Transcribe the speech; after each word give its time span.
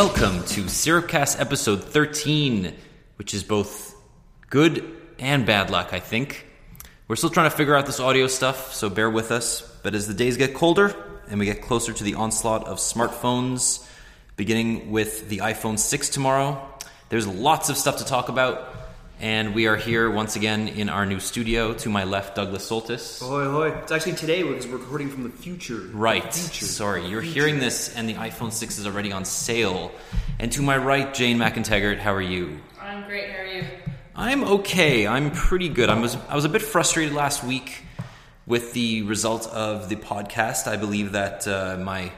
Welcome 0.00 0.42
to 0.44 0.62
Syrupcast 0.62 1.38
episode 1.38 1.84
13, 1.84 2.74
which 3.16 3.34
is 3.34 3.44
both 3.44 3.94
good 4.48 4.82
and 5.18 5.44
bad 5.44 5.68
luck, 5.68 5.92
I 5.92 6.00
think. 6.00 6.46
We're 7.06 7.16
still 7.16 7.28
trying 7.28 7.50
to 7.50 7.54
figure 7.54 7.76
out 7.76 7.84
this 7.84 8.00
audio 8.00 8.26
stuff, 8.26 8.72
so 8.72 8.88
bear 8.88 9.10
with 9.10 9.30
us. 9.30 9.60
But 9.82 9.94
as 9.94 10.08
the 10.08 10.14
days 10.14 10.38
get 10.38 10.54
colder 10.54 10.96
and 11.28 11.38
we 11.38 11.44
get 11.44 11.60
closer 11.60 11.92
to 11.92 12.02
the 12.02 12.14
onslaught 12.14 12.66
of 12.66 12.78
smartphones, 12.78 13.86
beginning 14.36 14.90
with 14.90 15.28
the 15.28 15.40
iPhone 15.40 15.78
6 15.78 16.08
tomorrow, 16.08 16.66
there's 17.10 17.26
lots 17.26 17.68
of 17.68 17.76
stuff 17.76 17.98
to 17.98 18.04
talk 18.06 18.30
about. 18.30 18.79
And 19.20 19.54
we 19.54 19.66
are 19.66 19.76
here 19.76 20.10
once 20.10 20.36
again 20.36 20.66
in 20.66 20.88
our 20.88 21.04
new 21.04 21.20
studio. 21.20 21.74
To 21.74 21.90
my 21.90 22.04
left, 22.04 22.36
Douglas 22.36 22.66
Soltys. 22.66 23.20
Ahoy, 23.20 23.42
ahoy. 23.42 23.68
It's 23.82 23.92
actually 23.92 24.14
today 24.14 24.42
because 24.42 24.66
we're 24.66 24.78
recording 24.78 25.10
from 25.10 25.24
the 25.24 25.28
future. 25.28 25.90
Right. 25.92 26.22
Future. 26.32 26.64
Sorry, 26.64 27.06
you're 27.06 27.20
hearing 27.20 27.58
this, 27.58 27.94
and 27.94 28.08
the 28.08 28.14
iPhone 28.14 28.50
6 28.50 28.78
is 28.78 28.86
already 28.86 29.12
on 29.12 29.26
sale. 29.26 29.92
And 30.38 30.50
to 30.52 30.62
my 30.62 30.78
right, 30.78 31.12
Jane 31.12 31.36
McEntegart, 31.36 31.98
how 31.98 32.14
are 32.14 32.22
you? 32.22 32.60
I'm 32.80 33.06
great. 33.06 33.30
How 33.30 33.42
are 33.42 33.46
you? 33.46 33.64
I'm 34.16 34.42
okay. 34.42 35.06
I'm 35.06 35.30
pretty 35.32 35.68
good. 35.68 35.90
I 35.90 36.00
was 36.00 36.16
I 36.30 36.34
was 36.34 36.46
a 36.46 36.48
bit 36.48 36.62
frustrated 36.62 37.12
last 37.12 37.44
week 37.44 37.84
with 38.46 38.72
the 38.72 39.02
result 39.02 39.46
of 39.48 39.90
the 39.90 39.96
podcast. 39.96 40.66
I 40.66 40.78
believe 40.78 41.12
that 41.12 41.46
uh, 41.46 41.76
my 41.78 42.10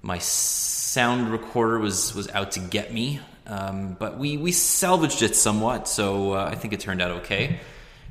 my 0.00 0.18
sound 0.18 1.30
recorder 1.30 1.78
was 1.78 2.14
was 2.14 2.30
out 2.30 2.52
to 2.52 2.60
get 2.60 2.90
me, 2.90 3.20
um, 3.48 3.96
but 3.98 4.18
we 4.18 4.36
we 4.36 4.52
salvaged 4.52 5.22
it 5.22 5.34
somewhat. 5.34 5.88
So 5.88 6.34
uh, 6.34 6.50
I 6.52 6.54
think 6.54 6.74
it 6.74 6.80
turned 6.80 7.02
out 7.02 7.10
okay. 7.22 7.60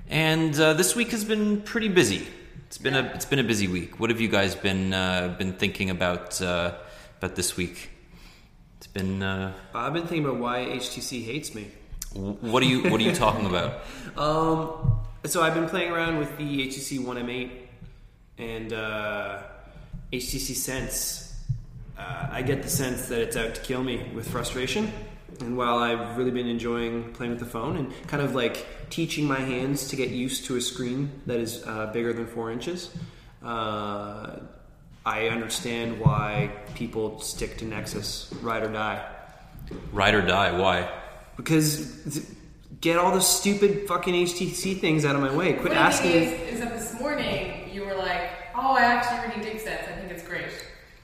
And 0.09 0.57
uh, 0.59 0.73
this 0.73 0.95
week 0.95 1.11
has 1.11 1.23
been 1.23 1.61
pretty 1.61 1.89
busy. 1.89 2.27
It's 2.65 2.77
been 2.77 2.95
a 2.95 3.03
it's 3.13 3.25
been 3.25 3.39
a 3.39 3.43
busy 3.43 3.67
week. 3.67 3.99
What 3.99 4.09
have 4.09 4.19
you 4.19 4.27
guys 4.27 4.55
been 4.55 4.93
uh, 4.93 5.35
been 5.37 5.53
thinking 5.53 5.89
about 5.89 6.41
uh, 6.41 6.73
about 7.19 7.35
this 7.35 7.55
week? 7.55 7.89
It's 8.77 8.87
been. 8.87 9.21
Uh, 9.21 9.53
I've 9.73 9.93
been 9.93 10.07
thinking 10.07 10.25
about 10.25 10.39
why 10.39 10.65
HTC 10.65 11.23
hates 11.23 11.53
me. 11.53 11.67
what 12.13 12.63
are 12.63 12.65
you 12.65 12.89
What 12.89 12.99
are 12.99 13.03
you 13.03 13.15
talking 13.15 13.45
about? 13.45 13.81
Um, 14.17 14.99
so 15.25 15.43
I've 15.43 15.53
been 15.53 15.69
playing 15.69 15.91
around 15.91 16.17
with 16.17 16.35
the 16.39 16.67
HTC 16.67 17.05
One 17.05 17.17
M8 17.17 17.51
and 18.39 18.73
uh, 18.73 19.43
HTC 20.11 20.55
Sense. 20.55 21.35
Uh, 21.95 22.29
I 22.31 22.41
get 22.41 22.63
the 22.63 22.69
sense 22.69 23.09
that 23.09 23.19
it's 23.19 23.35
out 23.35 23.53
to 23.53 23.61
kill 23.61 23.83
me 23.83 24.09
with 24.15 24.27
frustration. 24.27 24.91
And 25.41 25.55
while 25.57 25.77
I've 25.77 26.17
really 26.17 26.31
been 26.31 26.47
enjoying 26.47 27.13
playing 27.13 27.31
with 27.31 27.39
the 27.39 27.45
phone 27.45 27.77
and 27.77 27.93
kind 28.07 28.23
of 28.23 28.33
like 28.35 28.65
teaching 28.89 29.25
my 29.25 29.39
hands 29.39 29.87
to 29.89 29.95
get 29.95 30.09
used 30.09 30.45
to 30.45 30.55
a 30.55 30.61
screen 30.61 31.11
that 31.25 31.39
is 31.39 31.63
uh, 31.65 31.87
bigger 31.93 32.11
than 32.13 32.25
four 32.27 32.51
inches, 32.51 32.89
uh, 33.43 34.37
I 35.05 35.27
understand 35.29 35.99
why 35.99 36.51
people 36.75 37.19
stick 37.21 37.57
to 37.59 37.65
Nexus, 37.65 38.33
ride 38.41 38.63
or 38.63 38.71
die. 38.71 39.05
Ride 39.91 40.15
or 40.15 40.21
die? 40.21 40.57
Why? 40.57 40.89
Because 41.37 42.13
th- 42.13 42.25
get 42.81 42.97
all 42.97 43.11
the 43.13 43.21
stupid 43.21 43.87
fucking 43.87 44.13
HTC 44.13 44.79
things 44.79 45.05
out 45.05 45.15
of 45.15 45.21
my 45.21 45.33
way. 45.35 45.53
Quit 45.53 45.67
Funny 45.73 45.75
asking. 45.75 46.11
thing 46.11 46.23
is, 46.47 46.53
is 46.55 46.59
that 46.61 46.77
this 46.77 46.99
morning 46.99 47.69
you 47.71 47.85
were 47.85 47.95
like, 47.95 48.29
"Oh, 48.55 48.75
I 48.75 48.81
actually 48.81 49.29
really 49.29 49.49
dig 49.49 49.59
Sense. 49.61 49.81
I 49.87 49.93
think 49.99 50.11
it's 50.11 50.23
great." 50.23 50.47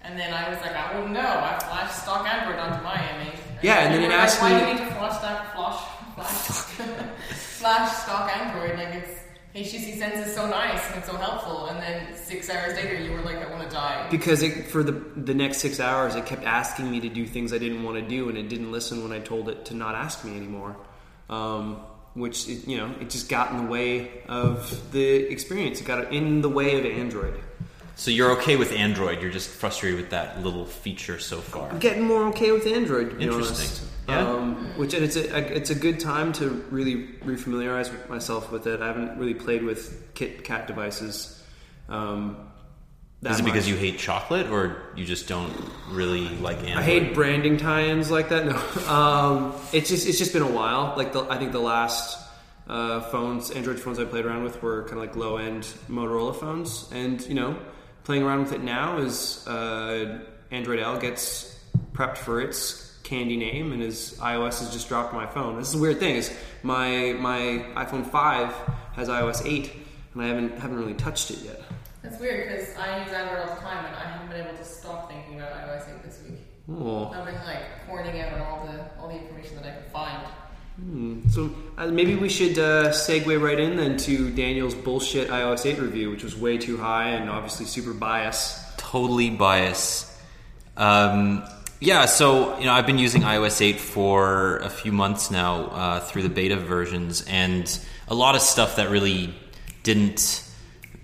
And 0.02 0.20
then 0.20 0.34
I 0.34 0.50
was 0.50 0.60
like, 0.62 0.76
"I 0.76 0.96
wouldn't 0.96 1.14
know. 1.14 1.22
I 1.22 1.58
flashed 1.60 2.02
stock 2.04 2.28
Android 2.28 2.60
onto 2.60 2.84
my 2.84 2.96
M8." 2.96 3.33
Yeah, 3.64 3.80
and 3.86 3.94
then 3.94 4.04
it 4.04 4.12
asked 4.14 4.42
like, 4.42 4.52
me- 4.54 4.60
"Why 4.60 4.66
do 4.66 4.68
you 4.68 4.80
need 4.80 4.90
to 4.90 4.96
flash 4.96 5.22
that 5.22 5.56
flash 5.56 5.80
flash 6.16 6.88
flash 7.60 7.92
stock 8.04 8.38
Android? 8.38 8.78
Like 8.78 8.94
it's 8.96 9.20
HTC 9.56 9.98
Sense 9.98 10.28
is 10.28 10.36
so 10.36 10.48
nice 10.50 10.82
and 10.90 10.98
it's 11.00 11.08
so 11.10 11.16
helpful." 11.18 11.68
And 11.68 11.82
then 11.82 12.16
six 12.16 12.50
hours 12.50 12.76
later, 12.76 12.96
you 13.02 13.12
were 13.12 13.22
like, 13.22 13.38
"I 13.38 13.50
want 13.50 13.64
to 13.68 13.74
die." 13.74 14.08
Because 14.12 14.44
it, 14.44 14.68
for 14.68 14.84
the 14.84 14.92
the 14.92 15.34
next 15.34 15.58
six 15.60 15.80
hours, 15.80 16.16
it 16.16 16.26
kept 16.26 16.44
asking 16.44 16.92
me 16.92 17.00
to 17.02 17.10
do 17.10 17.26
things 17.26 17.54
I 17.54 17.58
didn't 17.58 17.84
want 17.84 17.98
to 17.98 18.08
do, 18.08 18.30
and 18.30 18.38
it 18.38 18.50
didn't 18.50 18.72
listen 18.72 19.02
when 19.04 19.12
I 19.12 19.20
told 19.20 19.50
it 19.50 19.66
to 19.66 19.74
not 19.76 19.96
ask 19.96 20.24
me 20.26 20.36
anymore. 20.36 20.76
Um, 21.30 21.80
which 22.16 22.48
it, 22.48 22.68
you 22.68 22.78
know, 22.78 22.94
it 23.02 23.10
just 23.10 23.28
got 23.28 23.50
in 23.52 23.58
the 23.58 23.72
way 23.72 24.22
of 24.28 24.92
the 24.92 25.16
experience. 25.32 25.82
It 25.82 25.86
got 25.86 26.14
in 26.14 26.42
the 26.42 26.50
way 26.50 26.78
of 26.78 26.86
Android. 26.86 27.40
So 27.96 28.12
you're 28.12 28.32
okay 28.40 28.56
with 28.56 28.72
Android? 28.72 29.22
You're 29.22 29.32
just 29.32 29.50
frustrated 29.50 30.00
with 30.00 30.10
that 30.10 30.42
little 30.44 30.66
feature 30.66 31.20
so 31.20 31.40
far. 31.40 31.70
I'm 31.70 31.80
getting 31.80 32.04
more 32.04 32.24
okay 32.30 32.52
with 32.52 32.66
Android. 32.66 33.12
To 33.12 33.16
be 33.16 33.24
Interesting. 33.24 33.56
honest. 33.56 33.84
Yeah? 34.08 34.28
Um, 34.28 34.56
which 34.78 34.94
and 34.94 35.04
it's 35.04 35.16
a 35.16 35.56
it's 35.56 35.70
a 35.70 35.76
good 35.76 36.00
time 36.00 36.34
to 36.34 36.50
really 36.70 37.08
refamiliarize 37.24 38.10
myself 38.10 38.52
with 38.52 38.68
it. 38.68 38.82
I 38.82 38.88
haven't 38.88 39.18
really 39.18 39.34
played 39.34 39.64
with 39.64 40.14
KitKat 40.16 40.68
devices. 40.68 41.42
Um, 41.88 42.50
Is 43.22 43.40
it 43.40 43.46
because 43.46 43.70
you 43.70 43.78
hate 43.78 44.00
chocolate, 44.00 44.48
or 44.48 44.76
you 44.98 45.06
just 45.06 45.30
don't 45.30 45.54
really 45.90 46.28
like 46.28 46.58
Android? 46.58 46.78
I 46.78 46.84
hate 46.84 47.14
branding 47.14 47.56
tie-ins 47.58 48.12
like 48.12 48.30
that. 48.30 48.46
No, 48.46 48.94
um, 48.94 49.56
it's 49.72 49.90
just 49.90 50.06
it's 50.08 50.18
just 50.18 50.34
been 50.34 50.42
a 50.42 50.52
while. 50.52 50.96
Like 50.98 51.14
the, 51.14 51.22
I 51.30 51.38
think 51.38 51.54
the 51.54 51.62
last 51.62 52.20
uh, 52.68 53.02
phones, 53.02 53.52
Android 53.52 53.80
phones 53.80 54.00
I 54.00 54.06
played 54.06 54.26
around 54.26 54.44
with 54.44 54.62
were 54.62 54.82
kind 54.84 54.94
of 54.94 55.00
like 55.00 55.16
low-end 55.16 55.64
Motorola 55.90 56.36
phones, 56.36 56.90
and 56.92 57.22
you 57.22 57.36
know, 57.36 57.58
playing 58.04 58.24
around 58.24 58.44
with 58.44 58.54
it 58.54 58.64
now 58.64 58.98
is 58.98 59.46
uh, 59.48 60.20
Android 60.52 60.80
L 60.80 60.98
gets 60.98 61.60
prepped 61.94 62.18
for 62.18 62.42
its 62.42 62.98
candy 63.04 63.38
name, 63.38 63.72
and 63.72 63.82
as 63.82 64.18
iOS 64.20 64.60
has 64.60 64.72
just 64.72 64.88
dropped 64.88 65.14
my 65.14 65.26
phone. 65.26 65.58
This 65.58 65.70
is 65.70 65.76
a 65.76 65.80
weird 65.80 66.00
thing. 66.00 66.16
Is 66.16 66.36
my 66.64 67.16
my 67.20 67.66
iPhone 67.76 68.06
five 68.06 68.54
has 68.94 69.10
iOS 69.10 69.46
eight, 69.46 69.72
and 70.14 70.24
I 70.24 70.28
haven't 70.28 70.58
haven't 70.60 70.78
really 70.78 70.94
touched 70.94 71.32
it 71.32 71.40
yet. 71.40 71.62
That's 72.02 72.20
weird 72.20 72.50
because 72.50 72.76
I 72.76 73.02
use 73.04 73.14
Android 73.14 73.48
all 73.48 73.56
the 73.56 73.62
time 73.62 73.86
and 73.86 73.96
I 73.96 74.04
haven't 74.04 74.30
been 74.30 74.46
able 74.46 74.58
to 74.58 74.66
stop 74.66 75.10
thinking 75.10 75.40
about 75.40 75.54
iOS 75.54 75.88
8 75.88 76.04
this 76.04 76.20
week. 76.28 76.40
Oh. 76.70 77.12
I've 77.12 77.26
been 77.26 77.36
like 77.46 77.88
pouring 77.88 78.20
out 78.20 78.42
all 78.42 78.68
the 78.68 79.00
all 79.00 79.08
the 79.08 79.16
information 79.16 79.56
that 79.56 79.66
I 79.66 79.72
can 79.72 79.90
find. 79.90 80.28
So 81.30 81.52
uh, 81.78 81.88
maybe 81.88 82.16
we 82.16 82.30
should 82.30 82.58
uh, 82.58 82.90
segue 82.90 83.40
right 83.40 83.60
in 83.60 83.78
then 83.78 83.96
to 83.98 84.32
Daniel's 84.32 84.74
bullshit 84.74 85.30
iOS 85.30 85.66
8 85.66 85.80
review, 85.80 86.10
which 86.10 86.24
was 86.24 86.36
way 86.36 86.58
too 86.58 86.78
high 86.78 87.10
and 87.10 87.30
obviously 87.30 87.66
super 87.68 87.94
biased. 87.94 88.78
totally 88.78 89.30
biased. 89.30 90.12
Um, 90.76 91.44
yeah, 91.80 92.06
so 92.06 92.58
you 92.60 92.66
know, 92.66 92.74
I've 92.74 92.88
been 92.88 92.98
using 92.98 93.22
iOS 93.22 93.62
8 93.62 93.80
for 93.80 94.58
a 94.58 94.70
few 94.70 94.92
months 94.92 95.30
now 95.30 95.66
uh, 95.66 96.00
through 96.00 96.24
the 96.24 96.30
beta 96.30 96.56
versions, 96.56 97.24
and 97.28 97.80
a 98.08 98.16
lot 98.16 98.36
of 98.36 98.42
stuff 98.42 98.78
that 98.78 98.90
really 98.90 99.34
didn't 99.84 100.44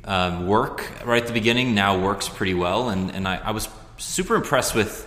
um, 0.06 0.47
work 0.47 0.90
right 1.06 1.22
at 1.22 1.28
the 1.28 1.34
beginning 1.34 1.75
now 1.75 2.00
works 2.00 2.30
pretty 2.30 2.53
well, 2.53 2.90
and 2.90 3.12
and 3.12 3.28
I, 3.28 3.38
I 3.38 3.51
was 3.51 3.68
super 3.97 4.36
impressed 4.36 4.74
with 4.74 5.06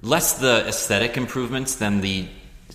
less 0.00 0.38
the 0.38 0.64
aesthetic 0.68 1.16
improvements 1.16 1.74
than 1.74 2.00
the 2.00 2.28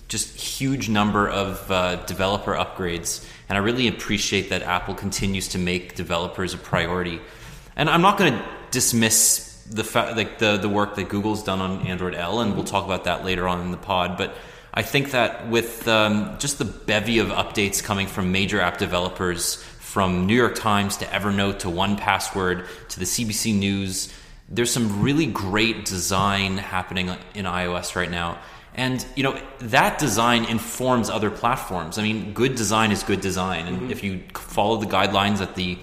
just 0.08 0.36
huge 0.36 0.88
number 0.88 1.28
of 1.28 1.70
uh, 1.70 1.96
developer 2.04 2.54
upgrades, 2.54 3.26
and 3.48 3.58
I 3.58 3.60
really 3.60 3.88
appreciate 3.88 4.50
that 4.50 4.62
Apple 4.62 4.94
continues 4.94 5.48
to 5.48 5.58
make 5.58 5.94
developers 5.94 6.54
a 6.54 6.58
priority. 6.58 7.20
And 7.76 7.90
I'm 7.90 8.02
not 8.02 8.18
going 8.18 8.32
to 8.32 8.44
dismiss 8.70 9.62
the 9.70 9.84
fa- 9.84 10.12
like 10.14 10.38
the 10.38 10.56
the 10.56 10.68
work 10.68 10.96
that 10.96 11.08
Google's 11.08 11.42
done 11.42 11.60
on 11.60 11.86
Android 11.86 12.14
L, 12.14 12.40
and 12.40 12.54
we'll 12.54 12.64
talk 12.64 12.84
about 12.84 13.04
that 13.04 13.24
later 13.24 13.48
on 13.48 13.60
in 13.60 13.70
the 13.70 13.76
pod. 13.76 14.16
But 14.16 14.36
I 14.72 14.82
think 14.82 15.12
that 15.12 15.48
with 15.48 15.86
um, 15.88 16.36
just 16.38 16.58
the 16.58 16.64
bevy 16.64 17.18
of 17.18 17.28
updates 17.28 17.82
coming 17.82 18.06
from 18.06 18.32
major 18.32 18.60
app 18.60 18.78
developers, 18.78 19.62
from 19.94 20.26
New 20.26 20.34
York 20.34 20.56
Times 20.56 20.96
to 20.96 21.04
Evernote 21.04 21.60
to 21.60 21.68
1Password 21.68 22.66
to 22.88 22.98
the 22.98 23.04
CBC 23.04 23.56
News, 23.56 24.12
there's 24.48 24.72
some 24.72 25.02
really 25.02 25.26
great 25.26 25.84
design 25.84 26.58
happening 26.58 27.10
in 27.32 27.44
iOS 27.44 27.94
right 27.94 28.10
now. 28.10 28.40
And 28.76 29.04
you 29.14 29.22
know 29.22 29.40
that 29.60 29.98
design 29.98 30.44
informs 30.46 31.08
other 31.08 31.30
platforms. 31.30 31.96
I 31.96 32.02
mean, 32.02 32.32
good 32.32 32.56
design 32.56 32.90
is 32.90 33.04
good 33.04 33.20
design, 33.20 33.68
and 33.68 33.92
if 33.92 34.02
you 34.02 34.22
follow 34.34 34.78
the 34.78 34.86
guidelines 34.86 35.38
that 35.38 35.54
the 35.54 35.78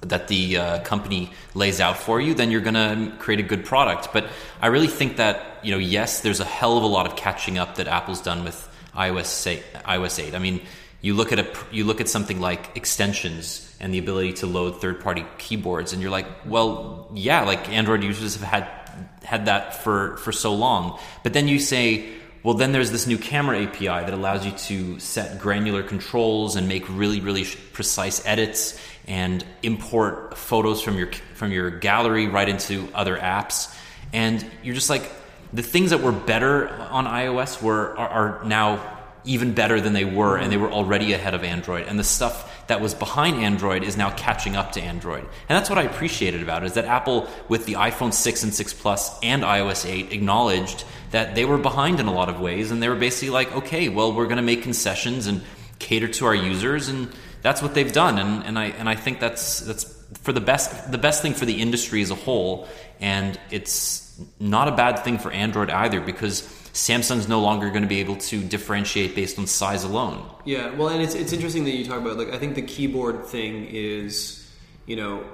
that 0.00 0.28
the 0.28 0.56
uh, 0.56 0.80
company 0.84 1.30
lays 1.54 1.80
out 1.80 1.98
for 1.98 2.20
you, 2.20 2.32
then 2.32 2.50
you're 2.50 2.60
going 2.60 2.74
to 2.74 3.12
create 3.18 3.40
a 3.40 3.42
good 3.42 3.64
product. 3.64 4.12
But 4.12 4.28
I 4.60 4.68
really 4.68 4.86
think 4.86 5.16
that 5.16 5.58
you 5.62 5.72
know, 5.72 5.78
yes, 5.78 6.20
there's 6.20 6.40
a 6.40 6.44
hell 6.44 6.76
of 6.76 6.84
a 6.84 6.86
lot 6.86 7.06
of 7.06 7.16
catching 7.16 7.58
up 7.58 7.76
that 7.76 7.88
Apple's 7.88 8.22
done 8.22 8.44
with 8.44 8.68
iOS 8.94 9.46
8. 9.46 9.62
iOS 9.84 10.22
8. 10.22 10.34
I 10.34 10.38
mean, 10.38 10.60
you 11.00 11.14
look 11.14 11.32
at 11.32 11.38
a 11.38 11.48
you 11.70 11.84
look 11.84 12.00
at 12.00 12.08
something 12.08 12.40
like 12.40 12.76
extensions 12.76 13.76
and 13.80 13.94
the 13.94 13.98
ability 13.98 14.32
to 14.34 14.46
load 14.46 14.80
third-party 14.80 15.24
keyboards, 15.38 15.92
and 15.92 16.02
you're 16.02 16.10
like, 16.10 16.26
well, 16.46 17.08
yeah, 17.14 17.44
like 17.44 17.68
Android 17.68 18.02
users 18.02 18.34
have 18.36 18.48
had 18.48 18.87
had 19.24 19.46
that 19.46 19.82
for 19.82 20.16
for 20.18 20.32
so 20.32 20.54
long. 20.54 20.98
But 21.22 21.32
then 21.32 21.48
you 21.48 21.58
say, 21.58 22.08
well, 22.42 22.54
then 22.54 22.72
there's 22.72 22.90
this 22.90 23.06
new 23.06 23.18
camera 23.18 23.62
API 23.62 23.86
that 23.86 24.14
allows 24.14 24.46
you 24.46 24.52
to 24.52 24.98
set 25.00 25.40
granular 25.40 25.82
controls 25.82 26.56
and 26.56 26.68
make 26.68 26.88
really 26.88 27.20
really 27.20 27.44
precise 27.72 28.24
edits 28.26 28.80
and 29.06 29.44
import 29.62 30.36
photos 30.36 30.82
from 30.82 30.98
your 30.98 31.10
from 31.34 31.52
your 31.52 31.70
gallery 31.70 32.28
right 32.28 32.48
into 32.48 32.88
other 32.94 33.16
apps. 33.16 33.74
And 34.12 34.44
you're 34.62 34.74
just 34.74 34.90
like 34.90 35.10
the 35.52 35.62
things 35.62 35.90
that 35.90 36.00
were 36.00 36.12
better 36.12 36.68
on 36.68 37.06
iOS 37.06 37.62
were 37.62 37.96
are, 37.98 38.08
are 38.08 38.44
now 38.44 38.98
even 39.24 39.52
better 39.52 39.80
than 39.80 39.92
they 39.92 40.04
were, 40.04 40.36
and 40.36 40.50
they 40.50 40.56
were 40.56 40.70
already 40.70 41.12
ahead 41.12 41.34
of 41.34 41.44
Android. 41.44 41.86
And 41.86 41.98
the 41.98 42.04
stuff 42.04 42.57
that 42.68 42.80
was 42.80 42.94
behind 42.94 43.42
Android 43.42 43.82
is 43.82 43.96
now 43.96 44.10
catching 44.10 44.54
up 44.54 44.72
to 44.72 44.80
Android. 44.80 45.22
And 45.22 45.56
that's 45.56 45.68
what 45.68 45.78
I 45.78 45.82
appreciated 45.82 46.42
about 46.42 46.62
it 46.62 46.66
is 46.66 46.74
that 46.74 46.84
Apple, 46.84 47.28
with 47.48 47.66
the 47.66 47.74
iPhone 47.74 48.12
6 48.12 48.42
and 48.42 48.54
6 48.54 48.74
Plus 48.74 49.18
and 49.22 49.42
iOS 49.42 49.88
8, 49.88 50.12
acknowledged 50.12 50.84
that 51.10 51.34
they 51.34 51.46
were 51.46 51.58
behind 51.58 51.98
in 51.98 52.06
a 52.06 52.12
lot 52.12 52.28
of 52.28 52.40
ways, 52.40 52.70
and 52.70 52.82
they 52.82 52.88
were 52.88 52.94
basically 52.94 53.30
like, 53.30 53.50
okay, 53.54 53.88
well, 53.88 54.12
we're 54.12 54.26
going 54.26 54.36
to 54.36 54.42
make 54.42 54.62
concessions 54.62 55.26
and 55.26 55.42
cater 55.78 56.08
to 56.08 56.26
our 56.26 56.34
users, 56.34 56.88
and 56.88 57.10
that's 57.42 57.62
what 57.62 57.74
they've 57.74 57.92
done. 57.92 58.18
And, 58.18 58.44
and 58.44 58.58
I 58.58 58.66
and 58.66 58.88
I 58.88 58.94
think 58.94 59.20
that's 59.20 59.60
that's 59.60 59.84
for 60.22 60.32
the 60.32 60.40
best 60.40 60.90
the 60.90 60.98
best 60.98 61.22
thing 61.22 61.34
for 61.34 61.46
the 61.46 61.62
industry 61.62 62.02
as 62.02 62.10
a 62.10 62.14
whole, 62.14 62.68
and 63.00 63.38
it's 63.50 64.20
not 64.38 64.68
a 64.68 64.72
bad 64.72 65.04
thing 65.04 65.18
for 65.18 65.30
Android 65.30 65.70
either 65.70 66.00
because 66.00 66.42
Samsung's 66.78 67.26
no 67.26 67.40
longer 67.40 67.70
going 67.70 67.82
to 67.82 67.88
be 67.88 67.98
able 67.98 68.16
to 68.16 68.40
differentiate 68.40 69.16
based 69.16 69.36
on 69.36 69.48
size 69.48 69.82
alone. 69.82 70.24
Yeah, 70.44 70.72
well, 70.76 70.88
and 70.88 71.02
it's 71.02 71.14
it's 71.14 71.32
interesting 71.32 71.64
that 71.64 71.72
you 71.72 71.84
talk 71.84 72.00
about 72.00 72.16
like 72.16 72.32
I 72.32 72.38
think 72.38 72.54
the 72.54 72.62
keyboard 72.62 73.26
thing 73.26 73.66
is, 73.68 74.48
you 74.86 74.94
know, 74.94 75.24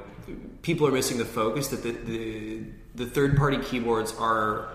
people 0.63 0.87
are 0.87 0.91
missing 0.91 1.19
the 1.19 1.27
focus 1.27 1.69
that 1.69 1.83
the 1.83 1.93
the, 1.93 2.63
the 2.95 3.07
third 3.07 3.37
party 3.37 3.59
keyboards 3.59 4.15
are 4.19 4.71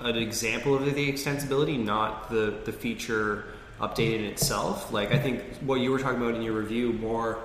an 0.00 0.16
example 0.16 0.74
of 0.74 0.86
the 0.86 1.12
extensibility, 1.12 1.78
not 1.78 2.30
the 2.30 2.62
the 2.64 2.72
feature 2.72 3.44
update 3.78 4.18
in 4.18 4.24
itself. 4.24 4.90
Like 4.90 5.12
I 5.12 5.18
think 5.18 5.42
what 5.56 5.80
you 5.80 5.90
were 5.90 5.98
talking 5.98 6.22
about 6.22 6.34
in 6.34 6.40
your 6.40 6.54
review 6.54 6.94
more 6.94 7.40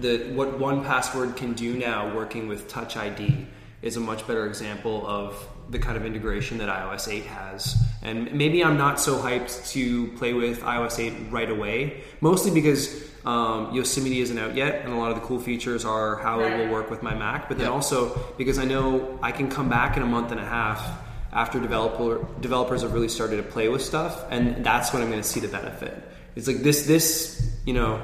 the 0.00 0.32
what 0.32 0.58
1Password 0.58 1.36
can 1.36 1.52
do 1.52 1.78
now 1.78 2.12
working 2.14 2.48
with 2.48 2.66
touch 2.66 2.96
id 2.96 3.46
is 3.82 3.96
a 3.96 4.00
much 4.00 4.26
better 4.26 4.46
example 4.46 5.06
of 5.06 5.48
the 5.70 5.78
kind 5.78 5.96
of 5.96 6.04
integration 6.06 6.58
that 6.58 6.68
iOS 6.68 7.12
8 7.12 7.24
has. 7.24 7.76
And 8.02 8.32
maybe 8.32 8.64
I'm 8.64 8.76
not 8.76 9.00
so 9.00 9.18
hyped 9.18 9.70
to 9.72 10.08
play 10.12 10.32
with 10.32 10.60
iOS 10.60 10.98
8 10.98 11.30
right 11.30 11.50
away, 11.50 12.02
mostly 12.20 12.52
because 12.52 13.04
um, 13.24 13.74
Yosemite 13.74 14.20
isn't 14.20 14.38
out 14.38 14.54
yet, 14.54 14.84
and 14.84 14.92
a 14.92 14.96
lot 14.96 15.10
of 15.10 15.20
the 15.20 15.26
cool 15.26 15.40
features 15.40 15.84
are 15.84 16.16
how 16.16 16.40
it 16.40 16.56
will 16.56 16.72
work 16.72 16.90
with 16.90 17.02
my 17.02 17.14
Mac. 17.14 17.48
But 17.48 17.58
then 17.58 17.68
also 17.68 18.16
because 18.38 18.58
I 18.58 18.64
know 18.64 19.18
I 19.22 19.32
can 19.32 19.50
come 19.50 19.68
back 19.68 19.96
in 19.96 20.02
a 20.02 20.06
month 20.06 20.30
and 20.30 20.40
a 20.40 20.44
half 20.44 21.02
after 21.32 21.58
developer 21.60 22.24
developers 22.40 22.82
have 22.82 22.92
really 22.92 23.08
started 23.08 23.36
to 23.38 23.42
play 23.42 23.68
with 23.68 23.82
stuff, 23.82 24.24
and 24.30 24.64
that's 24.64 24.92
when 24.92 25.02
I'm 25.02 25.10
going 25.10 25.22
to 25.22 25.28
see 25.28 25.40
the 25.40 25.48
benefit. 25.48 26.00
It's 26.36 26.46
like 26.46 26.58
this, 26.58 26.86
this, 26.86 27.56
you 27.64 27.74
know 27.74 28.02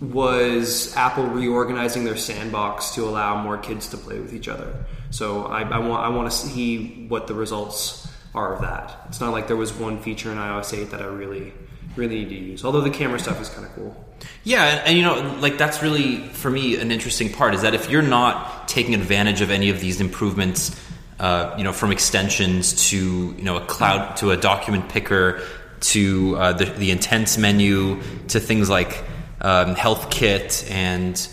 was 0.00 0.94
Apple 0.96 1.26
reorganizing 1.26 2.04
their 2.04 2.16
sandbox 2.16 2.94
to 2.94 3.04
allow 3.04 3.42
more 3.42 3.58
kids 3.58 3.88
to 3.88 3.96
play 3.96 4.18
with 4.20 4.32
each 4.32 4.48
other. 4.48 4.84
So 5.10 5.46
I, 5.46 5.62
I 5.62 5.78
want 5.78 6.04
I 6.04 6.08
want 6.10 6.30
to 6.30 6.36
see 6.36 7.06
what 7.08 7.26
the 7.26 7.34
results 7.34 8.06
are 8.34 8.54
of 8.54 8.60
that. 8.60 8.96
It's 9.08 9.20
not 9.20 9.32
like 9.32 9.48
there 9.48 9.56
was 9.56 9.72
one 9.72 10.00
feature 10.00 10.30
in 10.30 10.38
iOS 10.38 10.76
8 10.76 10.90
that 10.90 11.02
I 11.02 11.06
really 11.06 11.52
really 11.96 12.20
need 12.20 12.28
to 12.28 12.34
use. 12.34 12.64
Although 12.64 12.82
the 12.82 12.90
camera 12.90 13.18
stuff 13.18 13.40
is 13.40 13.48
kind 13.48 13.66
of 13.66 13.74
cool. 13.74 14.04
Yeah, 14.44 14.64
and, 14.64 14.88
and, 14.88 14.96
you 14.96 15.02
know, 15.02 15.36
like 15.40 15.58
that's 15.58 15.82
really 15.82 16.18
for 16.28 16.50
me 16.50 16.78
an 16.80 16.92
interesting 16.92 17.32
part 17.32 17.54
is 17.54 17.62
that 17.62 17.74
if 17.74 17.90
you're 17.90 18.02
not 18.02 18.68
taking 18.68 18.94
advantage 18.94 19.40
of 19.40 19.50
any 19.50 19.70
of 19.70 19.80
these 19.80 20.00
improvements, 20.00 20.78
uh, 21.18 21.54
you 21.58 21.64
know, 21.64 21.72
from 21.72 21.90
extensions 21.90 22.90
to 22.90 23.34
you 23.36 23.42
know 23.42 23.56
a 23.56 23.64
cloud 23.66 24.16
to 24.18 24.30
a 24.30 24.36
document 24.36 24.88
picker 24.88 25.42
to 25.80 26.36
uh, 26.36 26.52
the, 26.52 26.64
the 26.64 26.90
intense 26.90 27.38
menu 27.38 28.00
to 28.28 28.40
things 28.40 28.68
like 28.68 29.04
um, 29.40 29.74
HealthKit 29.74 30.70
and 30.70 31.28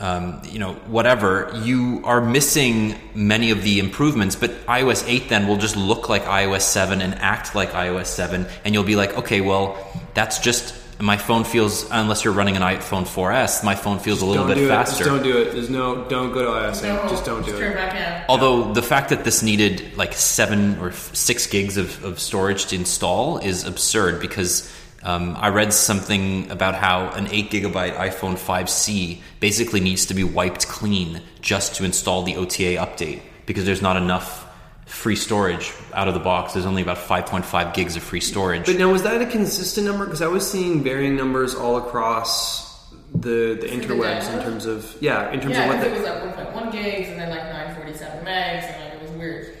um, 0.00 0.40
you 0.44 0.60
know, 0.60 0.74
whatever, 0.86 1.50
you 1.64 2.02
are 2.04 2.20
missing 2.20 2.94
many 3.14 3.50
of 3.50 3.64
the 3.64 3.80
improvements. 3.80 4.36
But 4.36 4.52
iOS 4.66 5.04
8 5.06 5.28
then 5.28 5.48
will 5.48 5.56
just 5.56 5.76
look 5.76 6.08
like 6.08 6.22
iOS 6.24 6.62
7 6.62 7.00
and 7.00 7.14
act 7.16 7.54
like 7.54 7.72
iOS 7.72 8.06
7, 8.06 8.46
and 8.64 8.74
you'll 8.74 8.84
be 8.84 8.96
like, 8.96 9.16
okay, 9.18 9.40
well, 9.40 9.76
that's 10.14 10.38
just 10.38 10.74
my 11.00 11.16
phone 11.16 11.44
feels. 11.44 11.88
Unless 11.90 12.24
you're 12.24 12.34
running 12.34 12.56
an 12.56 12.62
iPhone 12.62 13.04
4S, 13.04 13.64
my 13.64 13.74
phone 13.74 13.98
feels 13.98 14.18
just 14.18 14.26
a 14.26 14.30
little 14.30 14.46
bit 14.46 14.68
faster. 14.68 15.04
Just 15.04 15.10
don't 15.10 15.22
do 15.22 15.38
it. 15.38 15.52
There's 15.52 15.70
no. 15.70 16.04
Don't 16.08 16.32
go 16.32 16.42
to 16.42 16.48
iOS 16.48 16.84
8. 16.84 16.88
No, 16.88 17.08
just 17.08 17.24
don't 17.24 17.44
just 17.44 17.56
do 17.56 17.64
it. 17.64 18.24
Although 18.28 18.72
the 18.72 18.82
fact 18.82 19.10
that 19.10 19.24
this 19.24 19.42
needed 19.42 19.96
like 19.96 20.12
seven 20.12 20.78
or 20.78 20.92
six 20.92 21.46
gigs 21.46 21.76
of, 21.76 22.04
of 22.04 22.18
storage 22.18 22.66
to 22.66 22.76
install 22.76 23.38
is 23.38 23.64
absurd 23.64 24.20
because 24.20 24.72
um, 25.02 25.36
I 25.38 25.48
read 25.48 25.72
something 25.72 26.50
about 26.50 26.74
how 26.74 27.10
an 27.10 27.28
8 27.28 27.50
gigabyte 27.50 27.96
iPhone 27.96 28.34
5C 28.34 29.20
basically 29.40 29.80
needs 29.80 30.06
to 30.06 30.14
be 30.14 30.24
wiped 30.24 30.68
clean 30.68 31.22
just 31.40 31.76
to 31.76 31.84
install 31.84 32.22
the 32.22 32.36
OTA 32.36 32.76
update 32.76 33.20
because 33.46 33.64
there's 33.64 33.82
not 33.82 33.96
enough 33.96 34.46
free 34.86 35.16
storage 35.16 35.72
out 35.92 36.08
of 36.08 36.14
the 36.14 36.20
box. 36.20 36.54
There's 36.54 36.66
only 36.66 36.82
about 36.82 36.96
5.5 36.96 37.74
gigs 37.74 37.94
of 37.96 38.02
free 38.02 38.20
storage. 38.20 38.66
But 38.66 38.76
now, 38.76 38.90
was 38.90 39.02
that 39.02 39.20
a 39.20 39.26
consistent 39.26 39.86
number? 39.86 40.04
Because 40.04 40.22
I 40.22 40.26
was 40.26 40.50
seeing 40.50 40.82
varying 40.82 41.16
numbers 41.16 41.54
all 41.54 41.76
across 41.76 42.66
the 43.14 43.56
the 43.58 43.66
interwebs 43.66 44.32
in 44.34 44.42
terms 44.42 44.66
of 44.66 44.94
yeah, 45.00 45.30
in 45.30 45.40
terms 45.40 45.54
yeah, 45.54 45.64
of 45.64 45.68
what 45.68 45.80
the, 45.80 45.88
it 45.88 45.92
was 45.92 46.02
like 46.02 46.52
1.1 46.54 46.72
gigs 46.72 47.08
and 47.08 47.18
then 47.18 47.30
like 47.30 47.44
947 47.44 48.24
megs 48.24 48.64
and 48.64 48.84
like 48.84 48.94
it 48.94 49.02
was 49.02 49.10
weird. 49.12 49.57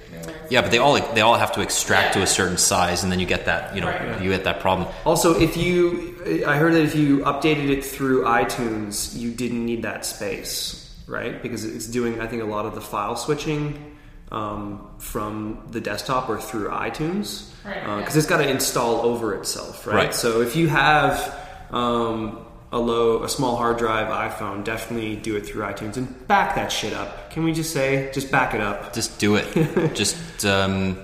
Yeah, 0.50 0.62
but 0.62 0.70
they 0.70 0.78
all 0.78 0.98
they 1.14 1.20
all 1.20 1.36
have 1.36 1.52
to 1.52 1.60
extract 1.60 2.14
to 2.14 2.22
a 2.22 2.26
certain 2.26 2.56
size, 2.56 3.02
and 3.02 3.12
then 3.12 3.20
you 3.20 3.26
get 3.26 3.44
that 3.44 3.74
you 3.74 3.80
know 3.80 3.88
right. 3.88 4.22
you 4.22 4.30
get 4.30 4.44
that 4.44 4.60
problem. 4.60 4.88
Also, 5.04 5.38
if 5.38 5.56
you, 5.56 6.44
I 6.46 6.56
heard 6.56 6.72
that 6.74 6.82
if 6.82 6.94
you 6.94 7.18
updated 7.18 7.68
it 7.70 7.84
through 7.84 8.24
iTunes, 8.24 9.16
you 9.16 9.30
didn't 9.30 9.64
need 9.64 9.82
that 9.82 10.06
space, 10.06 10.94
right? 11.06 11.42
Because 11.42 11.64
it's 11.64 11.86
doing, 11.86 12.20
I 12.20 12.26
think, 12.26 12.42
a 12.42 12.46
lot 12.46 12.66
of 12.66 12.74
the 12.74 12.80
file 12.80 13.16
switching 13.16 13.96
um, 14.32 14.90
from 14.98 15.66
the 15.70 15.80
desktop 15.80 16.28
or 16.28 16.40
through 16.40 16.68
iTunes, 16.68 17.50
because 17.62 17.64
right, 17.64 17.86
uh, 17.86 17.98
yeah. 17.98 18.06
it's 18.06 18.26
got 18.26 18.38
to 18.38 18.48
install 18.48 19.02
over 19.02 19.34
itself, 19.34 19.86
right? 19.86 19.94
right? 19.94 20.14
So 20.14 20.40
if 20.40 20.56
you 20.56 20.68
have 20.68 21.34
um, 21.70 22.44
a 22.70 22.78
low, 22.78 23.22
a 23.22 23.28
small 23.28 23.56
hard 23.56 23.78
drive 23.78 24.08
iPhone, 24.08 24.64
definitely 24.64 25.16
do 25.16 25.36
it 25.36 25.46
through 25.46 25.62
iTunes 25.62 25.96
and 25.96 26.28
back 26.28 26.54
that 26.56 26.70
shit 26.70 26.92
up. 26.92 27.30
Can 27.30 27.44
we 27.44 27.52
just 27.52 27.72
say, 27.72 28.10
just 28.12 28.30
back 28.30 28.54
it 28.54 28.60
up? 28.60 28.92
Just 28.92 29.18
do 29.18 29.36
it. 29.36 29.94
just, 29.94 30.44
um, 30.44 30.98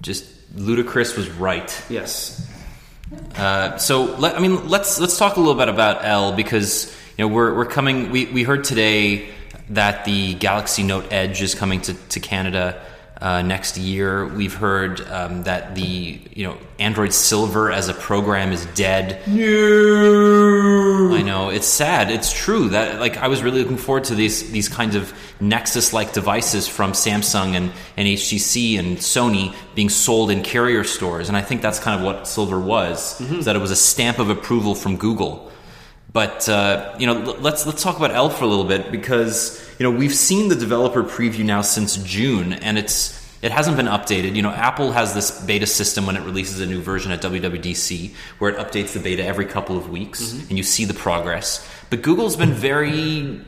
just 0.00 0.24
Ludacris 0.54 1.16
was 1.16 1.28
right. 1.30 1.84
Yes. 1.88 2.48
Uh, 3.36 3.76
so 3.78 4.04
let, 4.16 4.36
I 4.36 4.40
mean, 4.40 4.68
let's 4.68 5.00
let's 5.00 5.18
talk 5.18 5.36
a 5.36 5.40
little 5.40 5.54
bit 5.54 5.68
about 5.68 6.04
L 6.04 6.32
because 6.32 6.94
you 7.16 7.24
know 7.24 7.34
we're 7.34 7.54
we're 7.54 7.66
coming. 7.66 8.10
We 8.10 8.26
we 8.26 8.42
heard 8.42 8.64
today 8.64 9.30
that 9.70 10.04
the 10.04 10.34
Galaxy 10.34 10.82
Note 10.82 11.10
Edge 11.10 11.40
is 11.40 11.54
coming 11.54 11.80
to 11.82 11.94
to 11.94 12.20
Canada 12.20 12.82
uh, 13.20 13.42
next 13.42 13.76
year. 13.76 14.26
We've 14.26 14.54
heard 14.54 15.00
um, 15.08 15.42
that 15.44 15.74
the 15.74 16.20
you 16.34 16.46
know 16.46 16.56
Android 16.78 17.12
Silver 17.12 17.70
as 17.72 17.88
a 17.88 17.94
program 17.94 18.52
is 18.52 18.66
dead. 18.74 19.26
No, 19.26 21.14
I 21.14 21.22
know 21.22 21.50
it's 21.50 21.66
sad. 21.66 22.10
It's 22.10 22.32
true 22.32 22.68
that 22.70 23.00
like 23.00 23.16
I 23.16 23.28
was 23.28 23.42
really 23.42 23.62
looking 23.62 23.76
forward 23.76 24.04
to 24.04 24.14
these 24.14 24.50
these 24.50 24.68
kinds 24.68 24.94
of 24.94 25.12
Nexus 25.40 25.92
like 25.92 26.12
devices 26.12 26.68
from 26.68 26.92
Samsung 26.92 27.54
and, 27.54 27.72
and 27.96 28.08
HTC 28.08 28.78
and 28.78 28.98
Sony 28.98 29.54
being 29.74 29.88
sold 29.88 30.30
in 30.30 30.42
carrier 30.42 30.84
stores, 30.84 31.28
and 31.28 31.36
I 31.36 31.42
think 31.42 31.62
that's 31.62 31.80
kind 31.80 31.98
of 31.98 32.06
what 32.06 32.28
Silver 32.28 32.58
was. 32.58 33.20
Mm-hmm. 33.20 33.36
Is 33.36 33.44
that 33.46 33.56
it 33.56 33.60
was 33.60 33.70
a 33.70 33.76
stamp 33.76 34.18
of 34.18 34.30
approval 34.30 34.74
from 34.74 34.96
Google. 34.96 35.47
But 36.12 36.48
uh, 36.48 36.94
you 36.98 37.06
know, 37.06 37.14
let's 37.40 37.66
let's 37.66 37.82
talk 37.82 37.96
about 37.96 38.12
L 38.12 38.30
for 38.30 38.44
a 38.44 38.48
little 38.48 38.64
bit 38.64 38.90
because 38.90 39.62
you 39.78 39.84
know 39.84 39.90
we've 39.90 40.14
seen 40.14 40.48
the 40.48 40.56
developer 40.56 41.02
preview 41.02 41.44
now 41.44 41.60
since 41.60 41.96
June, 41.96 42.54
and 42.54 42.78
it's 42.78 43.18
it 43.42 43.52
hasn't 43.52 43.76
been 43.76 43.86
updated. 43.86 44.34
You 44.34 44.42
know, 44.42 44.50
Apple 44.50 44.92
has 44.92 45.14
this 45.14 45.44
beta 45.44 45.66
system 45.66 46.06
when 46.06 46.16
it 46.16 46.22
releases 46.22 46.60
a 46.60 46.66
new 46.66 46.80
version 46.80 47.12
at 47.12 47.22
WWDC, 47.22 48.14
where 48.38 48.50
it 48.50 48.58
updates 48.58 48.94
the 48.94 49.00
beta 49.00 49.24
every 49.24 49.44
couple 49.44 49.76
of 49.76 49.90
weeks, 49.90 50.22
mm-hmm. 50.22 50.48
and 50.48 50.56
you 50.56 50.64
see 50.64 50.84
the 50.84 50.94
progress. 50.94 51.66
But 51.90 52.02
Google's 52.02 52.36
been 52.36 52.52
very 52.52 53.40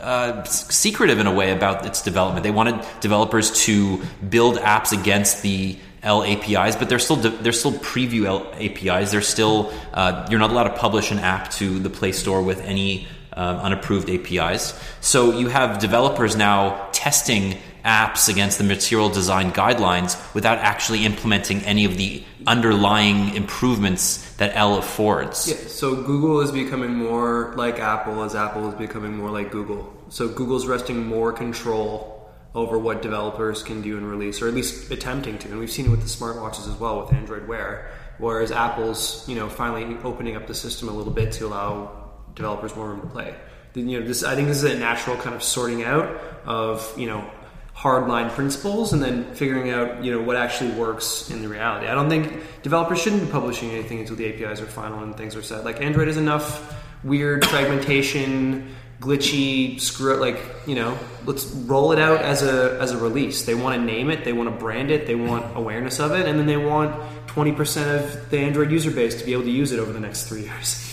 uh, 0.00 0.42
secretive 0.44 1.18
in 1.18 1.26
a 1.26 1.32
way 1.32 1.52
about 1.52 1.86
its 1.86 2.02
development. 2.02 2.42
They 2.42 2.50
wanted 2.50 2.84
developers 3.00 3.64
to 3.64 4.02
build 4.28 4.56
apps 4.56 4.92
against 4.92 5.42
the 5.42 5.78
L 6.02 6.24
APIs, 6.24 6.74
but 6.76 6.88
they're 6.88 6.98
still 6.98 7.16
they're 7.16 7.52
still 7.52 7.72
preview 7.72 8.24
L 8.24 8.52
APIs. 8.54 9.12
They're 9.12 9.20
still 9.20 9.72
uh, 9.92 10.26
you're 10.30 10.40
not 10.40 10.50
allowed 10.50 10.64
to 10.64 10.76
publish 10.76 11.10
an 11.12 11.18
app 11.18 11.50
to 11.52 11.78
the 11.78 11.90
Play 11.90 12.12
Store 12.12 12.42
with 12.42 12.60
any 12.60 13.06
um, 13.34 13.56
unapproved 13.58 14.10
APIs. 14.10 14.78
So 15.00 15.38
you 15.38 15.48
have 15.48 15.78
developers 15.78 16.36
now 16.36 16.88
testing 16.92 17.56
apps 17.84 18.28
against 18.28 18.58
the 18.58 18.64
material 18.64 19.08
design 19.08 19.52
guidelines 19.52 20.16
without 20.34 20.58
actually 20.58 21.04
implementing 21.04 21.60
any 21.62 21.84
of 21.84 21.96
the 21.96 22.22
underlying 22.46 23.34
improvements 23.34 24.34
that 24.34 24.56
L 24.56 24.78
affords. 24.78 25.48
Yeah, 25.48 25.68
so 25.68 25.94
Google 25.94 26.40
is 26.40 26.52
becoming 26.52 26.94
more 26.94 27.54
like 27.56 27.78
Apple 27.78 28.22
as 28.22 28.34
Apple 28.34 28.68
is 28.68 28.74
becoming 28.74 29.16
more 29.16 29.30
like 29.30 29.50
Google. 29.50 29.92
So 30.08 30.28
Google's 30.28 30.66
wresting 30.66 31.06
more 31.06 31.32
control 31.32 32.11
over 32.54 32.78
what 32.78 33.02
developers 33.02 33.62
can 33.62 33.80
do 33.80 33.96
and 33.96 34.08
release, 34.08 34.42
or 34.42 34.48
at 34.48 34.54
least 34.54 34.90
attempting 34.90 35.38
to. 35.38 35.48
And 35.48 35.58
we've 35.58 35.70
seen 35.70 35.86
it 35.86 35.90
with 35.90 36.00
the 36.00 36.06
smartwatches 36.06 36.68
as 36.68 36.78
well 36.78 37.00
with 37.00 37.12
Android 37.12 37.48
Wear. 37.48 37.90
Whereas 38.18 38.52
Apple's, 38.52 39.26
you 39.28 39.34
know, 39.34 39.48
finally 39.48 39.96
opening 40.04 40.36
up 40.36 40.46
the 40.46 40.54
system 40.54 40.88
a 40.88 40.92
little 40.92 41.12
bit 41.12 41.32
to 41.32 41.46
allow 41.46 42.10
developers 42.34 42.76
more 42.76 42.88
room 42.88 43.00
to 43.00 43.06
play. 43.06 43.34
You 43.74 44.00
know, 44.00 44.06
this 44.06 44.22
I 44.22 44.34
think 44.34 44.48
this 44.48 44.62
is 44.62 44.70
a 44.70 44.78
natural 44.78 45.16
kind 45.16 45.34
of 45.34 45.42
sorting 45.42 45.82
out 45.82 46.20
of 46.44 46.92
you 46.98 47.06
know 47.06 47.28
hardline 47.74 48.30
principles 48.30 48.92
and 48.92 49.02
then 49.02 49.34
figuring 49.34 49.70
out 49.70 50.04
you 50.04 50.12
know 50.12 50.20
what 50.20 50.36
actually 50.36 50.70
works 50.72 51.30
in 51.30 51.40
the 51.40 51.48
reality. 51.48 51.86
I 51.86 51.94
don't 51.94 52.10
think 52.10 52.42
developers 52.62 53.00
shouldn't 53.00 53.24
be 53.24 53.30
publishing 53.30 53.70
anything 53.70 54.00
until 54.00 54.16
the 54.16 54.26
APIs 54.26 54.60
are 54.60 54.66
final 54.66 55.02
and 55.02 55.16
things 55.16 55.34
are 55.36 55.42
set. 55.42 55.64
Like 55.64 55.80
Android 55.80 56.08
has 56.08 56.18
enough 56.18 56.78
weird 57.02 57.46
fragmentation, 57.46 58.74
glitchy, 59.02 59.80
screw 59.80 60.14
it. 60.14 60.20
Like 60.20 60.40
you 60.66 60.74
know, 60.74 60.96
let's 61.26 61.44
roll 61.46 61.92
it 61.92 61.98
out 61.98 62.22
as 62.22 62.42
a 62.42 62.78
as 62.80 62.92
a 62.92 62.98
release. 62.98 63.44
They 63.44 63.54
want 63.54 63.76
to 63.76 63.84
name 63.84 64.08
it, 64.10 64.24
they 64.24 64.32
want 64.32 64.48
to 64.48 64.56
brand 64.56 64.90
it, 64.90 65.06
they 65.06 65.14
want 65.14 65.56
awareness 65.56 66.00
of 66.00 66.12
it, 66.12 66.26
and 66.26 66.38
then 66.38 66.46
they 66.46 66.56
want 66.56 66.94
twenty 67.26 67.52
percent 67.52 68.04
of 68.04 68.30
the 68.30 68.38
Android 68.38 68.70
user 68.70 68.90
base 68.90 69.16
to 69.16 69.24
be 69.26 69.32
able 69.32 69.44
to 69.44 69.50
use 69.50 69.72
it 69.72 69.78
over 69.78 69.92
the 69.92 70.00
next 70.00 70.28
three 70.28 70.42
years. 70.42 70.88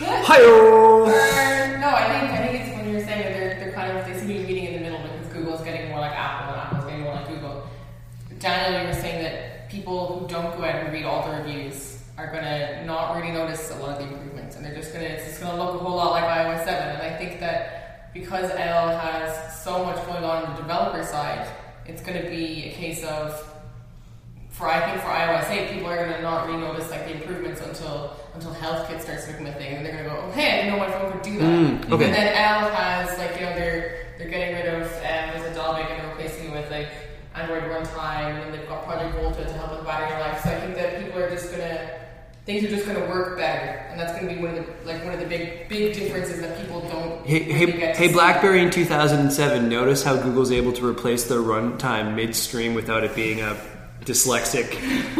Hi 0.00 0.40
Or, 0.42 1.06
no, 1.80 1.88
I 1.88 2.20
think 2.20 2.32
I 2.32 2.46
think 2.46 2.66
it's 2.66 2.76
when 2.76 2.92
you're 2.92 3.00
saying 3.00 3.22
that 3.22 3.32
they're, 3.32 3.58
they're 3.58 3.72
kind 3.72 3.96
of 3.96 4.06
they 4.06 4.18
seem 4.18 4.28
to 4.28 4.34
be 4.34 4.46
meeting 4.46 4.64
in 4.66 4.72
the 4.74 4.80
middle 4.80 5.02
because 5.02 5.26
Google's 5.32 5.62
getting 5.62 5.90
more 5.90 6.00
like 6.00 6.12
Apple 6.12 6.54
and 6.54 6.60
Apple's 6.62 6.84
getting 6.84 7.02
more 7.02 7.14
like 7.14 7.28
Google. 7.28 7.66
Daniel, 8.38 8.82
you 8.82 8.86
were 8.88 8.94
saying 8.94 9.22
that 9.22 9.68
people 9.68 10.06
who 10.06 10.28
don't 10.28 10.56
go 10.56 10.64
out 10.64 10.76
and 10.76 10.92
read 10.92 11.04
all 11.04 11.28
the 11.28 11.36
reviews 11.38 11.98
are 12.16 12.32
gonna 12.32 12.84
not 12.84 13.16
really 13.16 13.32
notice 13.32 13.70
a 13.70 13.78
lot 13.78 14.00
of 14.00 14.08
the 14.08 14.27
and 14.56 14.64
they're 14.64 14.74
just 14.74 14.92
gonna 14.92 15.04
it's 15.04 15.26
just 15.26 15.40
gonna 15.40 15.62
look 15.62 15.74
a 15.74 15.78
whole 15.78 15.96
lot 15.96 16.12
like 16.12 16.24
iOS 16.24 16.64
7. 16.64 16.96
And 16.96 17.02
I 17.02 17.16
think 17.16 17.40
that 17.40 18.12
because 18.14 18.50
L 18.50 18.88
has 18.98 19.62
so 19.62 19.84
much 19.84 19.96
going 20.06 20.24
on 20.24 20.44
on 20.44 20.54
the 20.56 20.62
developer 20.62 21.04
side, 21.04 21.48
it's 21.86 22.02
gonna 22.02 22.22
be 22.22 22.64
a 22.64 22.72
case 22.72 23.04
of 23.04 23.44
for 24.50 24.68
I 24.68 24.90
think 24.90 25.00
for 25.02 25.08
iOS 25.08 25.50
8, 25.50 25.72
people 25.74 25.88
are 25.88 25.96
gonna 25.96 26.20
not 26.20 26.46
really 26.46 26.60
notice 26.60 26.90
like 26.90 27.04
the 27.04 27.14
improvements 27.14 27.60
until 27.60 28.16
until 28.34 28.52
HealthKit 28.54 29.00
starts 29.00 29.26
becoming 29.26 29.52
a 29.52 29.56
thing, 29.56 29.76
and 29.76 29.86
they're 29.86 29.96
gonna 29.96 30.08
go, 30.08 30.24
"Oh, 30.26 30.30
hey, 30.32 30.50
I 30.50 30.56
didn't 30.62 30.72
know 30.72 30.78
my 30.78 30.90
phone 30.90 31.12
could 31.12 31.22
do 31.22 31.38
that." 31.38 31.44
Mm, 31.44 31.92
okay. 31.92 32.04
And 32.06 32.14
then 32.14 32.28
L 32.34 32.70
has 32.70 33.16
like 33.18 33.34
you 33.38 33.46
know 33.46 33.54
they're 33.54 34.06
they're 34.18 34.28
getting 34.28 34.54
rid 34.54 34.66
of 34.66 34.82
um, 34.82 35.24
there's 35.32 35.56
a 35.56 35.58
Dalvik 35.58 35.90
and 35.90 36.00
they're 36.00 36.08
replacing 36.10 36.46
it 36.46 36.52
with 36.52 36.70
like 36.70 36.88
Android 37.34 37.64
runtime, 37.64 38.42
and 38.42 38.52
they've 38.54 38.68
got 38.68 38.84
Project 38.84 39.14
Volta 39.14 39.44
to 39.44 39.52
help 39.52 39.70
with 39.76 39.84
battery 39.84 40.18
life. 40.20 40.42
So 40.42 40.50
I 40.50 40.60
think 40.60 40.74
that 40.74 41.04
people 41.04 41.22
are 41.22 41.30
just 41.30 41.52
gonna 41.52 41.97
things 42.48 42.64
are 42.64 42.68
just 42.68 42.86
gonna 42.86 43.06
work 43.10 43.36
better, 43.36 43.76
and 43.90 44.00
that's 44.00 44.18
gonna 44.18 44.32
be 44.32 44.40
one 44.40 44.56
of 44.56 44.64
the 44.64 44.90
like 44.90 45.04
one 45.04 45.12
of 45.12 45.20
the 45.20 45.26
big 45.26 45.68
big 45.68 45.92
differences 45.92 46.40
that 46.40 46.58
people 46.58 46.80
don't. 46.88 47.26
Hey, 47.26 47.40
really 47.40 47.52
hey, 47.52 47.66
get 47.78 47.94
to 47.96 48.00
hey. 48.00 48.12
BlackBerry 48.12 48.62
in 48.62 48.70
2007. 48.70 49.68
Notice 49.68 50.02
how 50.02 50.16
Google's 50.16 50.50
able 50.50 50.72
to 50.72 50.86
replace 50.86 51.24
their 51.24 51.40
runtime 51.40 52.14
midstream 52.14 52.72
without 52.72 53.04
it 53.04 53.14
being 53.14 53.42
a 53.42 53.54
dyslexic 54.00 54.70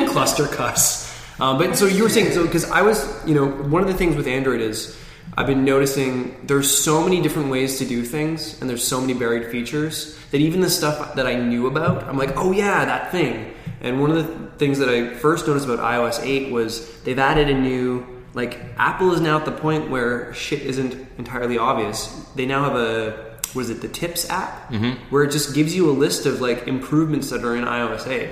cluster 0.09 0.47
cuss. 0.47 1.07
Um, 1.39 1.59
but 1.59 1.77
so 1.77 1.85
you 1.85 2.03
were 2.03 2.09
saying 2.09 2.33
so 2.33 2.47
because 2.47 2.69
I 2.71 2.81
was, 2.81 3.07
you 3.29 3.35
know, 3.35 3.47
one 3.47 3.83
of 3.83 3.89
the 3.89 3.95
things 3.95 4.17
with 4.17 4.27
Android 4.27 4.63
is 4.63 4.99
I've 5.37 5.47
been 5.47 5.65
noticing 5.65 6.47
there's 6.47 6.71
so 6.77 7.03
many 7.03 7.21
different 7.21 7.51
ways 7.51 7.79
to 7.79 7.85
do 7.85 8.03
things, 8.03 8.61
and 8.61 8.69
there's 8.69 8.87
so 8.87 9.01
many 9.01 9.15
buried 9.15 9.51
features 9.51 10.19
that 10.31 10.39
even 10.39 10.61
the 10.61 10.71
stuff 10.71 11.15
that 11.15 11.27
I 11.27 11.37
knew 11.37 11.67
about, 11.67 12.05
I'm 12.05 12.19
like, 12.19 12.37
oh 12.37 12.53
yeah, 12.53 12.85
that 12.85 13.13
thing. 13.13 13.55
And 13.81 14.01
one 14.01 14.11
of 14.11 14.17
the 14.17 14.51
things 14.59 14.79
that 14.79 14.89
I 14.89 15.15
first 15.15 15.47
noticed 15.47 15.67
about 15.67 15.79
iOS 15.79 16.21
8 16.25 16.51
was 16.51 17.01
they've 17.03 17.19
added 17.19 17.49
a 17.49 17.55
new 17.55 18.07
like 18.35 18.61
Apple 18.77 19.13
is 19.13 19.21
now 19.21 19.39
at 19.39 19.45
the 19.45 19.53
point 19.53 19.91
where 19.91 20.33
shit 20.35 20.63
isn't 20.63 20.95
entirely 21.19 21.59
obvious. 21.59 22.07
They 22.35 22.47
now 22.47 22.65
have 22.65 22.77
a 22.77 23.29
was 23.55 23.71
it, 23.71 23.81
the 23.81 23.89
Tips 23.89 24.29
app, 24.29 24.71
mm-hmm. 24.71 25.03
where 25.11 25.25
it 25.25 25.33
just 25.33 25.55
gives 25.55 25.75
you 25.75 25.89
a 25.89 25.93
list 25.93 26.27
of 26.27 26.41
like 26.41 26.69
improvements 26.69 27.31
that 27.31 27.45
are 27.45 27.57
in 27.57 27.65
iOS 27.65 28.07
8. 28.07 28.31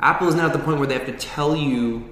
Apple 0.00 0.28
is 0.28 0.34
now 0.34 0.46
at 0.46 0.52
the 0.52 0.58
point 0.58 0.78
where 0.78 0.86
they 0.86 0.94
have 0.94 1.06
to 1.06 1.16
tell 1.16 1.56
you 1.56 2.11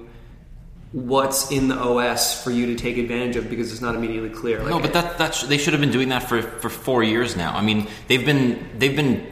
what's 0.91 1.51
in 1.51 1.67
the 1.69 1.75
OS 1.75 2.43
for 2.43 2.51
you 2.51 2.65
to 2.67 2.75
take 2.75 2.97
advantage 2.97 3.35
of 3.37 3.49
because 3.49 3.71
it's 3.71 3.81
not 3.81 3.95
immediately 3.95 4.29
clear. 4.29 4.59
Like, 4.59 4.69
No, 4.69 4.79
but 4.79 4.93
that 4.93 5.17
that's 5.17 5.43
they 5.43 5.57
should 5.57 5.73
have 5.73 5.81
been 5.81 5.91
doing 5.91 6.09
that 6.09 6.23
for 6.27 6.41
for 6.41 6.69
four 6.69 7.01
years 7.03 7.35
now. 7.37 7.55
I 7.55 7.61
mean, 7.61 7.87
they've 8.07 8.25
been 8.25 8.69
they've 8.77 8.95
been 8.95 9.25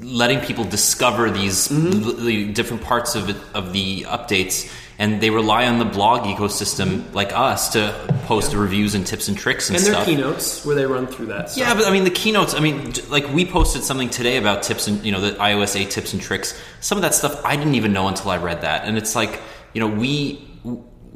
letting 0.00 0.40
people 0.40 0.64
discover 0.64 1.30
these 1.30 1.68
Mm-hmm. 1.68 2.04
l- 2.08 2.12
the 2.24 2.52
different 2.52 2.82
parts 2.82 3.14
of 3.14 3.30
it, 3.30 3.36
of 3.54 3.72
the 3.72 4.02
updates, 4.02 4.70
and 4.98 5.20
they 5.20 5.30
rely 5.30 5.66
on 5.66 5.78
the 5.78 5.84
blog 5.84 6.24
ecosystem 6.24 7.10
like 7.14 7.32
us 7.32 7.70
to 7.70 7.94
post 8.26 8.52
reviews 8.52 8.94
and 8.94 9.06
tips 9.06 9.28
and 9.28 9.38
tricks 9.38 9.68
and, 9.70 9.76
and 9.78 9.86
their 9.86 9.94
stuff. 9.94 10.06
keynotes 10.06 10.64
where 10.66 10.74
they 10.76 10.84
run 10.84 11.06
through 11.06 11.26
that. 11.26 11.48
Stuff. 11.50 11.58
Yeah, 11.68 11.74
but 11.74 11.86
I 11.86 11.90
mean 11.92 12.02
the 12.04 12.10
keynotes. 12.10 12.54
I 12.54 12.60
mean, 12.60 12.92
like 13.08 13.32
we 13.32 13.46
posted 13.46 13.82
something 13.84 14.10
today 14.10 14.36
about 14.36 14.62
tips 14.64 14.88
and 14.88 15.02
you 15.04 15.12
know 15.12 15.20
the 15.20 15.30
iOS 15.38 15.78
8 15.80 15.90
tips 15.90 16.12
and 16.12 16.20
tricks. 16.20 16.60
Some 16.80 16.98
of 16.98 17.02
that 17.02 17.14
stuff 17.14 17.40
I 17.44 17.54
didn't 17.56 17.76
even 17.76 17.92
know 17.92 18.08
until 18.08 18.30
I 18.32 18.38
read 18.38 18.62
that, 18.62 18.84
and 18.84 18.98
it's 18.98 19.14
like 19.14 19.40
you 19.74 19.80
know 19.80 19.86
we 19.88 20.44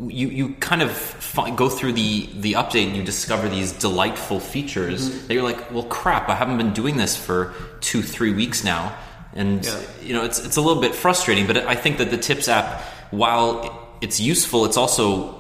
you 0.00 0.28
you 0.28 0.54
kind 0.60 0.80
of 0.82 0.92
fi- 0.92 1.50
go 1.50 1.68
through 1.68 1.92
the 1.94 2.28
the 2.34 2.52
update 2.52 2.86
and 2.86 2.96
you 2.96 3.02
discover 3.02 3.48
these 3.48 3.72
delightful 3.72 4.38
features 4.40 5.08
Mm-hmm. 5.10 5.26
that 5.26 5.34
you're 5.34 5.42
like, 5.42 5.70
well, 5.72 5.82
crap, 5.84 6.28
I 6.28 6.34
haven't 6.36 6.56
been 6.56 6.72
doing 6.72 6.96
this 6.96 7.16
for 7.16 7.52
two 7.80 8.02
three 8.02 8.32
weeks 8.32 8.62
now, 8.64 8.94
and 9.34 9.64
Yeah. 9.64 9.80
you 10.02 10.12
know 10.14 10.24
it's 10.24 10.38
it's 10.38 10.56
a 10.56 10.60
little 10.60 10.80
bit 10.80 10.94
frustrating. 10.94 11.46
But 11.46 11.56
I 11.66 11.74
think 11.74 11.98
that 11.98 12.10
the 12.10 12.18
Tips 12.18 12.48
app, 12.48 12.80
while 13.10 13.88
it's 14.00 14.20
useful, 14.20 14.64
it's 14.66 14.76
also 14.76 15.34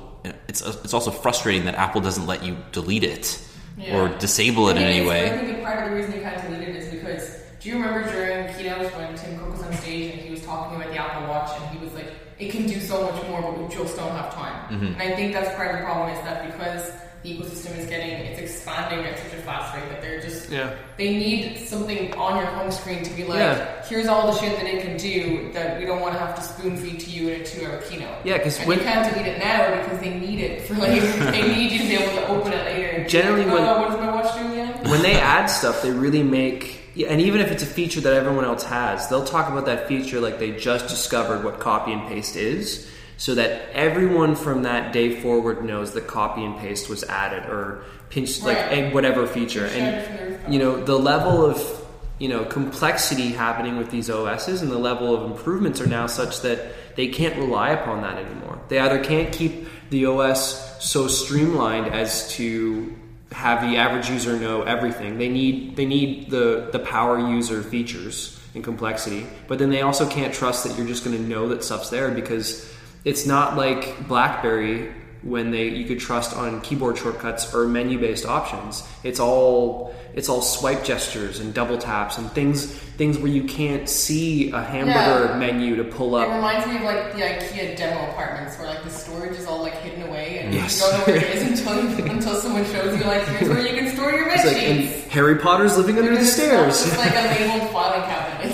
it's 0.48 0.60
it's 0.62 0.92
also 0.94 1.10
frustrating 1.12 1.64
that 1.66 1.76
Apple 1.76 2.00
doesn't 2.00 2.26
let 2.26 2.42
you 2.44 2.56
delete 2.72 3.04
it 3.04 3.40
or 3.92 4.08
disable 4.18 4.68
it 4.70 4.76
in 4.76 4.82
I 4.82 4.86
think 4.86 4.96
any 4.98 5.06
way. 5.08 5.30
I 5.30 5.38
think 5.38 5.62
part 5.62 5.84
of 5.84 5.90
the 5.90 5.96
reason 5.96 6.12
you 6.14 6.20
can't 6.20 6.42
delete 6.42 6.68
it 6.68 6.74
is 6.76 6.88
because 6.92 7.36
do 7.60 7.68
you 7.68 7.76
remember 7.76 8.10
during 8.10 8.52
keynote 8.54 8.90
when 8.96 9.14
Tim 9.16 9.38
Cook 9.38 9.52
was 9.52 9.62
on 9.62 9.72
stage 9.74 10.10
and 10.12 10.20
he 10.20 10.30
was 10.32 10.42
talking 10.42 10.80
about 10.80 10.90
the 10.92 10.98
Apple 10.98 11.28
Watch 11.28 11.50
and 11.60 11.78
he 11.78 11.84
was 11.84 11.94
like, 11.94 12.10
it 12.38 12.50
can 12.52 12.66
do 12.66 12.80
so 12.80 13.02
much 13.10 13.22
more, 13.28 13.42
but 13.42 13.58
we 13.58 13.74
just 13.74 13.96
don't 13.96 14.12
have 14.12 14.32
time. 14.34 14.54
Mm-hmm. 14.72 15.00
And 15.00 15.02
I 15.02 15.14
think 15.16 15.32
that's 15.32 15.54
part 15.56 15.72
of 15.72 15.78
the 15.80 15.84
problem 15.84 16.10
is 16.16 16.22
that 16.24 16.46
because 16.46 16.92
the 17.24 17.36
ecosystem 17.36 17.76
is 17.76 17.86
getting, 17.86 18.10
it's 18.10 18.38
expanding 18.40 19.04
at 19.04 19.18
such 19.18 19.32
a 19.32 19.42
fast 19.42 19.74
rate 19.74 19.88
that 19.88 20.00
they're 20.00 20.20
just, 20.20 20.48
Yeah. 20.50 20.72
they 20.96 21.16
need 21.16 21.58
something 21.66 22.14
on 22.14 22.36
your 22.36 22.46
home 22.46 22.70
screen 22.70 23.02
to 23.02 23.10
be 23.14 23.24
like, 23.24 23.40
Yeah. 23.40 23.82
here's 23.88 24.06
all 24.06 24.30
the 24.32 24.38
shit 24.38 24.56
that 24.56 24.66
it 24.66 24.82
can 24.84 24.96
do 24.96 25.50
that 25.52 25.80
we 25.80 25.84
don't 25.84 26.00
want 26.00 26.14
to 26.14 26.20
have 26.20 26.36
to 26.36 26.42
spoon 26.42 26.76
feed 26.76 27.00
to 27.00 27.10
you 27.10 27.30
in 27.30 27.40
a 27.40 27.44
two-hour 27.44 27.78
keynote. 27.82 28.24
Yeah, 28.24 28.36
because 28.38 28.58
when- 28.60 28.78
you 28.78 28.84
can't 28.84 29.12
delete 29.12 29.26
it 29.26 29.38
now 29.40 29.82
because 29.82 29.98
they 29.98 30.14
need 30.16 30.38
it 30.38 30.62
for 30.62 30.74
like 30.74 30.90
they 31.32 31.42
need 31.42 31.72
you 31.72 31.78
to 31.80 31.84
be 31.88 31.94
able 31.96 32.14
to 32.22 32.28
open 32.28 32.52
it 32.52 32.64
later. 32.66 33.08
Generally 33.08 33.46
like, 33.46 33.54
when- 33.54 33.62
oh, 33.68 33.80
what 33.82 33.90
is 33.90 33.96
my 33.98 34.14
watch 34.14 34.36
again? 34.40 34.88
when 34.88 35.02
they 35.02 35.14
add 35.16 35.46
stuff, 35.46 35.82
they 35.82 35.90
really 35.90 36.22
make. 36.22 36.77
Yeah, 36.98 37.06
And 37.12 37.20
even 37.20 37.40
if 37.40 37.50
it's 37.52 37.62
a 37.62 37.66
feature 37.80 38.00
that 38.00 38.12
everyone 38.12 38.44
else 38.44 38.64
has, 38.64 39.08
they'll 39.08 39.24
talk 39.24 39.46
about 39.52 39.66
that 39.66 39.86
feature 39.86 40.18
like 40.20 40.38
they 40.40 40.50
just 40.52 40.88
discovered 40.88 41.44
what 41.44 41.60
copy 41.60 41.92
and 41.92 42.02
paste 42.08 42.34
is, 42.36 42.90
so 43.16 43.34
that 43.36 43.70
everyone 43.72 44.34
from 44.34 44.62
that 44.62 44.92
day 44.92 45.08
forward 45.20 45.64
knows 45.64 45.92
that 45.94 46.06
copy 46.08 46.44
and 46.44 46.58
paste 46.58 46.88
was 46.88 47.02
added 47.04 47.44
or 47.48 47.84
pinched 48.10 48.42
like 48.42 48.56
Right. 48.58 48.72
a 48.78 48.90
whatever 48.90 49.26
feature. 49.26 49.66
And 49.66 50.04
from 50.04 50.16
the 50.16 50.22
rooftop. 50.32 50.52
you 50.52 50.58
know 50.58 50.84
the 50.84 50.98
level 50.98 51.44
of 51.44 51.56
you 52.18 52.28
know 52.28 52.42
complexity 52.44 53.28
happening 53.30 53.76
with 53.78 53.90
these 53.90 54.08
OSs 54.10 54.60
and 54.62 54.70
the 54.72 54.78
level 54.90 55.14
of 55.14 55.30
improvements 55.30 55.80
are 55.80 55.86
now 55.86 56.06
such 56.08 56.40
that 56.42 56.58
they 56.96 57.06
can't 57.08 57.36
rely 57.36 57.70
upon 57.70 58.02
that 58.02 58.16
anymore. 58.18 58.58
They 58.68 58.78
either 58.80 59.02
can't 59.04 59.30
keep 59.32 59.68
the 59.90 60.06
OS 60.06 60.42
so 60.84 61.06
streamlined 61.06 61.86
as 62.02 62.28
to 62.36 62.92
have 63.32 63.60
the 63.60 63.76
average 63.76 64.08
user 64.08 64.38
know 64.38 64.62
everything. 64.62 65.18
They 65.18 65.28
need 65.28 65.76
they 65.76 65.86
need 65.86 66.30
the 66.30 66.68
the 66.72 66.78
power 66.78 67.18
user 67.18 67.62
features 67.62 68.38
and 68.54 68.64
complexity, 68.64 69.26
but 69.46 69.58
then 69.58 69.70
they 69.70 69.82
also 69.82 70.08
can't 70.08 70.32
trust 70.32 70.64
that 70.64 70.76
you're 70.76 70.86
just 70.86 71.04
going 71.04 71.16
to 71.16 71.22
know 71.22 71.48
that 71.48 71.62
stuff's 71.62 71.90
there 71.90 72.10
because 72.10 72.72
it's 73.04 73.26
not 73.26 73.56
like 73.56 74.08
BlackBerry 74.08 74.92
when 75.28 75.50
they 75.50 75.68
you 75.68 75.84
could 75.84 76.00
trust 76.00 76.36
on 76.36 76.60
keyboard 76.62 76.98
shortcuts 76.98 77.54
or 77.54 77.66
menu 77.66 77.98
based 77.98 78.26
options. 78.26 78.82
It's 79.04 79.20
all 79.20 79.94
it's 80.14 80.28
all 80.28 80.42
swipe 80.42 80.84
gestures 80.84 81.38
and 81.38 81.52
double 81.54 81.78
taps 81.78 82.18
and 82.18 82.30
things 82.32 82.66
things 82.98 83.16
where 83.18 83.30
you 83.30 83.44
can't 83.44 83.88
see 83.88 84.50
a 84.50 84.60
hamburger 84.60 85.30
Yeah. 85.32 85.38
menu 85.38 85.76
to 85.76 85.84
pull 85.84 86.16
up. 86.16 86.28
It 86.28 86.34
reminds 86.34 86.66
me 86.66 86.76
of 86.76 86.82
like 86.82 87.12
the 87.12 87.20
IKEA 87.20 87.76
demo 87.76 88.10
apartments 88.10 88.58
where 88.58 88.66
like 88.66 88.82
the 88.82 88.90
storage 88.90 89.36
is 89.38 89.46
all 89.46 89.62
like 89.62 89.74
hidden 89.74 90.02
away 90.02 90.40
and 90.40 90.52
Yes. 90.52 90.80
you 90.80 90.86
don't 90.90 90.98
know 90.98 91.04
where 91.12 91.16
it 91.24 91.36
is 91.36 91.42
until 91.66 91.84
you, 92.06 92.10
until 92.12 92.34
someone 92.34 92.64
shows 92.64 92.98
you 92.98 93.04
like 93.04 93.22
here's 93.28 93.48
where 93.48 93.60
you 93.64 93.80
can 93.80 93.94
store 93.94 94.10
your 94.10 94.24
bed 94.26 94.40
It's 94.44 94.94
like. 95.04 95.08
Harry 95.12 95.36
Potter's 95.38 95.76
living 95.76 95.96
under 95.98 96.16
the 96.16 96.24
stairs. 96.24 96.84
It's 96.86 96.98
like 96.98 97.12
a 97.12 97.22
labeled 97.28 97.70
filing 97.72 98.02
cabinet. 98.02 98.52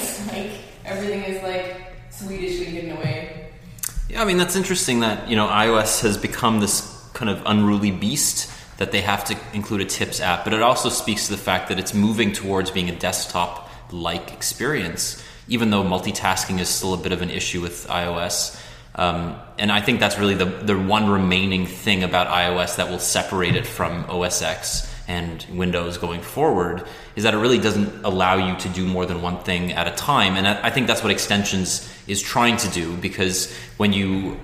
I 4.24 4.26
mean 4.26 4.38
that's 4.38 4.56
interesting 4.56 5.00
that 5.00 5.28
you 5.28 5.36
know 5.36 5.46
iOS 5.46 6.00
has 6.00 6.16
become 6.16 6.60
this 6.60 6.90
kind 7.12 7.28
of 7.28 7.42
unruly 7.44 7.90
beast 7.90 8.50
that 8.78 8.90
they 8.90 9.02
have 9.02 9.22
to 9.26 9.36
include 9.52 9.82
a 9.82 9.84
tips 9.84 10.18
app, 10.18 10.44
but 10.44 10.54
it 10.54 10.62
also 10.62 10.88
speaks 10.88 11.26
to 11.26 11.32
the 11.32 11.38
fact 11.38 11.68
that 11.68 11.78
it's 11.78 11.92
moving 11.92 12.32
towards 12.32 12.70
being 12.70 12.88
a 12.88 12.96
desktop 12.98 13.68
like 13.92 14.32
experience, 14.32 15.22
even 15.46 15.68
though 15.68 15.84
multitasking 15.84 16.58
is 16.58 16.70
still 16.70 16.94
a 16.94 16.96
bit 16.96 17.12
of 17.12 17.20
an 17.20 17.28
issue 17.28 17.60
with 17.60 17.86
iOS. 17.88 18.58
Um, 18.94 19.36
and 19.58 19.70
I 19.70 19.82
think 19.82 20.00
that's 20.00 20.18
really 20.18 20.36
the, 20.36 20.46
the 20.46 20.78
one 20.78 21.10
remaining 21.10 21.66
thing 21.66 22.02
about 22.02 22.28
iOS 22.28 22.76
that 22.76 22.88
will 22.88 23.00
separate 23.00 23.56
it 23.56 23.66
from 23.66 24.06
OS 24.08 24.40
X 24.40 24.90
and 25.06 25.44
Windows 25.52 25.98
going 25.98 26.22
forward 26.22 26.86
is 27.16 27.24
that 27.24 27.34
it 27.34 27.38
really 27.38 27.58
doesn't 27.58 28.04
allow 28.04 28.36
you 28.36 28.56
to 28.58 28.68
do 28.70 28.86
more 28.86 29.06
than 29.06 29.22
one 29.22 29.38
thing 29.42 29.72
at 29.72 29.86
a 29.86 29.92
time. 29.92 30.36
And 30.36 30.46
I, 30.46 30.70
think 30.70 30.86
that's 30.86 31.02
what 31.02 31.12
extensions 31.12 31.90
is 32.06 32.20
trying 32.20 32.56
to 32.58 32.68
do 32.70 32.96
because 32.96 33.54
when 33.76 33.92
you 33.92 34.38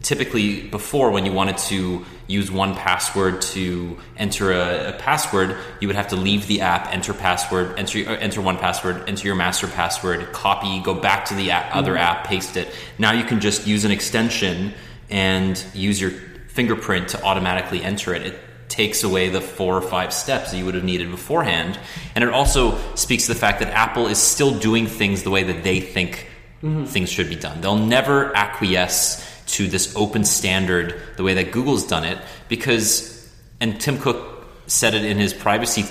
typically 0.00 0.62
before 0.68 1.10
when 1.10 1.24
you 1.24 1.32
wanted 1.32 1.56
to 1.56 2.04
use 2.26 2.50
1Password 2.50 3.40
to 3.52 3.96
enter 4.16 4.50
a, 4.52 4.88
a, 4.88 4.92
password 4.94 5.56
you 5.80 5.86
would 5.86 5.96
have 5.96 6.08
to 6.08 6.16
leave 6.16 6.46
the 6.48 6.62
app 6.62 6.92
enter 6.92 7.12
password 7.12 7.78
enter 7.78 7.98
enter 7.98 8.40
1Password 8.40 9.06
enter 9.06 9.26
your 9.26 9.36
master 9.36 9.68
password 9.68 10.32
copy 10.32 10.80
go 10.80 10.94
back 10.94 11.26
to 11.26 11.34
the 11.34 11.50
app, 11.50 11.76
other 11.76 11.92
mm-hmm. 11.92 12.00
app 12.00 12.26
paste 12.26 12.56
it 12.56 12.74
now 12.98 13.12
you 13.12 13.22
can 13.22 13.38
just 13.38 13.66
use 13.66 13.84
an 13.84 13.92
extension 13.92 14.72
and 15.10 15.64
use 15.74 16.00
your 16.00 16.10
fingerprint 16.48 17.08
to 17.08 17.22
automatically 17.22 17.82
enter 17.82 18.14
it 18.14 18.22
it 18.22 18.40
takes 18.72 19.04
away 19.04 19.28
the 19.28 19.40
four 19.40 19.76
or 19.76 19.82
five 19.82 20.14
steps 20.14 20.50
that 20.50 20.56
you 20.56 20.64
would 20.64 20.74
have 20.74 20.82
needed 20.82 21.10
beforehand 21.10 21.78
and 22.14 22.24
it 22.24 22.30
also 22.30 22.78
speaks 22.94 23.26
to 23.26 23.34
the 23.34 23.38
fact 23.38 23.60
that 23.60 23.68
apple 23.68 24.06
is 24.06 24.16
still 24.16 24.58
doing 24.58 24.86
things 24.86 25.22
the 25.22 25.30
way 25.30 25.42
that 25.42 25.62
they 25.62 25.78
think 25.78 26.26
mm-hmm. 26.62 26.84
things 26.84 27.10
should 27.10 27.28
be 27.28 27.36
done 27.36 27.60
they'll 27.60 27.76
never 27.76 28.34
acquiesce 28.34 29.28
to 29.46 29.68
this 29.68 29.94
open 29.94 30.24
standard 30.24 30.98
the 31.16 31.22
way 31.22 31.34
that 31.34 31.52
Google's 31.52 31.86
done 31.86 32.04
it 32.04 32.18
because 32.48 33.30
and 33.60 33.78
Tim 33.78 33.98
Cook 33.98 34.46
said 34.66 34.94
it 34.94 35.04
in 35.04 35.18
his 35.18 35.34
privacy 35.34 35.84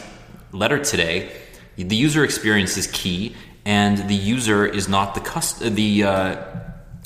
letter 0.52 0.84
today 0.84 1.32
the 1.78 1.96
user 1.96 2.24
experience 2.24 2.78
is 2.78 2.88
key 2.88 3.36
and 3.64 4.10
the 4.10 4.16
user 4.16 4.66
is 4.66 4.90
not 4.90 5.14
the 5.14 5.22
cust- 5.22 5.60
the 5.60 6.04
uh, 6.04 6.46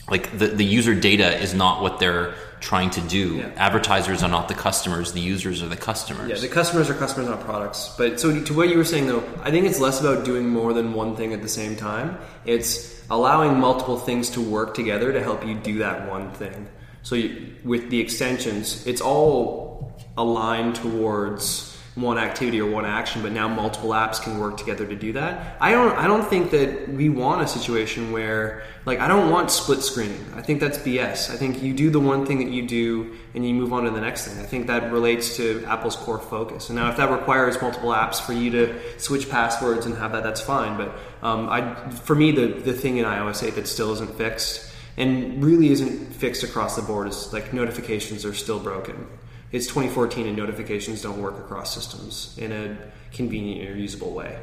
like 0.09 0.37
the, 0.37 0.47
the 0.47 0.63
user 0.63 0.95
data 0.95 1.37
is 1.41 1.53
not 1.53 1.81
what 1.81 1.99
they're 1.99 2.33
trying 2.65 2.89
to 2.89 3.01
do. 3.01 3.35
Yeah. 3.35 3.51
Advertisers 3.57 4.23
are 4.23 4.29
not 4.29 4.47
the 4.47 4.55
customers; 4.55 5.13
the 5.13 5.21
users 5.21 5.61
are 5.61 5.67
the 5.67 5.77
customers. 5.77 6.29
Yeah, 6.29 6.37
the 6.37 6.53
customers 6.53 6.89
are 6.89 6.95
customers, 6.95 7.29
not 7.29 7.41
products. 7.41 7.93
But 7.95 8.19
so 8.19 8.43
to 8.43 8.53
what 8.55 8.69
you 8.69 8.77
were 8.77 8.83
saying, 8.83 9.05
though, 9.05 9.23
I 9.43 9.51
think 9.51 9.67
it's 9.67 9.79
less 9.79 10.01
about 10.01 10.25
doing 10.25 10.49
more 10.49 10.73
than 10.73 10.93
one 10.93 11.15
thing 11.15 11.31
at 11.31 11.43
the 11.43 11.47
same 11.47 11.75
time. 11.75 12.17
It's 12.43 13.03
allowing 13.11 13.59
multiple 13.59 13.97
things 13.97 14.31
to 14.31 14.41
work 14.41 14.73
together 14.73 15.13
to 15.13 15.21
help 15.21 15.45
you 15.45 15.53
do 15.53 15.77
that 15.79 16.09
one 16.09 16.31
thing. 16.31 16.67
So 17.03 17.13
you, 17.13 17.53
with 17.63 17.91
the 17.91 17.99
extensions, 17.99 18.87
it's 18.87 19.01
all 19.01 19.93
aligned 20.17 20.75
towards 20.75 21.74
one 21.95 22.17
activity 22.17 22.59
or 22.59 22.69
one 22.69 22.85
action, 22.85 23.21
but 23.21 23.31
now 23.31 23.47
multiple 23.47 23.91
apps 23.91 24.21
can 24.21 24.37
work 24.37 24.57
together 24.57 24.85
to 24.85 24.95
do 24.95 25.13
that. 25.13 25.55
I 25.61 25.71
don't 25.71 25.97
I 25.97 26.07
don't 26.07 26.27
think 26.27 26.51
that 26.51 26.89
we 26.89 27.07
want 27.07 27.41
a 27.41 27.47
situation 27.47 28.11
where 28.11 28.63
like 28.85 28.99
I 28.99 29.07
don't 29.07 29.31
want 29.31 29.49
split 29.49 29.81
screening. 29.81 30.25
I 30.35 30.41
think 30.41 30.59
that's 30.59 30.77
BS. 30.77 31.29
I 31.29 31.37
think 31.37 31.63
you 31.63 31.73
do 31.73 31.89
the 31.89 32.01
one 32.01 32.25
thing 32.25 32.39
that 32.39 32.51
you 32.51 32.67
do 32.67 33.15
and 33.33 33.47
you 33.47 33.53
move 33.53 33.71
on 33.71 33.85
to 33.85 33.91
the 33.91 34.01
next 34.01 34.27
thing. 34.27 34.37
I 34.43 34.45
think 34.45 34.67
that 34.67 34.91
relates 34.91 35.37
to 35.37 35.63
Apple's 35.67 35.95
core 35.95 36.19
focus. 36.19 36.69
And 36.69 36.75
now 36.75 36.89
if 36.89 36.97
that 36.97 37.09
requires 37.11 37.61
multiple 37.61 37.91
apps 37.91 38.19
for 38.19 38.33
you 38.33 38.51
to 38.51 38.99
switch 38.99 39.29
passwords 39.29 39.85
and 39.85 39.95
have 39.95 40.11
that, 40.11 40.23
that's 40.23 40.41
fine. 40.41 40.77
But 40.77 40.97
um, 41.23 41.47
I 41.47 41.89
for 41.91 42.15
me 42.15 42.31
the 42.31 42.47
the 42.47 42.73
thing 42.73 42.97
in 42.97 43.05
iOS 43.05 43.41
8 43.41 43.55
that 43.55 43.69
still 43.69 43.93
isn't 43.93 44.15
fixed 44.17 44.69
and 44.97 45.41
really 45.41 45.69
isn't 45.69 46.13
fixed 46.13 46.43
across 46.43 46.75
the 46.75 46.81
board 46.81 47.07
is 47.07 47.31
like 47.31 47.53
notifications 47.53 48.25
are 48.25 48.33
still 48.33 48.59
broken 48.59 49.07
it's 49.51 49.67
2014 49.67 50.27
and 50.27 50.37
notifications 50.37 51.01
don't 51.01 51.21
work 51.21 51.37
across 51.37 51.73
systems 51.73 52.35
in 52.37 52.51
a 52.51 52.77
convenient 53.13 53.69
or 53.69 53.77
usable 53.77 54.13
way. 54.13 54.37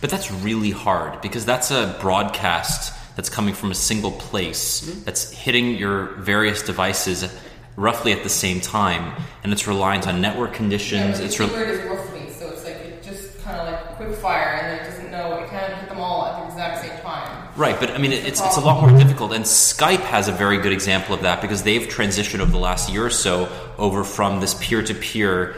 But 0.00 0.10
that's 0.10 0.30
really 0.30 0.70
hard 0.70 1.20
because 1.20 1.44
that's 1.44 1.70
a 1.70 1.96
broadcast 2.00 2.92
that's 3.16 3.28
coming 3.28 3.54
from 3.54 3.70
a 3.70 3.74
single 3.74 4.12
place 4.12 4.82
mm-hmm. 4.82 5.02
that's 5.04 5.30
hitting 5.30 5.76
your 5.76 6.06
various 6.16 6.62
devices 6.62 7.32
roughly 7.76 8.12
at 8.12 8.22
the 8.24 8.28
same 8.28 8.60
time, 8.60 9.14
and 9.42 9.52
it's 9.52 9.66
reliant 9.66 10.06
on 10.06 10.20
network 10.20 10.52
conditions. 10.52 11.18
Yeah, 11.18 11.26
it's 11.26 11.36
the 11.36 11.46
re- 11.46 11.52
word 11.52 11.68
is 11.70 11.84
roughly, 11.86 12.30
so 12.30 12.48
it's 12.50 12.64
like 12.64 12.74
it 12.74 13.02
just 13.02 13.38
kind 13.40 13.56
of 13.56 13.72
like 13.72 13.96
quick 13.96 14.14
fire, 14.14 14.60
and 14.60 14.80
it 14.80 14.84
doesn't 14.90 15.10
know 15.10 15.38
it 15.38 15.48
can't 15.48 15.74
hit 15.74 15.88
them 15.88 15.98
all 15.98 16.26
at 16.26 16.40
the 16.40 16.46
exact 16.46 16.84
same 16.84 17.00
time. 17.00 17.47
Right, 17.58 17.80
but 17.80 17.90
I 17.90 17.98
mean, 17.98 18.12
it's 18.12 18.40
it's 18.40 18.56
a 18.56 18.60
lot 18.60 18.80
more 18.80 18.96
difficult, 18.96 19.32
and 19.32 19.44
Skype 19.44 19.98
has 19.98 20.28
a 20.28 20.32
very 20.32 20.58
good 20.58 20.70
example 20.70 21.12
of 21.12 21.22
that 21.22 21.42
because 21.42 21.64
they've 21.64 21.88
transitioned 21.88 22.38
over 22.38 22.52
the 22.52 22.56
last 22.56 22.88
year 22.88 23.04
or 23.04 23.10
so 23.10 23.48
over 23.76 24.04
from 24.04 24.38
this 24.38 24.54
peer-to-peer 24.54 25.56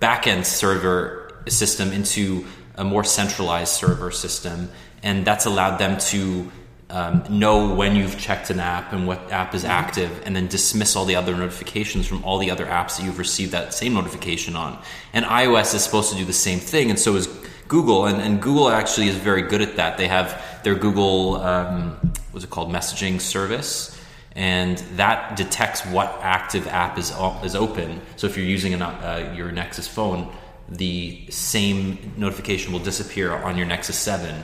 backend 0.00 0.46
server 0.46 1.42
system 1.48 1.92
into 1.92 2.46
a 2.76 2.84
more 2.84 3.04
centralized 3.04 3.74
server 3.74 4.10
system, 4.10 4.70
and 5.02 5.26
that's 5.26 5.44
allowed 5.44 5.76
them 5.76 5.98
to 5.98 6.50
um, 6.88 7.22
know 7.28 7.74
when 7.74 7.96
you've 7.96 8.18
checked 8.18 8.48
an 8.48 8.58
app 8.58 8.94
and 8.94 9.06
what 9.06 9.30
app 9.30 9.54
is 9.54 9.66
active, 9.66 10.22
and 10.24 10.34
then 10.34 10.46
dismiss 10.46 10.96
all 10.96 11.04
the 11.04 11.16
other 11.16 11.36
notifications 11.36 12.06
from 12.06 12.24
all 12.24 12.38
the 12.38 12.50
other 12.50 12.64
apps 12.64 12.96
that 12.96 13.04
you've 13.04 13.18
received 13.18 13.52
that 13.52 13.74
same 13.74 13.92
notification 13.92 14.56
on. 14.56 14.82
And 15.12 15.26
iOS 15.26 15.74
is 15.74 15.84
supposed 15.84 16.12
to 16.12 16.16
do 16.16 16.24
the 16.24 16.32
same 16.32 16.60
thing, 16.60 16.88
and 16.88 16.98
so 16.98 17.14
is 17.14 17.28
Google. 17.72 18.04
And, 18.04 18.20
and 18.20 18.40
Google 18.40 18.68
actually 18.68 19.08
is 19.08 19.16
very 19.16 19.40
good 19.40 19.62
at 19.62 19.76
that. 19.76 19.96
They 19.96 20.06
have 20.06 20.60
their 20.62 20.74
Google, 20.74 21.36
um, 21.36 21.96
what's 22.30 22.44
it 22.44 22.50
called, 22.50 22.70
messaging 22.70 23.18
service. 23.18 23.98
And 24.36 24.76
that 24.96 25.36
detects 25.36 25.84
what 25.86 26.18
active 26.20 26.66
app 26.68 26.98
is 26.98 27.10
is 27.42 27.54
open. 27.56 28.00
So 28.16 28.26
if 28.26 28.36
you're 28.36 28.46
using 28.46 28.74
an, 28.74 28.82
uh, 28.82 29.32
your 29.34 29.50
Nexus 29.50 29.88
phone, 29.88 30.30
the 30.68 31.26
same 31.30 32.12
notification 32.16 32.72
will 32.72 32.84
disappear 32.92 33.32
on 33.32 33.56
your 33.56 33.66
Nexus 33.66 33.96
Seven 33.96 34.42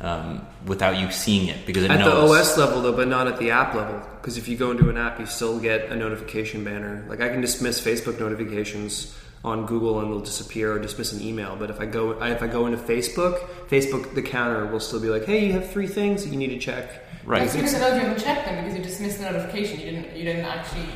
um, 0.00 0.46
without 0.64 0.98
you 0.98 1.10
seeing 1.10 1.48
it 1.48 1.66
because 1.66 1.84
it 1.84 1.90
at 1.90 2.00
knows. 2.00 2.30
the 2.30 2.38
OS 2.38 2.58
level 2.58 2.82
though, 2.82 2.96
but 2.96 3.08
not 3.08 3.28
at 3.28 3.38
the 3.38 3.50
app 3.50 3.74
level. 3.74 4.00
Because 4.20 4.38
if 4.38 4.48
you 4.48 4.56
go 4.56 4.70
into 4.70 4.88
an 4.88 4.96
app, 4.96 5.20
you 5.20 5.26
still 5.26 5.58
get 5.58 5.90
a 5.90 5.96
notification 5.96 6.64
banner. 6.64 7.04
Like 7.08 7.20
I 7.20 7.28
can 7.28 7.42
dismiss 7.42 7.80
Facebook 7.80 8.18
notifications 8.18 9.14
on 9.42 9.66
Google 9.66 10.00
and 10.00 10.12
they'll 10.12 10.20
disappear 10.20 10.72
or 10.72 10.78
dismiss 10.78 11.12
an 11.12 11.22
email. 11.22 11.56
But 11.56 11.70
if 11.70 11.80
I 11.80 11.86
go 11.86 12.22
if 12.22 12.42
I 12.42 12.46
go 12.46 12.66
into 12.66 12.78
Facebook, 12.78 13.48
Facebook 13.68 14.14
the 14.14 14.22
counter 14.22 14.66
will 14.66 14.80
still 14.80 15.00
be 15.00 15.08
like, 15.08 15.24
hey, 15.24 15.46
you 15.46 15.52
have 15.52 15.70
three 15.70 15.86
things 15.86 16.24
that 16.24 16.30
you 16.30 16.36
need 16.36 16.48
to 16.48 16.58
check. 16.58 16.90
Right. 17.24 17.42
It's 17.42 17.54
because 17.54 17.72
you 17.74 17.78
haven't 17.78 18.22
checked 18.22 18.46
them 18.46 18.62
because 18.64 18.76
you 18.76 18.82
dismissed 18.82 19.18
the 19.18 19.24
notification. 19.24 19.80
You 19.80 19.86
didn't 19.86 20.16
you 20.16 20.24
didn't 20.24 20.44
actually. 20.44 20.86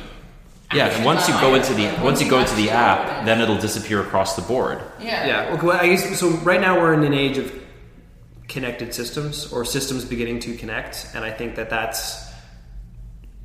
Yeah, 0.73 0.87
and 0.87 1.05
once 1.05 1.27
you 1.27 1.33
go 1.35 1.53
into 1.53 1.73
the 1.73 1.87
once 2.03 2.21
you 2.21 2.29
go 2.29 2.39
into 2.39 2.55
the 2.55 2.71
app, 2.71 3.25
then 3.25 3.39
it'll 3.39 3.57
disappear 3.57 4.01
across 4.01 4.35
the 4.35 4.41
board. 4.41 4.81
Yeah. 4.99 5.25
Yeah. 5.25 5.53
Okay, 5.55 5.67
well, 5.67 5.79
I 5.79 5.87
guess 5.87 6.19
so. 6.19 6.29
Right 6.29 6.59
now 6.59 6.79
we're 6.79 6.93
in 6.93 7.03
an 7.03 7.13
age 7.13 7.37
of 7.37 7.53
connected 8.47 8.93
systems 8.93 9.51
or 9.51 9.63
systems 9.65 10.05
beginning 10.05 10.39
to 10.41 10.55
connect, 10.55 11.07
and 11.13 11.23
I 11.23 11.31
think 11.31 11.55
that 11.55 11.69
that's 11.69 12.24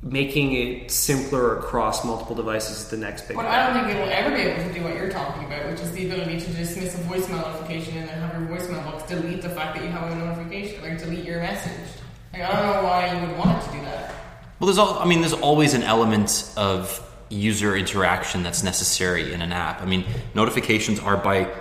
making 0.03 0.53
it 0.53 0.89
simpler 0.89 1.59
across 1.59 2.03
multiple 2.03 2.35
devices 2.35 2.79
is 2.79 2.87
the 2.89 2.97
next 2.97 3.27
big. 3.27 3.37
But 3.37 3.45
I 3.45 3.67
don't 3.67 3.85
think 3.85 3.95
it 3.95 4.01
will 4.01 4.11
ever 4.11 4.35
be 4.35 4.41
able 4.41 4.63
to 4.67 4.73
do 4.73 4.83
what 4.83 4.95
you're 4.95 5.11
talking 5.11 5.45
about, 5.45 5.69
which 5.69 5.79
is 5.79 5.91
the 5.91 6.07
ability 6.07 6.39
to 6.39 6.51
dismiss 6.51 6.95
a 6.95 6.97
voicemail 6.99 7.41
notification 7.41 7.97
and 7.97 8.09
then 8.09 8.19
have 8.19 8.41
your 8.41 8.57
voicemail 8.57 8.83
box 8.83 9.07
delete 9.07 9.41
the 9.41 9.49
fact 9.49 9.75
that 9.75 9.83
you 9.83 9.91
have 9.91 10.11
a 10.11 10.15
notification, 10.15 10.81
like 10.81 10.97
delete 10.97 11.23
your 11.23 11.39
message. 11.39 12.01
Like 12.33 12.43
I 12.43 12.55
don't 12.55 12.75
know 12.75 12.83
why 12.87 13.13
you 13.13 13.27
would 13.27 13.37
want 13.37 13.61
it 13.61 13.65
to 13.67 13.77
do 13.77 13.81
that. 13.85 14.15
Well, 14.59 14.67
there's 14.67 14.77
all. 14.77 14.99
I 14.99 15.05
mean, 15.05 15.21
there's 15.21 15.33
always 15.33 15.73
an 15.73 15.83
element 15.83 16.51
of 16.57 17.07
user 17.29 17.75
interaction 17.75 18.43
that's 18.43 18.63
necessary 18.63 19.33
in 19.33 19.41
an 19.41 19.51
app. 19.51 19.81
I 19.81 19.85
mean, 19.85 20.05
notifications 20.33 20.99
are 20.99 21.17
by 21.17 21.51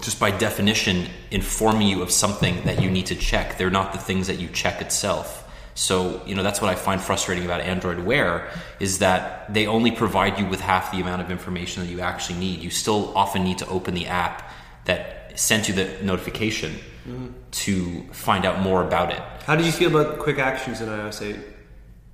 just 0.00 0.18
by 0.18 0.30
definition 0.30 1.06
informing 1.30 1.86
you 1.86 2.02
of 2.02 2.10
something 2.10 2.62
that 2.64 2.80
you 2.80 2.90
need 2.90 3.06
to 3.06 3.14
check. 3.14 3.58
They're 3.58 3.70
not 3.70 3.92
the 3.92 3.98
things 3.98 4.26
that 4.26 4.38
you 4.38 4.48
check 4.48 4.80
itself. 4.80 5.41
So, 5.74 6.22
you 6.26 6.34
know, 6.34 6.42
that's 6.42 6.60
what 6.60 6.70
I 6.70 6.74
find 6.74 7.00
frustrating 7.00 7.44
about 7.44 7.60
Android 7.60 8.00
Wear 8.00 8.50
is 8.78 8.98
that 8.98 9.52
they 9.52 9.66
only 9.66 9.90
provide 9.90 10.38
you 10.38 10.46
with 10.46 10.60
half 10.60 10.92
the 10.92 11.00
amount 11.00 11.22
of 11.22 11.30
information 11.30 11.82
that 11.82 11.88
you 11.88 12.00
actually 12.00 12.38
need. 12.38 12.60
You 12.60 12.70
still 12.70 13.16
often 13.16 13.42
need 13.42 13.58
to 13.58 13.68
open 13.68 13.94
the 13.94 14.06
app 14.06 14.50
that 14.84 15.38
sent 15.38 15.68
you 15.68 15.74
the 15.74 15.96
notification 16.02 16.72
mm-hmm. 17.06 17.28
to 17.50 18.02
find 18.12 18.44
out 18.44 18.60
more 18.60 18.84
about 18.84 19.12
it. 19.12 19.22
How 19.44 19.56
did 19.56 19.64
you 19.64 19.72
feel 19.72 19.96
about 19.96 20.18
quick 20.18 20.38
actions 20.38 20.80
in 20.80 20.88
iOS 20.88 21.22
8? 21.22 21.36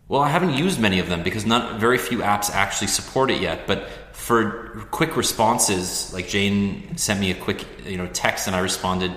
Well, 0.08 0.22
I 0.22 0.30
haven't 0.30 0.54
used 0.54 0.80
many 0.80 1.00
of 1.00 1.08
them 1.08 1.22
because 1.22 1.44
not 1.44 1.78
very 1.78 1.98
few 1.98 2.18
apps 2.18 2.50
actually 2.50 2.86
support 2.86 3.30
it 3.30 3.42
yet. 3.42 3.66
But 3.66 3.88
for 4.12 4.86
quick 4.90 5.16
responses, 5.16 6.12
like 6.14 6.28
Jane 6.28 6.96
sent 6.96 7.20
me 7.20 7.30
a 7.30 7.34
quick 7.34 7.66
you 7.84 7.98
know 7.98 8.06
text 8.06 8.46
and 8.46 8.56
I 8.56 8.60
responded 8.60 9.12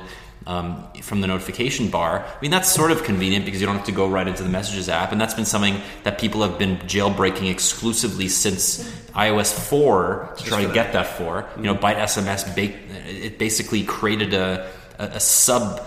um, 0.47 0.87
from 1.01 1.21
the 1.21 1.27
notification 1.27 1.89
bar. 1.89 2.25
I 2.25 2.41
mean, 2.41 2.51
that's 2.51 2.71
sort 2.71 2.91
of 2.91 3.03
convenient 3.03 3.45
because 3.45 3.61
you 3.61 3.67
don't 3.67 3.77
have 3.77 3.85
to 3.85 3.91
go 3.91 4.07
right 4.07 4.27
into 4.27 4.43
the 4.43 4.49
Messages 4.49 4.89
app, 4.89 5.11
and 5.11 5.21
that's 5.21 5.33
been 5.33 5.45
something 5.45 5.79
that 6.03 6.19
people 6.19 6.41
have 6.41 6.57
been 6.57 6.77
jailbreaking 6.79 7.49
exclusively 7.49 8.27
since 8.27 8.89
iOS 9.11 9.53
4 9.53 10.33
to 10.37 10.43
try 10.43 10.65
to 10.65 10.73
get 10.73 10.93
that 10.93 11.07
for. 11.17 11.47
You 11.57 11.63
know, 11.63 11.75
biteSMS, 11.75 12.57
it 12.57 13.37
basically 13.37 13.83
created 13.83 14.33
a, 14.33 14.71
a, 14.97 15.03
a 15.05 15.19
sub 15.19 15.81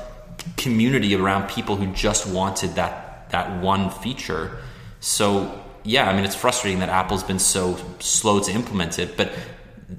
community 0.56 1.14
around 1.14 1.48
people 1.48 1.76
who 1.76 1.92
just 1.92 2.26
wanted 2.26 2.74
that 2.74 3.30
that 3.30 3.60
one 3.60 3.90
feature. 3.90 4.58
So 5.00 5.60
yeah, 5.82 6.08
I 6.08 6.14
mean, 6.14 6.24
it's 6.24 6.36
frustrating 6.36 6.80
that 6.80 6.88
Apple's 6.88 7.22
been 7.22 7.38
so 7.38 7.76
slow 7.98 8.40
to 8.40 8.52
implement 8.52 8.98
it, 8.98 9.16
but 9.16 9.32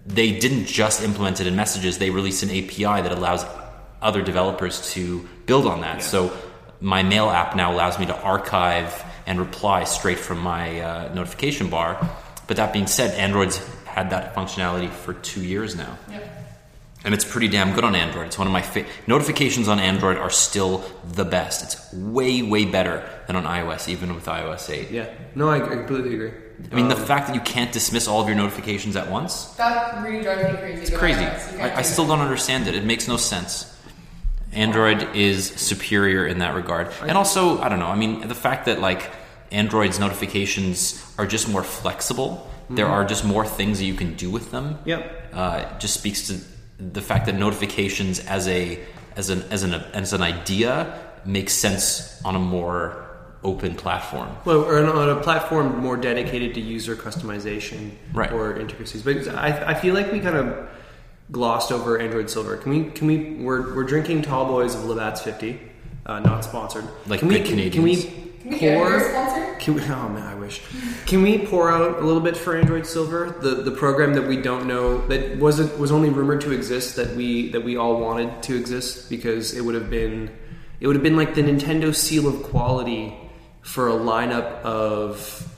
they 0.05 0.39
didn't 0.39 0.65
just 0.65 1.03
implement 1.03 1.41
it 1.41 1.47
in 1.47 1.55
messages; 1.55 1.97
they 1.97 2.09
released 2.09 2.43
an 2.43 2.49
API 2.49 3.01
that 3.01 3.11
allows 3.11 3.43
other 4.05 4.21
developers 4.21 4.91
to 4.93 5.27
build 5.45 5.65
on 5.65 5.81
that. 5.81 6.01
So 6.01 6.31
my 6.79 7.03
mail 7.03 7.29
app 7.29 7.55
now 7.55 7.73
allows 7.73 7.97
me 7.99 8.05
to 8.05 8.15
archive 8.21 9.03
and 9.25 9.39
reply 9.39 9.83
straight 9.85 10.19
from 10.19 10.39
my 10.39 10.79
uh, 10.79 11.13
notification 11.13 11.69
bar. 11.69 11.97
But 12.47 12.57
that 12.57 12.71
being 12.73 12.87
said, 12.87 13.11
Android's 13.17 13.57
had 13.85 14.11
that 14.11 14.35
functionality 14.35 14.89
for 14.89 15.13
two 15.13 15.41
years 15.41 15.75
now 15.75 15.97
Yep. 16.11 16.23
and 17.05 17.13
it's 17.13 17.23
pretty 17.23 17.47
damn 17.47 17.73
good 17.73 17.85
on 17.85 17.95
Android. 17.95 18.27
It's 18.27 18.37
one 18.37 18.45
of 18.45 18.51
my 18.53 18.61
fa- 18.61 18.85
notifications 19.07 19.67
on 19.69 19.79
Android 19.79 20.17
are 20.17 20.29
still 20.29 20.83
the 21.13 21.23
best. 21.23 21.63
It's 21.63 21.93
way 21.93 22.41
way 22.43 22.65
better 22.65 23.07
than 23.27 23.35
on 23.37 23.45
iOS, 23.45 23.87
even 23.87 24.13
with 24.13 24.25
iOS 24.25 24.69
8. 24.69 24.91
Yeah. 24.91 25.07
No, 25.33 25.47
I, 25.49 25.57
I 25.57 25.75
completely 25.75 26.13
agree. 26.15 26.31
I 26.71 26.75
mean, 26.75 26.87
the 26.89 26.95
Um, 26.97 27.05
fact 27.05 27.27
that 27.27 27.35
you 27.35 27.41
can't 27.41 27.71
dismiss 27.71 28.07
all 28.07 28.21
of 28.21 28.27
your 28.27 28.37
notifications 28.37 28.95
at 28.95 29.09
once, 29.09 29.45
That 29.57 30.03
really 30.03 30.21
drives 30.23 30.43
me 30.53 30.57
crazy. 30.59 30.81
it's 30.81 30.97
crazy. 30.97 31.25
I, 31.61 31.79
I 31.79 31.81
still 31.83 32.05
don't 32.07 32.21
understand 32.21 32.67
it. 32.67 32.75
It 32.75 32.83
makes 32.85 33.07
no 33.07 33.17
sense. 33.17 33.71
Android 34.53 35.15
is 35.15 35.47
superior 35.47 36.25
in 36.25 36.39
that 36.39 36.55
regard, 36.55 36.87
and 37.01 37.17
also 37.17 37.59
I 37.61 37.69
don't 37.69 37.79
know. 37.79 37.87
I 37.87 37.95
mean, 37.95 38.27
the 38.27 38.35
fact 38.35 38.65
that 38.67 38.79
like 38.79 39.11
Android's 39.51 39.99
notifications 39.99 41.03
are 41.17 41.25
just 41.27 41.49
more 41.49 41.63
flexible. 41.63 42.49
There 42.69 42.87
are 42.87 43.05
just 43.05 43.23
more 43.23 43.45
things 43.45 43.77
that 43.79 43.85
you 43.85 43.93
can 43.93 44.15
do 44.15 44.31
with 44.31 44.49
them. 44.51 44.79
Yep. 44.85 45.33
uh, 45.33 45.77
just 45.77 45.93
speaks 45.93 46.27
to 46.27 46.39
the 46.79 47.01
fact 47.01 47.25
that 47.27 47.35
notifications 47.35 48.19
as 48.25 48.47
a 48.47 48.79
as 49.15 49.29
an 49.29 49.43
as 49.51 49.63
an 49.63 49.73
as 49.93 50.13
an 50.13 50.21
idea 50.21 50.99
makes 51.25 51.53
sense 51.53 52.21
on 52.23 52.35
a 52.35 52.39
more 52.39 53.05
open 53.43 53.75
platform. 53.75 54.29
Well, 54.45 54.63
or 54.63 54.77
on- 54.79 54.89
on 54.89 55.09
a 55.09 55.21
platform 55.21 55.77
more 55.79 55.97
dedicated 55.97 56.55
to 56.55 56.61
user 56.61 56.95
customization 56.95 57.91
Right. 58.13 58.31
or 58.31 58.57
intricacies. 58.59 59.03
But 59.03 59.27
I, 59.27 59.71
I 59.71 59.73
feel 59.75 59.93
like 59.93 60.11
we 60.11 60.19
kind 60.19 60.35
of 60.37 60.67
glossed 61.31 61.71
over 61.71 61.99
Android 61.99 62.29
Silver. 62.29 62.57
Can 62.57 62.71
we? 62.71 62.91
Can 62.91 63.07
we? 63.07 63.33
We're, 63.35 63.75
we're 63.75 63.83
drinking 63.83 64.21
Tall 64.23 64.45
Boys 64.45 64.75
of 64.75 64.85
Labatt's 64.85 65.21
Fifty, 65.21 65.59
uh, 66.05 66.19
not 66.19 66.43
sponsored. 66.43 66.87
Like 67.07 67.19
can 67.19 67.29
we, 67.29 67.39
good 67.39 67.47
Can 67.47 67.55
we 67.57 67.69
Can 67.69 67.83
we 67.83 68.59
pour? 68.59 68.99
Can 69.59 69.73
we, 69.73 69.81
oh 69.81 70.09
man, 70.09 70.23
I 70.23 70.35
wish. 70.35 70.61
Can 71.07 71.23
we 71.23 71.39
pour 71.39 71.71
out 71.71 71.99
a 71.99 72.05
little 72.05 72.21
bit 72.21 72.37
for 72.37 72.55
Android 72.55 72.85
Silver, 72.85 73.35
the 73.41 73.55
the 73.55 73.71
program 73.71 74.13
that 74.13 74.27
we 74.27 74.39
don't 74.39 74.67
know 74.67 75.05
that 75.07 75.37
wasn't 75.37 75.77
was 75.79 75.91
only 75.91 76.09
rumored 76.09 76.41
to 76.41 76.51
exist 76.51 76.95
that 76.97 77.15
we 77.15 77.49
that 77.49 77.63
we 77.63 77.75
all 77.75 77.99
wanted 77.99 78.43
to 78.43 78.55
exist 78.55 79.09
because 79.09 79.55
it 79.55 79.61
would 79.61 79.73
have 79.73 79.89
been 79.89 80.29
it 80.79 80.87
would 80.87 80.95
have 80.95 81.03
been 81.03 81.17
like 81.17 81.33
the 81.33 81.41
Nintendo 81.41 81.95
seal 81.95 82.27
of 82.27 82.43
quality 82.43 83.17
for 83.61 83.89
a 83.89 83.93
lineup 83.93 84.61
of 84.61 85.51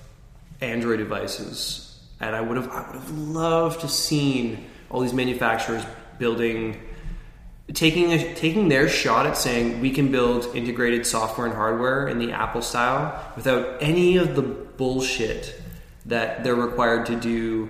Android 0.61 0.99
devices, 0.99 1.99
and 2.21 2.33
I 2.33 2.39
would 2.39 2.55
have 2.55 2.69
I 2.69 2.87
would 2.87 2.95
have 2.95 3.11
loved 3.11 3.81
to 3.81 3.89
seen 3.89 4.65
all 4.89 5.01
these 5.01 5.13
manufacturers 5.13 5.83
building 6.17 6.79
taking 7.73 8.13
a, 8.13 8.33
taking 8.35 8.69
their 8.69 8.87
shot 8.87 9.25
at 9.25 9.37
saying 9.37 9.81
we 9.81 9.91
can 9.91 10.11
build 10.11 10.55
integrated 10.55 11.05
software 11.05 11.47
and 11.47 11.55
hardware 11.55 12.07
in 12.07 12.17
the 12.19 12.31
Apple 12.31 12.61
style 12.61 13.31
without 13.35 13.77
any 13.81 14.17
of 14.17 14.35
the 14.35 14.41
bullshit 14.41 15.61
that 16.05 16.43
they're 16.43 16.55
required 16.55 17.05
to 17.07 17.15
do 17.19 17.69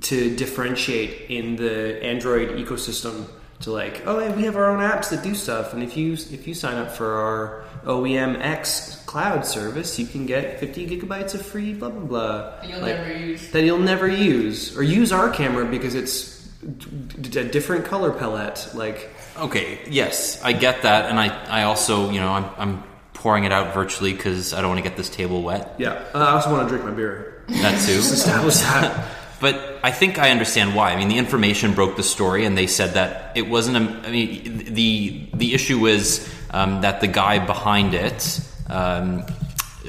to 0.00 0.34
differentiate 0.36 1.30
in 1.30 1.56
the 1.56 2.02
Android 2.02 2.50
ecosystem 2.50 3.26
to 3.60 3.70
like 3.70 4.02
oh 4.06 4.18
hey, 4.18 4.34
we 4.34 4.44
have 4.44 4.56
our 4.56 4.70
own 4.70 4.78
apps 4.78 5.10
that 5.10 5.22
do 5.22 5.34
stuff 5.34 5.74
and 5.74 5.82
if 5.82 5.96
you 5.96 6.14
if 6.14 6.46
you 6.46 6.54
sign 6.54 6.76
up 6.76 6.90
for 6.90 7.12
our 7.12 7.64
OEM 7.84 8.40
X 8.40 9.02
cloud 9.06 9.44
service 9.44 9.98
you 9.98 10.06
can 10.06 10.26
get 10.26 10.60
50 10.60 10.86
gigabytes 10.86 11.34
of 11.34 11.44
free 11.44 11.72
blah 11.74 11.88
blah 11.90 12.00
blah 12.06 12.60
That 12.60 12.68
you'll 12.68 12.80
Like, 12.80 12.96
never 12.98 13.12
use. 13.18 13.50
that 13.50 13.62
you'll 13.64 13.78
never 13.78 14.06
use 14.08 14.76
or 14.76 14.82
use 14.82 15.12
our 15.12 15.30
camera 15.30 15.64
because 15.64 15.94
it's 15.94 16.46
d- 16.60 16.86
d- 17.20 17.40
a 17.40 17.44
different 17.44 17.84
color 17.86 18.10
palette 18.12 18.68
like 18.74 19.10
Okay, 19.38 19.78
yes, 19.88 20.42
I 20.44 20.52
get 20.52 20.82
that, 20.82 21.08
and 21.08 21.18
I 21.18 21.28
I 21.46 21.62
also 21.62 22.10
you 22.10 22.20
know 22.20 22.30
I'm 22.32 22.44
I'm 22.58 22.82
pouring 23.14 23.44
it 23.44 23.52
out 23.52 23.72
virtually 23.74 24.12
because 24.12 24.52
I 24.52 24.60
don't 24.60 24.68
want 24.68 24.82
to 24.84 24.88
get 24.88 24.96
this 24.98 25.08
table 25.08 25.42
wet. 25.42 25.74
Yeah, 25.78 25.92
uh, 26.14 26.18
I 26.18 26.30
also 26.32 26.50
want 26.52 26.68
to 26.68 26.68
drink 26.68 26.84
my 26.84 26.90
beer. 26.90 27.44
That 27.48 27.80
too. 27.86 27.92
Establish 27.98 28.58
that. 28.58 29.06
But 29.40 29.78
I 29.82 29.90
think 29.92 30.18
I 30.18 30.30
understand 30.30 30.74
why. 30.74 30.90
I 30.92 30.96
mean, 30.96 31.08
the 31.08 31.16
information 31.16 31.72
broke 31.72 31.96
the 31.96 32.02
story, 32.02 32.44
and 32.44 32.58
they 32.58 32.66
said 32.66 32.94
that 32.94 33.32
it 33.34 33.48
wasn't. 33.48 33.76
A, 33.78 34.08
I 34.08 34.10
mean, 34.10 34.74
the 34.74 35.26
the 35.32 35.54
issue 35.54 35.78
was 35.78 36.28
um, 36.50 36.80
that 36.82 37.00
the 37.00 37.06
guy 37.06 37.38
behind 37.44 37.94
it 37.94 38.40
um, 38.68 39.24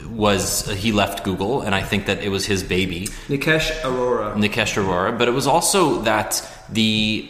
was 0.08 0.70
he 0.72 0.92
left 0.92 1.24
Google, 1.24 1.62
and 1.62 1.76
I 1.76 1.82
think 1.82 2.06
that 2.06 2.24
it 2.24 2.30
was 2.30 2.46
his 2.46 2.64
baby, 2.64 3.08
Nikesh 3.28 3.72
Arora. 3.82 4.36
Nikesh 4.36 4.82
Arora. 4.82 5.18
But 5.18 5.28
it 5.28 5.32
was 5.32 5.48
also 5.48 6.02
that 6.02 6.48
the 6.70 7.30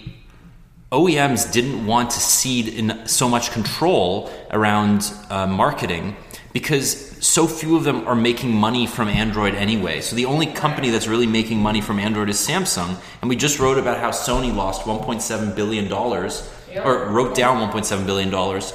OEMs 0.92 1.52
didn't 1.52 1.86
want 1.86 2.12
to 2.12 2.20
cede 2.20 2.68
in 2.68 3.08
so 3.08 3.30
much 3.30 3.52
control 3.52 4.30
around 4.52 5.14
uh, 5.30 5.48
marketing 5.48 6.16
because 6.54 7.10
so 7.26 7.48
few 7.48 7.78
of 7.78 7.86
them 7.86 8.06
are 8.08 8.16
making 8.16 8.54
money 8.54 8.86
from 8.86 9.08
Android 9.08 9.56
anyway. 9.56 10.02
So 10.02 10.18
the 10.18 10.26
only 10.26 10.48
company 10.48 10.90
that's 10.90 11.08
really 11.08 11.28
making 11.28 11.60
money 11.60 11.80
from 11.80 11.98
Android 11.98 12.30
is 12.30 12.36
Samsung. 12.38 12.98
And 13.22 13.30
we 13.30 13.38
just 13.38 13.60
wrote 13.60 13.78
about 13.78 14.00
how 14.00 14.10
Sony 14.10 14.54
lost 14.54 14.82
1.7 14.82 15.56
billion 15.56 15.88
dollars, 15.88 16.50
or 16.84 17.10
wrote 17.10 17.36
down 17.36 17.72
1.7 17.72 18.06
billion 18.06 18.30
dollars 18.30 18.74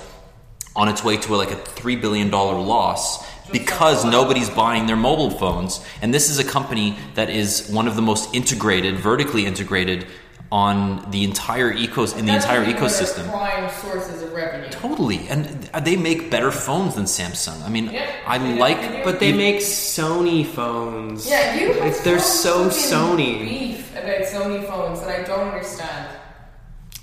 on 0.76 0.88
its 0.88 1.02
way 1.02 1.16
to 1.16 1.34
a, 1.34 1.36
like 1.36 1.50
a 1.50 1.56
three 1.56 1.96
billion 1.96 2.30
dollar 2.30 2.60
loss 2.60 3.26
because 3.50 4.04
nobody's 4.04 4.50
buying 4.50 4.86
their 4.86 4.96
mobile 4.96 5.30
phones. 5.30 5.84
And 6.02 6.12
this 6.12 6.28
is 6.30 6.38
a 6.38 6.44
company 6.44 6.96
that 7.14 7.30
is 7.30 7.68
one 7.70 7.86
of 7.88 7.96
the 7.96 8.02
most 8.02 8.34
integrated, 8.34 8.96
vertically 8.96 9.46
integrated 9.46 10.06
on 10.52 11.10
the 11.10 11.24
entire 11.24 11.72
ecos 11.72 12.16
in 12.16 12.24
the 12.24 12.34
entire 12.34 12.60
one 12.62 12.70
of 12.70 12.76
ecosystem. 12.76 13.28
Prime 13.30 13.68
sources 13.82 14.22
of 14.22 14.32
revenue. 14.32 14.68
Totally, 14.70 15.26
and 15.28 15.44
they 15.82 15.96
make 15.96 16.30
better 16.30 16.52
phones 16.52 16.94
than 16.94 17.04
Samsung. 17.04 17.64
I 17.64 17.68
mean, 17.68 17.90
Yeah, 17.90 18.08
I 18.26 18.38
they 18.38 18.56
like, 18.58 18.80
they 18.80 18.96
do. 18.98 19.04
But 19.04 19.18
they 19.18 19.32
make 19.32 19.56
Sony 19.56 20.46
phones. 20.46 21.28
Yeah, 21.28 21.58
you 21.58 21.72
have 21.72 22.04
they're 22.04 22.20
some 22.20 22.70
so 22.70 22.96
Sony. 23.16 23.40
beef 23.40 23.90
about 23.92 24.22
Sony 24.22 24.66
phones 24.68 25.00
that 25.00 25.20
I 25.20 25.24
don't 25.24 25.48
understand. 25.48 26.16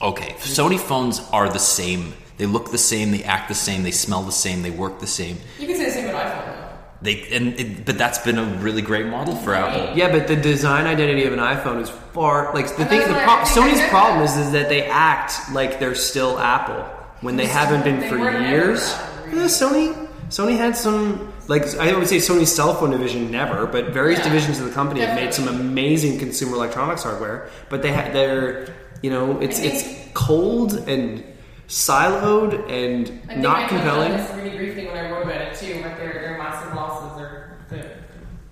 Okay, 0.01 0.33
Sony 0.39 0.79
phones 0.79 1.19
are 1.31 1.49
the 1.49 1.59
same. 1.59 2.13
They 2.37 2.45
look 2.45 2.71
the 2.71 2.77
same. 2.77 3.11
They 3.11 3.23
act 3.23 3.47
the 3.49 3.55
same. 3.55 3.83
They 3.83 3.91
smell 3.91 4.23
the 4.23 4.31
same. 4.31 4.61
They 4.63 4.71
work 4.71 4.99
the 4.99 5.07
same. 5.07 5.37
You 5.59 5.67
can 5.67 5.75
say 5.77 5.85
the 5.85 5.91
same 5.91 6.09
about 6.09 6.25
iPhone 6.25 6.45
though. 6.45 6.59
They 7.01 7.27
and 7.35 7.59
it, 7.59 7.85
but 7.85 7.97
that's 7.97 8.19
been 8.19 8.37
a 8.37 8.43
really 8.43 8.81
great 8.81 9.07
model 9.07 9.35
for 9.35 9.53
Apple. 9.53 9.95
Yeah, 9.95 10.09
but 10.09 10.27
the 10.27 10.37
design 10.37 10.87
identity 10.87 11.25
of 11.25 11.33
an 11.33 11.39
iPhone 11.39 11.81
is 11.81 11.89
far 11.89 12.53
like 12.53 12.67
the 12.75 12.81
And 12.83 12.89
thing. 12.89 12.99
The 13.01 13.13
why 13.13 13.23
pro- 13.25 13.33
I 13.33 13.43
think 13.45 13.65
I 13.65 13.69
Sony's 13.71 13.89
problem 13.89 14.23
is 14.23 14.37
is 14.37 14.51
that 14.53 14.69
they 14.69 14.85
act 14.85 15.51
like 15.51 15.79
they're 15.79 15.95
still 15.95 16.39
Apple 16.39 16.81
when 17.21 17.35
they 17.35 17.43
They 17.45 17.51
haven't 17.51 17.83
been 17.83 17.99
they 17.99 18.09
for 18.09 18.17
years. 18.17 18.79
Yeah, 19.27 19.45
Sony 19.45 20.07
Sony 20.29 20.55
had 20.57 20.77
some 20.77 21.33
like 21.49 21.65
I 21.75 21.93
would 21.93 22.07
say 22.07 22.17
Sony's 22.17 22.55
cell 22.55 22.73
phone 22.75 22.91
division 22.91 23.29
never, 23.29 23.65
but 23.67 23.89
various 23.89 24.19
Yeah, 24.19 24.29
divisions 24.29 24.59
of 24.61 24.65
the 24.67 24.71
company 24.71 25.01
have 25.01 25.15
made 25.15 25.33
some 25.33 25.49
amazing 25.49 26.19
consumer 26.19 26.55
electronics 26.55 27.03
hardware. 27.03 27.49
But 27.69 27.81
they 27.81 27.91
had 27.91 28.13
they're 28.13 28.73
you 29.01 29.09
know 29.09 29.41
it's 29.41 29.59
it's 29.59 29.83
cold 30.13 30.73
and 30.87 31.21
siloed 31.73 32.53
and 32.69 33.07
I 33.23 33.33
think 33.33 33.39
not 33.39 33.57
I 33.57 33.67
compelling. 33.67 34.11
on 34.11 34.17
this 34.17 34.31
really 34.35 34.55
briefly 34.55 34.85
when 34.85 34.95
I 34.95 35.09
wrote 35.09 35.23
about 35.23 35.41
it 35.41 35.55
too. 35.55 35.81
Like 35.81 35.97
their, 35.97 36.13
their 36.13 36.37
massive 36.37 36.75
losses 36.75 37.19
or 37.19 37.57
the, 37.69 37.89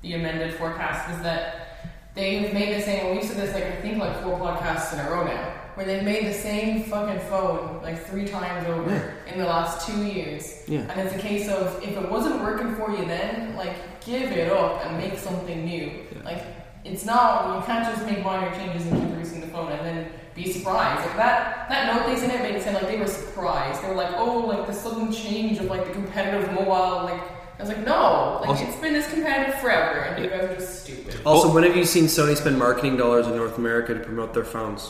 the 0.02 0.14
amended 0.14 0.56
forecast 0.56 1.08
was 1.12 1.22
that 1.22 1.92
they've 2.16 2.52
made 2.52 2.76
the 2.76 2.82
same. 2.82 3.16
We've 3.16 3.24
said 3.24 3.38
this 3.38 3.54
like 3.54 3.66
I 3.66 3.76
think 3.76 4.00
like 4.00 4.24
four 4.24 4.40
podcasts 4.40 4.94
in 4.94 5.00
a 5.06 5.12
row 5.12 5.24
now, 5.24 5.54
where 5.76 5.86
they've 5.86 6.04
made 6.04 6.26
the 6.26 6.34
same 6.34 6.84
fucking 6.86 7.20
phone 7.28 7.80
like 7.84 8.04
three 8.08 8.26
times 8.26 8.68
over 8.68 9.14
in 9.32 9.38
the 9.38 9.46
last 9.46 9.88
two 9.88 10.04
years. 10.04 10.64
Yeah. 10.68 10.92
And 10.92 11.08
it's 11.08 11.16
a 11.16 11.20
case 11.20 11.48
of 11.48 11.82
if 11.84 11.96
it 11.96 12.10
wasn't 12.10 12.42
working 12.42 12.76
for 12.76 12.90
you 12.90 13.06
then, 13.06 13.56
like 13.56 14.04
give 14.04 14.32
it 14.32 14.52
up 14.52 14.84
and 14.84 14.98
make 14.98 15.20
something 15.20 15.64
new. 15.64 15.92
Yeah. 16.12 16.24
Like 16.24 16.44
it's 16.84 17.06
not 17.06 17.56
you 17.56 17.66
can't 17.68 17.86
just 17.86 18.04
make 18.10 18.24
minor 18.24 18.52
changes 18.56 18.88
and 18.88 19.00
keep 19.00 19.10
producing 19.12 19.42
the 19.42 19.48
phone 19.48 19.72
and 19.72 19.86
then 19.86 20.12
be 20.44 20.52
surprised. 20.52 21.06
Like 21.06 21.18
that 21.18 21.68
that 21.70 21.94
note 21.94 22.06
they 22.08 22.20
sent 22.20 22.34
it 22.34 22.42
made 22.42 22.56
it 22.56 22.64
sound 22.64 22.76
like 22.76 22.88
they 22.88 22.98
were 23.00 23.08
surprised. 23.08 23.82
They 23.84 23.90
were 23.90 23.96
like, 23.96 24.14
oh, 24.18 24.40
like 24.40 24.68
the 24.68 24.74
sudden 24.74 25.12
change 25.12 25.58
of 25.60 25.66
like 25.66 25.86
the 25.86 25.92
competitive 25.94 26.52
mobile. 26.54 27.04
Like 27.06 27.22
I 27.22 27.64
was 27.64 27.70
like, 27.70 27.86
no, 27.86 28.40
like 28.42 28.50
Also- 28.50 28.66
it's 28.66 28.78
been 28.78 28.94
this 28.94 29.10
competitive 29.12 29.60
forever, 29.62 30.00
and 30.00 30.24
you 30.24 30.30
guys 30.30 30.44
are 30.46 30.56
just 30.56 30.84
stupid. 30.84 31.20
Also, 31.26 31.54
when 31.54 31.64
have 31.64 31.76
you 31.78 31.86
seen 31.86 32.06
Sony 32.06 32.36
spend 32.36 32.58
marketing 32.58 32.98
dollars 32.98 33.28
in 33.28 33.36
North 33.36 33.58
America 33.58 33.94
to 33.94 34.00
promote 34.00 34.34
their 34.34 34.46
phones? 34.46 34.90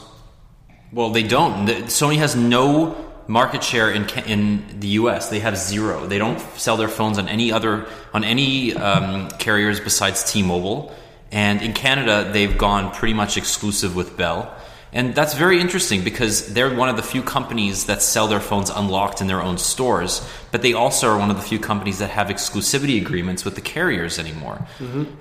Well, 0.93 1.09
they 1.09 1.23
don't. 1.23 1.65
The, 1.65 1.73
Sony 1.87 2.17
has 2.17 2.35
no 2.35 2.95
market 3.27 3.63
share 3.63 3.91
in 3.91 4.07
in 4.25 4.79
the 4.79 4.87
U.S. 5.01 5.29
They 5.29 5.39
have 5.39 5.57
zero. 5.57 6.05
They 6.07 6.17
don't 6.17 6.39
sell 6.57 6.77
their 6.77 6.89
phones 6.89 7.17
on 7.17 7.27
any 7.27 7.51
other 7.51 7.87
on 8.13 8.23
any 8.23 8.73
um, 8.73 9.29
carriers 9.31 9.79
besides 9.79 10.29
T-Mobile. 10.31 10.93
And 11.31 11.61
in 11.61 11.71
Canada, 11.73 12.29
they've 12.33 12.57
gone 12.57 12.91
pretty 12.91 13.13
much 13.13 13.37
exclusive 13.37 13.95
with 13.95 14.17
Bell. 14.17 14.53
And 14.93 15.15
that's 15.15 15.35
very 15.35 15.61
interesting 15.61 16.03
because 16.03 16.53
they're 16.53 16.73
one 16.75 16.89
of 16.89 16.97
the 16.97 17.01
few 17.03 17.21
companies 17.23 17.85
that 17.85 18.01
sell 18.01 18.27
their 18.27 18.41
phones 18.41 18.69
unlocked 18.69 19.21
in 19.21 19.27
their 19.27 19.41
own 19.41 19.57
stores, 19.57 20.21
but 20.51 20.61
they 20.63 20.73
also 20.73 21.07
are 21.07 21.17
one 21.17 21.29
of 21.29 21.37
the 21.37 21.41
few 21.41 21.59
companies 21.59 21.99
that 21.99 22.09
have 22.09 22.27
exclusivity 22.27 22.99
agreements 23.01 23.45
with 23.45 23.55
the 23.55 23.61
carriers 23.61 24.19
anymore. 24.19 24.67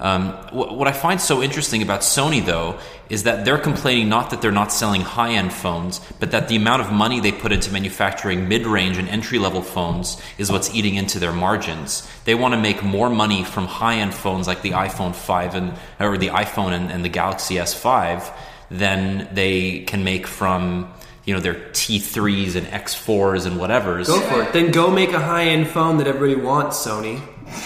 Um, 0.01 0.33
wh- 0.51 0.77
what 0.77 0.89
I 0.89 0.93
find 0.93 1.21
so 1.21 1.41
interesting 1.41 1.83
about 1.83 2.01
Sony, 2.01 2.45
though, 2.45 2.79
is 3.09 3.23
that 3.23 3.45
they're 3.45 3.59
complaining 3.59 4.09
not 4.09 4.31
that 4.31 4.43
they're 4.43 4.51
not 4.51 4.73
selling 4.73 5.03
high 5.03 5.33
end 5.35 5.53
phones, 5.53 6.01
but 6.19 6.33
that 6.33 6.49
the 6.49 6.57
amount 6.57 6.83
of 6.83 6.91
money 6.91 7.21
they 7.21 7.31
put 7.33 7.53
into 7.53 7.73
manufacturing 7.73 8.49
mid 8.49 8.67
range 8.67 8.99
and 8.99 9.09
entry 9.09 9.39
level 9.39 9.63
phones 9.63 10.21
is 10.37 10.51
what's 10.51 10.75
eating 10.75 10.97
into 10.97 11.21
their 11.21 11.33
margins. 11.33 12.09
They 12.25 12.35
want 12.35 12.55
to 12.55 12.61
make 12.61 12.83
more 12.83 13.09
money 13.11 13.45
from 13.45 13.67
high 13.67 13.97
end 13.97 14.15
phones 14.15 14.49
like 14.49 14.63
the 14.63 14.73
iPhone 14.73 15.15
5 15.15 15.55
and 15.55 15.79
or 16.01 16.19
the 16.19 16.29
iPhone 16.29 16.73
and, 16.73 16.91
and 16.91 17.05
the 17.05 17.09
Galaxy 17.09 17.55
S5 17.55 18.33
than 18.71 19.29
they 19.33 19.81
can 19.81 20.05
make 20.05 20.27
from 20.27 20.93
you 21.25 21.35
know 21.35 21.41
their 21.41 21.55
T3s 21.55 22.57
and 22.57 22.67
X4s 22.67 23.47
and 23.47 23.59
whatever's. 23.59 24.09
Go 24.09 24.21
for 24.21 24.43
it. 24.43 24.53
Then 24.53 24.71
go 24.71 24.91
make 24.91 25.13
a 25.13 25.21
high 25.21 25.45
end 25.45 25.69
phone 25.69 25.99
that 25.99 26.07
everybody 26.07 26.41
wants, 26.41 26.85
Sony. 26.85 27.21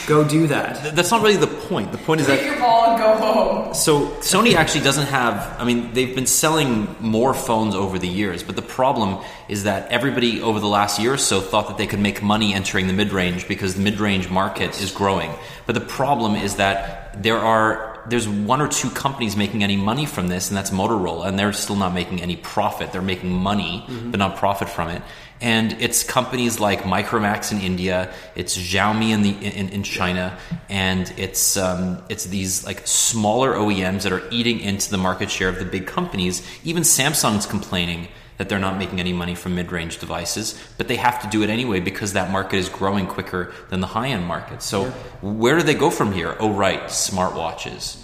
Go 0.07 0.27
do 0.27 0.47
that. 0.47 0.95
That's 0.97 1.11
not 1.11 1.23
really 1.23 1.37
the 1.37 1.47
point. 1.47 1.93
The 1.93 1.99
point 1.99 2.21
is 2.23 2.27
that. 2.27 2.39
Take 2.39 2.47
that 2.47 2.53
your 2.53 2.61
ball 2.61 2.91
and 2.91 2.99
go 2.99 3.17
home. 3.17 3.75
So 3.75 4.09
Sony 4.21 4.55
actually 4.55 4.83
doesn't 4.83 5.07
have. 5.07 5.61
I 5.61 5.65
mean, 5.65 5.93
they've 5.93 6.15
been 6.15 6.27
selling 6.27 6.95
more 7.01 7.35
phones 7.35 7.75
over 7.75 7.99
the 7.99 8.09
years, 8.09 8.43
but 8.43 8.57
the 8.57 8.63
problem 8.63 9.23
is 9.49 9.65
that 9.65 9.91
everybody 9.91 10.41
over 10.41 10.59
the 10.59 10.69
last 10.69 10.99
year 10.99 11.15
or 11.15 11.19
so 11.19 11.41
thought 11.41 11.69
that 11.69 11.77
they 11.77 11.87
could 11.87 12.01
make 12.01 12.23
money 12.23 12.55
entering 12.55 12.87
the 12.87 12.93
mid-range 12.95 13.47
because 13.47 13.75
the 13.75 13.83
mid-range 13.83 14.31
market 14.31 14.81
is 14.81 14.91
growing. 14.91 15.31
But 15.67 15.75
the 15.75 15.83
problem 15.83 16.35
is 16.35 16.57
that 16.57 17.23
there 17.23 17.39
are 17.39 17.94
there's 18.09 18.29
one 18.29 18.61
or 18.61 18.69
two 18.69 18.91
companies 18.91 19.37
making 19.37 19.63
any 19.63 19.77
money 19.77 20.07
from 20.07 20.29
this, 20.29 20.49
and 20.49 20.57
that's 20.57 20.71
Motorola, 20.71 21.27
and 21.27 21.39
they're 21.39 21.53
still 21.53 21.77
not 21.77 21.95
making 21.95 22.21
any 22.21 22.37
profit. 22.37 22.93
They're 22.93 23.03
making 23.03 23.33
money, 23.33 23.85
but 24.11 24.19
not 24.19 24.37
profit 24.37 24.69
from 24.69 24.89
it. 24.91 25.03
And 25.41 25.73
it's 25.81 26.05
companies 26.05 26.61
like 26.61 26.83
Micromax 26.83 27.53
in 27.53 27.61
India, 27.61 28.13
it's 28.35 28.57
Xiaomi 28.57 29.11
in 29.11 29.23
the 29.23 29.31
in, 29.31 29.69
in 29.71 29.83
China, 29.83 30.39
and 30.69 31.13
it's 31.17 31.57
um, 31.57 32.03
it's 32.09 32.25
these 32.25 32.65
like 32.65 32.87
smaller 32.87 33.55
OEMs 33.55 34.03
that 34.03 34.13
are 34.13 34.23
eating 34.31 34.61
into 34.61 34.91
the 34.91 34.99
market 34.99 35.31
share 35.31 35.49
of 35.49 35.59
the 35.59 35.65
big 35.65 35.87
companies. 35.87 36.47
Even 36.65 36.83
Samsung's 36.83 37.47
complaining 37.47 38.09
that 38.37 38.49
they're 38.49 38.59
not 38.59 38.77
making 38.79 38.99
any 39.01 39.13
money 39.13 39.35
from 39.35 39.55
mid-range 39.55 39.99
devices, 39.99 40.59
but 40.77 40.89
they 40.89 40.97
have 40.97 41.21
to 41.23 41.29
do 41.29 41.43
it 41.43 41.51
anyway 41.51 41.81
because 41.81 42.15
that 42.15 42.31
market 42.31 42.57
is 42.57 42.69
growing 42.69 43.07
quicker 43.07 43.53
than 43.71 43.81
the 43.81 43.87
high-end 43.89 44.27
market. 44.27 44.63
So 44.63 44.87
where 45.23 45.57
do 45.57 45.63
they 45.63 45.75
go 45.75 45.91
from 45.91 46.13
here? 46.13 46.37
Oh, 46.41 46.53
right, 46.53 46.83
smartwatches, 46.85 47.97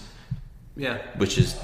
Yeah. 0.76 0.98
which 1.16 1.36
is, 1.38 1.56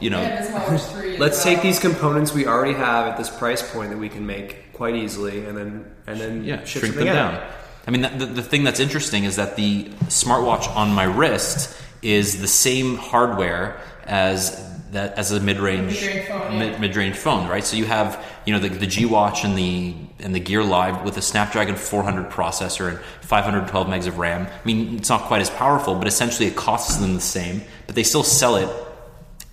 you 0.00 0.10
know, 0.10 0.20
Yeah, 0.20 0.42
this 0.42 0.52
Watch 0.52 0.80
3 0.92 1.14
as 1.14 1.20
Let's 1.20 1.44
well. 1.44 1.54
take 1.54 1.62
these 1.62 1.78
components 1.78 2.32
we 2.34 2.46
already 2.46 2.74
have 2.74 3.06
at 3.06 3.16
this 3.16 3.30
price 3.30 3.62
point 3.72 3.90
that 3.90 3.98
we 3.98 4.08
can 4.08 4.26
make 4.26 4.72
quite 4.72 4.96
easily, 4.96 5.44
and 5.46 5.56
then 5.56 5.84
and 6.06 6.18
then 6.20 6.44
yeah, 6.44 6.64
ship 6.64 6.80
shrink 6.80 6.94
them 6.96 7.06
something 7.06 7.14
down. 7.14 7.34
out. 7.34 7.42
I 7.86 7.90
mean, 7.92 8.02
the, 8.18 8.26
the 8.26 8.42
thing 8.42 8.64
that's 8.64 8.80
interesting 8.80 9.24
is 9.24 9.36
that 9.36 9.56
the 9.56 9.84
smartwatch 10.08 10.74
on 10.74 10.92
my 10.94 11.04
wrist 11.04 11.76
is 12.02 12.40
the 12.40 12.48
same 12.48 12.96
hardware 12.96 13.78
as 14.04 14.58
that 14.92 15.16
as 15.18 15.32
a 15.32 15.40
mid-range 15.40 16.00
Mid-range 16.00 16.28
phone, 16.28 16.52
yeah. 16.60 16.78
mid-range 16.78 17.16
phone, 17.16 17.48
right? 17.48 17.64
So 17.64 17.76
you 17.76 17.84
have 17.86 18.24
you 18.46 18.52
know 18.52 18.58
the, 18.58 18.68
the 18.68 18.86
G 18.86 19.06
Watch 19.06 19.44
and 19.44 19.56
the 19.56 19.94
and 20.18 20.34
the 20.34 20.40
Gear 20.40 20.62
Live 20.62 21.04
with 21.04 21.16
a 21.16 21.22
Snapdragon 21.22 21.76
400 21.76 22.30
processor 22.30 22.88
and 22.90 22.98
512 23.22 23.86
megs 23.86 24.06
of 24.06 24.18
RAM. 24.18 24.46
I 24.46 24.66
mean, 24.66 24.96
it's 24.96 25.08
not 25.08 25.22
quite 25.22 25.40
as 25.40 25.50
powerful, 25.50 25.94
but 25.94 26.06
essentially 26.06 26.48
it 26.48 26.56
costs 26.56 26.96
them 26.96 27.14
the 27.14 27.20
same, 27.20 27.62
but 27.86 27.94
they 27.94 28.02
still 28.02 28.24
sell 28.24 28.56
it 28.56 28.68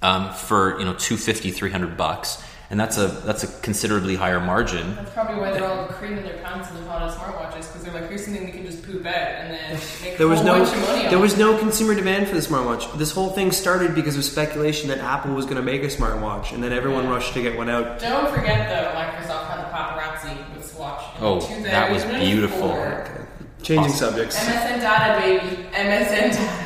um, 0.02 0.34
for 0.34 0.80
you 0.80 0.86
know 0.86 0.94
250 0.94 1.52
300 1.52 1.98
bucks 1.98 2.44
and 2.70 2.78
that's 2.80 2.98
a 2.98 3.08
that's 3.08 3.44
a 3.44 3.62
considerably 3.62 4.16
higher 4.16 4.42
margin 4.42 4.94
That's 4.96 5.12
probably 5.12 5.36
why 5.40 5.52
they're 5.52 5.66
all 5.66 5.86
creaming 5.88 6.24
their 6.26 6.38
pants 6.44 6.70
in 6.70 6.76
the 6.76 6.82
pot 6.84 7.02
of 7.02 7.14
smartwatches 7.16 7.68
because 7.68 7.84
they're 7.84 7.94
like, 7.94 8.10
here's 8.10 8.26
something 8.26 8.44
we 8.44 8.52
can 8.52 8.66
just 8.66 8.84
poop 8.84 9.06
out 9.06 9.16
and 9.16 9.54
then 9.54 9.80
make 10.04 10.18
There 10.18 10.28
a 10.28 10.30
was 10.30 10.40
whole 10.40 10.48
no 10.48 10.64
bunch 10.66 10.76
of 10.76 10.82
money 10.82 11.06
on 11.06 11.10
there 11.12 11.18
it. 11.18 11.22
was 11.22 11.38
no 11.38 11.58
consumer 11.58 11.96
demand 11.96 12.28
for 12.28 12.36
the 12.36 12.42
smartwatch. 12.42 12.98
This 12.98 13.12
whole 13.12 13.30
thing 13.30 13.52
started 13.54 13.96
because 13.96 14.18
of 14.18 14.24
speculation 14.26 14.90
that 14.90 14.98
Apple 15.00 15.34
was 15.34 15.46
going 15.46 15.56
to 15.58 15.64
make 15.64 15.82
a 15.84 15.88
smartwatch, 15.88 16.52
and 16.54 16.62
then 16.62 16.74
everyone 16.74 17.06
Yeah. 17.06 17.12
rushed 17.12 17.34
to 17.36 17.42
get 17.42 17.56
one 17.58 17.70
out. 17.70 18.00
Don't 18.00 18.30
forget 18.36 18.68
though, 18.68 18.92
Microsoft 19.00 19.48
had 19.48 19.60
the 19.62 19.70
paparazzi 19.72 20.56
with 20.56 20.66
Swatch. 20.70 21.04
in 21.18 21.24
Oh, 21.24 21.40
that 21.64 21.90
was 21.92 22.04
2004. 22.04 22.20
beautiful. 22.20 23.24
Changing 23.64 23.92
Awesome. 23.94 24.10
subjects. 24.10 24.36
MSN 24.38 24.80
data, 24.82 25.22
baby. 25.22 25.66
MSN 25.74 26.32
data. 26.32 26.64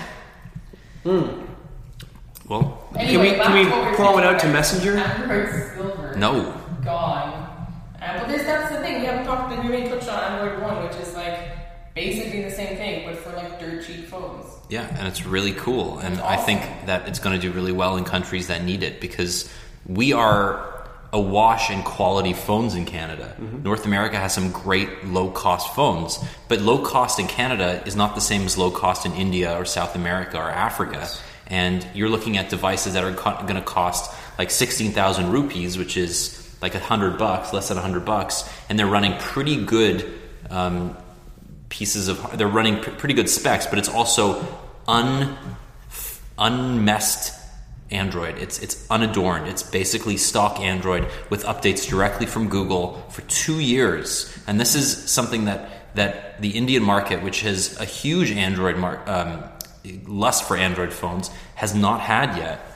Hmm. 1.04 1.42
well 2.48 2.90
Anyway, 2.98 3.32
we- 3.32 3.36
can 3.38 3.54
we 3.54 3.64
to 3.64 3.70
what 3.70 3.92
were 3.92 3.96
pour 3.98 4.14
one 4.14 4.24
out 4.24 4.40
to 4.40 4.46
about. 4.48 4.54
Messenger? 4.54 4.96
Android 6.22 6.44
Silver. 6.44 6.60
no 6.78 6.84
Gone. 6.84 7.48
Uh, 8.02 8.18
but 8.18 8.28
this, 8.28 8.44
that's 8.44 8.72
the 8.76 8.82
thing. 8.82 9.02
We 9.02 9.06
haven't 9.06 9.26
talked. 9.26 9.50
We 9.50 9.56
haven't 9.72 9.90
touched 9.90 10.10
on 10.10 10.20
Android 10.40 10.62
One, 10.64 10.84
which 10.88 10.96
is 10.98 11.14
like 11.14 11.40
basically 11.94 12.42
the 12.44 12.52
same 12.52 12.78
thing, 12.78 13.06
but 13.06 13.18
for 13.18 13.36
like 13.36 13.60
dirt 13.60 13.86
cheap 13.86 14.06
phones. 14.08 14.46
yeah 14.70 14.88
and 14.98 15.08
it's 15.08 15.26
really 15.26 15.52
cool 15.54 16.00
and 16.00 16.16
That's 16.16 16.28
i 16.28 16.38
think 16.38 16.62
that 16.86 17.08
it's 17.10 17.20
going 17.20 17.36
to 17.40 17.42
do 17.42 17.52
really 17.52 17.74
well 17.74 17.98
in 17.98 18.06
countries 18.06 18.48
that 18.48 18.64
need 18.64 18.82
it 18.84 19.02
because 19.02 19.52
we 19.86 20.14
are 20.14 20.88
awash 21.12 21.70
in 21.70 21.84
quality 21.84 22.32
phones 22.32 22.74
in 22.76 22.86
canada 22.86 23.36
north 23.64 23.86
america 23.86 24.16
has 24.18 24.34
some 24.34 24.50
great 24.54 25.04
low 25.06 25.30
cost 25.30 25.76
phones 25.76 26.18
but 26.48 26.62
low 26.62 26.80
cost 26.80 27.20
in 27.20 27.28
canada 27.28 27.84
is 27.86 27.98
not 27.98 28.16
the 28.16 28.22
same 28.22 28.44
as 28.44 28.58
low 28.58 28.72
cost 28.72 29.06
in 29.06 29.12
india 29.14 29.58
or 29.60 29.66
south 29.66 29.94
america 29.96 30.38
or 30.38 30.50
africa 30.50 31.06
and 31.48 31.86
you're 31.94 32.08
looking 32.10 32.38
at 32.38 32.50
devices 32.50 32.94
that 32.94 33.04
are 33.04 33.14
co- 33.14 33.42
going 33.42 33.56
to 33.56 33.62
cost 33.62 34.10
like 34.42 34.50
16000 34.50 35.32
rupees 35.32 35.78
which 35.78 35.96
is 35.96 36.16
like 36.64 36.74
a 36.74 36.80
hundred 36.80 37.16
bucks 37.20 37.54
less 37.54 37.68
than 37.68 37.78
a 37.78 37.82
hundred 37.82 38.04
bucks 38.04 38.52
and 38.68 38.80
they're 38.80 38.88
running 38.88 39.16
pretty 39.20 39.64
good 39.64 40.12
um, 40.50 40.98
pieces 41.70 42.08
of 42.08 42.18
they're 42.40 42.48
running 42.48 42.82
pr- 42.82 42.90
pretty 42.90 43.14
good 43.14 43.30
specs 43.30 43.68
but 43.68 43.78
it's 43.78 43.88
also 43.88 44.44
un 44.88 45.38
unmessed 46.40 47.40
android. 47.92 48.40
It's 48.40 48.58
it's 48.58 48.90
unadorned. 48.90 49.48
It's 49.48 49.62
basically 49.62 50.18
stock 50.18 50.60
android 50.60 51.08
with 51.30 51.44
updates 51.44 51.88
directly 51.88 52.26
from 52.26 52.50
google 52.50 53.06
for 53.10 53.22
2 53.22 53.60
years. 53.60 54.36
And 54.48 54.60
this 54.60 54.74
is 54.74 54.88
something 55.12 55.46
that 55.46 55.70
that 55.94 56.42
the 56.42 56.50
indian 56.58 56.82
market 56.82 57.22
which 57.22 57.42
has 57.42 57.80
a 57.80 57.86
huge 57.86 58.32
android 58.32 58.78
mar- 58.78 59.04
um, 59.06 59.44
lust 60.08 60.48
for 60.48 60.58
android 60.58 60.94
phones 60.94 61.30
has 61.54 61.76
not 61.76 62.00
had 62.02 62.38
yet 62.38 62.71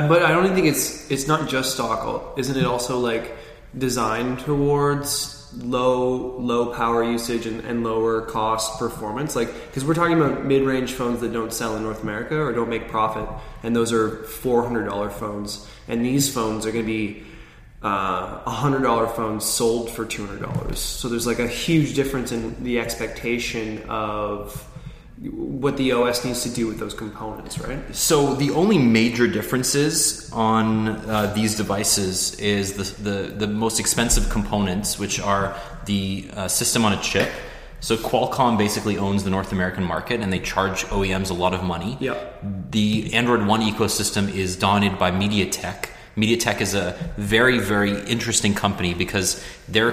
But 0.00 0.22
I 0.22 0.32
don't 0.32 0.54
think 0.54 0.66
it's 0.66 1.10
it's 1.10 1.26
not 1.26 1.48
just 1.48 1.74
stock. 1.74 2.38
Isn't 2.38 2.56
it 2.56 2.66
also 2.66 2.98
like 2.98 3.36
designed 3.76 4.40
towards 4.40 5.32
low 5.54 6.36
low 6.38 6.74
power 6.74 7.02
usage 7.04 7.46
and, 7.46 7.60
and 7.64 7.84
lower 7.84 8.22
cost 8.22 8.78
performance? 8.78 9.34
Like 9.36 9.52
because 9.66 9.84
we're 9.84 9.94
talking 9.94 10.20
about 10.20 10.44
mid 10.44 10.62
range 10.62 10.92
phones 10.92 11.20
that 11.20 11.32
don't 11.32 11.52
sell 11.52 11.76
in 11.76 11.82
North 11.82 12.02
America 12.02 12.38
or 12.38 12.52
don't 12.52 12.68
make 12.68 12.88
profit, 12.88 13.28
and 13.62 13.74
those 13.74 13.92
are 13.92 14.24
four 14.24 14.62
hundred 14.62 14.84
dollar 14.84 15.08
phones, 15.08 15.66
and 15.88 16.04
these 16.04 16.32
phones 16.32 16.66
are 16.66 16.72
going 16.72 16.84
to 16.84 16.92
be 16.92 17.22
uh, 17.82 18.42
a 18.44 18.50
hundred 18.50 18.82
dollar 18.82 19.06
phones 19.06 19.44
sold 19.44 19.90
for 19.90 20.04
two 20.04 20.26
hundred 20.26 20.42
dollars. 20.42 20.78
So 20.78 21.08
there's 21.08 21.26
like 21.26 21.38
a 21.38 21.48
huge 21.48 21.94
difference 21.94 22.32
in 22.32 22.64
the 22.64 22.80
expectation 22.80 23.84
of 23.88 24.65
what 25.18 25.78
the 25.78 25.92
OS 25.92 26.24
needs 26.24 26.42
to 26.42 26.50
do 26.50 26.66
with 26.66 26.78
those 26.78 26.92
components, 26.92 27.58
right? 27.58 27.94
So 27.94 28.34
the 28.34 28.50
only 28.50 28.76
major 28.76 29.26
differences 29.26 30.30
on 30.30 30.88
uh, 30.88 31.32
these 31.34 31.56
devices 31.56 32.38
is 32.38 32.74
the, 32.74 33.02
the, 33.02 33.28
the 33.28 33.46
most 33.46 33.80
expensive 33.80 34.28
components, 34.28 34.98
which 34.98 35.18
are 35.18 35.56
the 35.86 36.28
uh, 36.34 36.48
system 36.48 36.84
on 36.84 36.92
a 36.92 37.00
chip. 37.00 37.30
So 37.80 37.96
Qualcomm 37.96 38.58
basically 38.58 38.98
owns 38.98 39.24
the 39.24 39.30
North 39.30 39.52
American 39.52 39.84
market, 39.84 40.20
and 40.20 40.32
they 40.32 40.38
charge 40.38 40.84
OEMs 40.86 41.30
a 41.30 41.34
lot 41.34 41.54
of 41.54 41.62
money. 41.62 41.96
Yep. 42.00 42.70
The 42.70 43.14
Android 43.14 43.46
One 43.46 43.62
ecosystem 43.62 44.32
is 44.32 44.56
dominated 44.56 44.98
by 44.98 45.10
MediaTek. 45.10 45.90
MediaTek 46.16 46.60
is 46.60 46.74
a 46.74 46.96
very, 47.16 47.58
very 47.58 48.00
interesting 48.04 48.54
company 48.54 48.94
because 48.94 49.42
they're 49.68 49.92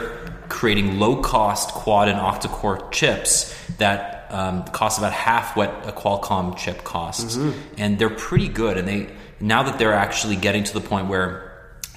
creating 0.49 0.99
low-cost 0.99 1.69
quad 1.69 2.07
and 2.07 2.17
octa-core 2.17 2.89
chips 2.91 3.53
that 3.77 4.22
um, 4.33 4.65
cost 4.65 4.97
about 4.97 5.13
half 5.13 5.55
what 5.55 5.69
a 5.85 5.91
Qualcomm 5.91 6.57
chip 6.57 6.83
costs, 6.83 7.37
and 7.77 7.97
they're 7.99 8.09
pretty 8.09 8.49
good. 8.49 8.77
And 8.77 8.87
they 8.87 9.09
now 9.39 9.63
that 9.63 9.77
they're 9.79 9.93
actually 9.93 10.35
getting 10.35 10.63
to 10.63 10.73
the 10.73 10.81
point 10.81 11.07
where 11.07 11.51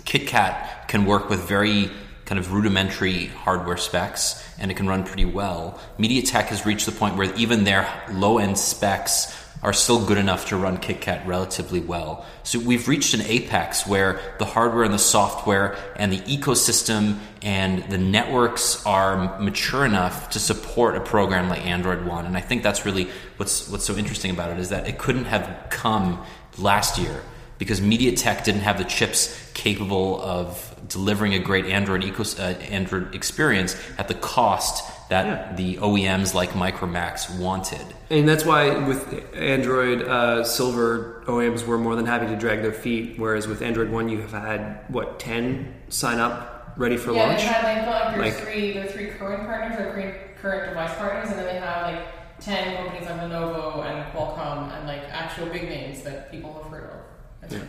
KitKat 0.05 0.89
can 0.89 1.05
work 1.07 1.29
with 1.31 1.41
very 1.41 1.91
kind 2.27 2.39
of 2.39 2.53
rudimentary 2.53 3.27
hardware 3.27 3.77
specs 3.77 4.45
and 4.59 4.71
it 4.71 4.77
can 4.77 4.87
run 4.87 5.05
pretty 5.05 5.25
well. 5.25 5.81
MediaTek 5.99 6.47
has 6.47 6.67
reached 6.67 6.85
the 6.87 6.93
point 6.93 7.17
where 7.17 7.33
even 7.37 7.65
their 7.65 7.89
low 8.13 8.39
end 8.39 8.59
specs 8.59 9.35
are 9.63 9.73
still 9.73 10.05
good 10.05 10.19
enough 10.19 10.47
to 10.47 10.57
run 10.57 10.79
KitKat 10.79 11.27
relatively 11.27 11.81
well. 11.81 12.27
So 12.43 12.59
we've 12.59 12.89
reached 12.89 13.15
an 13.15 13.23
apex 13.23 13.87
where 13.87 14.21
the 14.39 14.45
hardware 14.45 14.85
and 14.85 14.93
the 14.93 14.99
software 14.99 15.77
and 15.97 16.13
the 16.13 16.19
ecosystem 16.19 17.19
and 17.43 17.83
the 17.91 17.99
networks 17.99 18.85
are 18.85 19.41
mature 19.41 19.85
enough 19.85 20.31
to 20.31 20.39
support 20.39 20.97
a 20.97 21.01
program 21.01 21.49
like 21.49 21.65
Android 21.65 22.05
One. 22.05 22.27
And 22.27 22.37
I 22.37 22.41
think 22.41 22.63
that's 22.63 22.85
really 22.85 23.09
what's 23.39 23.69
what's 23.69 23.85
so 23.85 23.97
interesting 23.97 24.31
about 24.31 24.51
it 24.51 24.59
is 24.59 24.69
that 24.69 24.87
it 24.87 24.99
couldn't 24.99 25.25
have 25.25 25.67
come 25.71 26.25
last 26.59 26.99
year 26.99 27.23
because 27.59 27.81
MediaTek 27.81 28.45
didn't 28.45 28.61
have 28.63 28.79
the 28.79 28.85
chips 28.85 29.51
capable 29.55 30.21
of 30.21 30.76
delivering 30.89 31.35
a 31.35 31.39
great 31.39 31.67
Android 31.67 32.03
ecos- 32.03 32.39
uh, 32.39 32.59
Android 32.71 33.15
experience 33.15 33.77
at 33.99 34.09
the 34.09 34.15
cost 34.15 34.85
that 35.09 35.27
Yeah. 35.27 35.53
the 35.57 35.77
OEMs 35.79 36.35
like 36.35 36.51
Micromax 36.51 37.39
wanted. 37.39 37.85
And 38.11 38.29
that's 38.29 38.45
why 38.45 38.71
with 38.87 39.25
Android 39.35 40.03
uh, 40.03 40.45
Silver, 40.45 41.23
OEMs 41.27 41.65
were 41.67 41.79
more 41.79 41.95
than 41.97 42.07
happy 42.07 42.27
to 42.27 42.37
drag 42.37 42.63
their 42.63 42.73
feet, 42.73 43.19
whereas 43.19 43.47
with 43.47 43.63
Android 43.63 43.91
One, 43.91 44.09
you 44.09 44.21
have 44.21 44.33
had 44.33 44.81
what 44.89 45.19
ten 45.19 45.75
sign 45.89 46.19
up 46.19 46.75
ready 46.77 46.97
for 46.97 47.13
yeah, 47.13 47.23
launch. 47.23 47.39
they 47.41 47.47
had 47.47 47.65
like, 47.65 47.85
felt 47.85 48.05
like 48.05 48.15
there's 48.17 48.35
Like- 48.35 48.45
three, 48.45 48.73
there 48.73 48.85
are 48.85 48.89
three 48.91 49.07
current 49.09 49.47
partners 49.47 49.81
or 49.81 49.93
three 49.93 50.13
current 50.43 50.69
device 50.69 50.95
partners, 50.99 51.31
and 51.31 51.39
then 51.39 51.47
they 51.47 51.59
have 51.61 51.83
like 51.93 52.41
ten 52.41 52.77
companies 52.77 53.09
like 53.09 53.21
Lenovo 53.21 53.85
and 53.87 54.13
Qualcomm 54.13 54.77
and 54.77 54.87
like 54.87 55.03
actual 55.11 55.47
big 55.47 55.69
names 55.69 56.03
that 56.03 56.31
people 56.31 56.53
have 56.63 56.71
heard 56.71 56.91
of. 56.91 56.99
That's 57.41 57.55
yeah. 57.55 57.61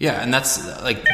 Yeah, 0.00 0.22
and 0.22 0.32
that's 0.32 0.66
like 0.82 1.04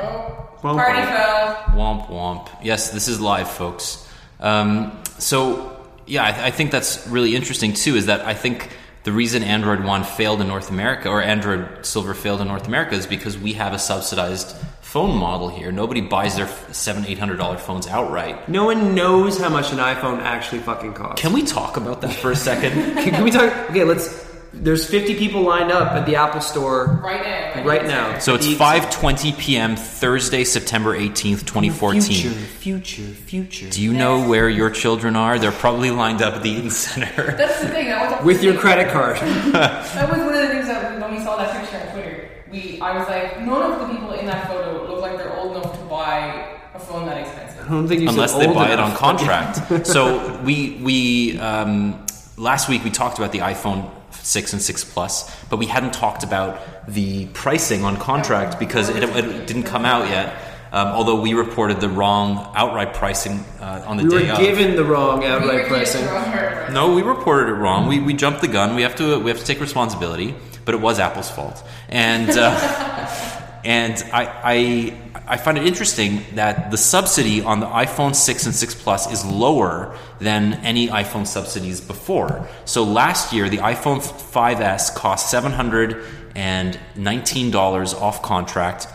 Oh, 0.00 0.48
Womp 0.62 0.76
party 0.76 1.00
womp. 1.00 1.08
fell. 1.08 1.54
Womp 1.76 2.08
womp. 2.08 2.48
Yes, 2.62 2.90
this 2.90 3.08
is 3.08 3.20
live, 3.20 3.48
folks. 3.50 4.06
Um, 4.40 5.00
so, 5.18 5.76
yeah, 6.06 6.22
I, 6.24 6.46
I 6.46 6.50
think 6.50 6.70
that's 6.70 7.06
really 7.08 7.34
interesting 7.36 7.72
too. 7.72 7.96
Is 7.96 8.06
that 8.06 8.20
I 8.22 8.34
think 8.34 8.70
the 9.04 9.12
reason 9.12 9.42
Android 9.42 9.84
One 9.84 10.04
failed 10.04 10.40
in 10.40 10.48
North 10.48 10.70
America 10.70 11.08
or 11.08 11.22
Android 11.22 11.84
Silver 11.86 12.14
failed 12.14 12.40
in 12.40 12.48
North 12.48 12.66
America 12.66 12.94
is 12.94 13.06
because 13.06 13.38
we 13.38 13.54
have 13.54 13.72
a 13.72 13.78
subsidized 13.78 14.56
phone 14.80 15.16
model 15.16 15.48
here. 15.48 15.70
Nobody 15.70 16.00
buys 16.00 16.36
their 16.36 16.48
seven, 16.72 17.04
eight 17.06 17.18
hundred 17.18 17.36
dollar 17.36 17.58
phones 17.58 17.86
outright. 17.86 18.48
No 18.48 18.64
one 18.64 18.94
knows 18.94 19.38
how 19.38 19.48
much 19.50 19.72
an 19.72 19.78
iPhone 19.78 20.20
actually 20.20 20.60
fucking 20.60 20.94
costs. 20.94 21.20
Can 21.20 21.32
we 21.32 21.42
talk 21.44 21.76
about 21.76 22.00
that 22.02 22.14
for 22.14 22.30
a 22.32 22.36
second? 22.36 22.72
Can, 22.72 23.10
can 23.14 23.24
we 23.24 23.30
talk? 23.30 23.52
Okay, 23.70 23.84
let's. 23.84 24.27
There's 24.52 24.88
50 24.88 25.16
people 25.16 25.42
lined 25.42 25.70
up 25.70 25.92
at 25.92 26.06
the 26.06 26.16
Apple 26.16 26.40
Store 26.40 26.86
Right 27.02 27.22
now. 27.22 27.64
right 27.64 27.84
now. 27.84 28.18
so 28.18 28.34
it's 28.34 28.52
five 28.54 28.90
twenty 28.90 29.32
p.m. 29.32 29.76
Thursday, 29.76 30.42
September 30.44 30.94
eighteenth, 30.96 31.44
twenty 31.44 31.68
fourteen. 31.70 32.02
Future, 32.02 32.30
future, 32.30 33.02
future. 33.02 33.68
Do 33.68 33.82
you 33.82 33.92
know 33.92 34.26
where 34.26 34.48
your 34.48 34.70
children 34.70 35.16
are? 35.16 35.38
They're 35.38 35.52
probably 35.52 35.90
lined 35.90 36.22
up 36.22 36.34
at 36.34 36.42
the 36.42 36.50
Eaton 36.50 36.70
Center. 36.70 37.32
That's 37.36 37.60
the 37.60 37.68
thing. 37.68 37.86
That 37.88 38.16
was 38.18 38.24
With 38.26 38.42
your 38.42 38.54
credit 38.58 38.90
card. 38.92 39.18
That 39.52 40.08
was 40.10 40.18
one 40.18 40.34
of 40.34 40.40
the 40.42 40.48
things 40.48 40.66
that 40.66 40.98
when 41.00 41.14
we 41.16 41.22
saw 41.22 41.36
that 41.36 41.60
picture 41.60 41.86
on 41.86 41.92
Twitter, 41.92 42.28
we 42.50 42.80
I 42.80 42.98
was 42.98 43.06
like, 43.08 43.40
none 43.40 43.72
of 43.72 43.80
the 43.80 43.94
people 43.94 44.12
in 44.12 44.26
that 44.26 44.48
photo 44.48 44.88
look 44.88 45.00
like 45.02 45.18
they're 45.18 45.36
old 45.36 45.56
enough 45.56 45.78
to 45.78 45.84
buy 45.86 46.58
a 46.74 46.78
phone 46.78 47.06
that 47.06 47.18
expensive. 47.18 47.66
I 47.66 47.70
don't 47.70 47.86
think 47.86 48.00
you 48.00 48.06
said 48.08 48.14
unless 48.14 48.34
they 48.34 48.46
old 48.46 48.54
buy 48.56 48.72
it 48.72 48.78
on 48.78 48.96
contract. 48.96 49.86
so 49.86 50.40
we 50.42 50.80
we 50.82 51.38
um, 51.38 52.06
last 52.38 52.68
week 52.68 52.82
we 52.82 52.90
talked 52.90 53.18
about 53.18 53.32
the 53.32 53.40
iPhone 53.40 53.90
six 54.28 54.52
and 54.52 54.60
six 54.62 54.84
plus, 54.84 55.28
but 55.48 55.56
we 55.58 55.66
hadn't 55.66 55.92
talked 55.94 56.22
about 56.22 56.60
the 56.86 57.26
pricing 57.28 57.84
on 57.84 57.96
contract 57.96 58.58
because 58.58 58.88
it, 58.90 59.02
it 59.02 59.46
didn't 59.46 59.64
come 59.64 59.84
out 59.84 60.08
yet. 60.08 60.44
Um, 60.70 60.88
although 60.88 61.18
we 61.22 61.32
reported 61.32 61.80
the 61.80 61.88
wrong 61.88 62.52
outright 62.54 62.92
pricing 62.92 63.42
uh, 63.58 63.84
on 63.86 63.96
the 63.96 64.02
We 64.04 64.10
day 64.10 64.26
were 64.26 64.32
of. 64.32 64.38
given 64.38 64.76
the 64.76 64.84
wrong 64.84 65.24
outright 65.24 65.62
given 65.64 65.68
pricing. 65.68 66.04
wrong. 66.06 66.74
No, 66.74 66.92
we 66.94 67.00
reported 67.00 67.48
it 67.48 67.54
wrong. 67.54 67.88
We, 67.88 68.00
we 68.00 68.12
jumped 68.12 68.42
the 68.42 68.48
gun. 68.48 68.74
We 68.76 68.82
have 68.82 68.94
to 68.96 69.18
we 69.18 69.30
have 69.30 69.38
to 69.40 69.46
take 69.46 69.60
responsibility, 69.62 70.34
but 70.66 70.74
it 70.74 70.80
was 70.82 70.98
Apple's 70.98 71.30
fault. 71.30 71.66
And 71.88 72.28
uh, 72.28 72.36
and 73.64 74.02
I, 74.12 74.24
I 74.44 74.94
I 75.26 75.36
find 75.36 75.58
it 75.58 75.66
interesting 75.66 76.22
that 76.34 76.70
the 76.70 76.78
subsidy 76.78 77.42
on 77.42 77.60
the 77.60 77.66
iPhone 77.66 78.14
6 78.14 78.46
and 78.46 78.54
6 78.54 78.74
Plus 78.76 79.12
is 79.12 79.24
lower 79.24 79.96
than 80.20 80.54
any 80.54 80.88
iPhone 80.88 81.26
subsidies 81.26 81.80
before. 81.80 82.48
So 82.64 82.84
last 82.84 83.32
year, 83.32 83.48
the 83.48 83.58
iPhone 83.58 84.00
5S 84.00 84.94
cost 84.94 85.30
seven 85.30 85.52
hundred 85.52 86.04
and 86.34 86.78
nineteen 86.96 87.50
dollars 87.50 87.94
off 87.94 88.22
contract 88.22 88.86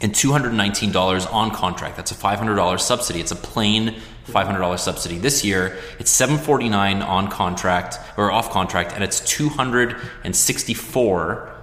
and 0.00 0.12
$219 0.12 1.32
on 1.32 1.50
contract. 1.50 1.96
That's 1.96 2.10
a 2.10 2.14
$500 2.14 2.80
subsidy. 2.80 3.20
It's 3.20 3.30
a 3.30 3.36
plain 3.36 3.94
$500 4.26 4.78
subsidy. 4.78 5.18
This 5.18 5.44
year, 5.44 5.78
it's 5.98 6.10
749 6.10 7.00
on 7.00 7.28
contract 7.28 7.98
or 8.16 8.30
off 8.30 8.50
contract, 8.50 8.92
and 8.92 9.04
it's 9.04 9.20
$264, 9.22 11.53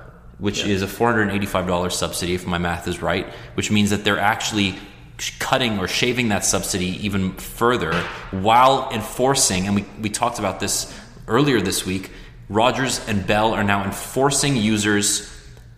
which 0.41 0.65
is 0.65 0.82
a 0.82 0.88
$485 0.88 1.91
subsidy, 1.91 2.34
if 2.34 2.47
my 2.47 2.58
math 2.58 2.88
is 2.88 3.01
right, 3.01 3.27
which 3.54 3.69
means 3.69 3.91
that 3.91 4.04
they're 4.04 4.19
actually 4.19 4.75
cutting 5.38 5.77
or 5.77 5.88
shaving 5.88 6.30
that 6.30 6.43
subsidy 6.43 7.06
even 7.06 7.34
further 7.34 7.93
while 8.32 8.89
enforcing, 8.91 9.67
and 9.67 9.75
we, 9.75 9.86
we 10.01 10.10
talked 10.10 10.39
about 10.39 10.60
this 10.60 10.91
earlier 11.27 11.62
this 11.62 11.86
week, 11.86 12.10
Rogers 12.49 13.08
and 13.08 13.25
Bell 13.25 13.54
are 13.54 13.63
now 13.63 13.86
enforcing 13.86 14.58
users 14.58 15.32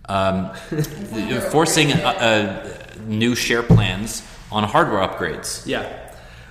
um, 0.05 0.51
enforcing 0.71 1.91
uh, 1.91 2.07
uh, 2.07 2.99
new 3.05 3.35
share 3.35 3.63
plans 3.63 4.23
on 4.51 4.63
hardware 4.63 5.05
upgrades. 5.05 5.67
Yeah. 5.67 5.99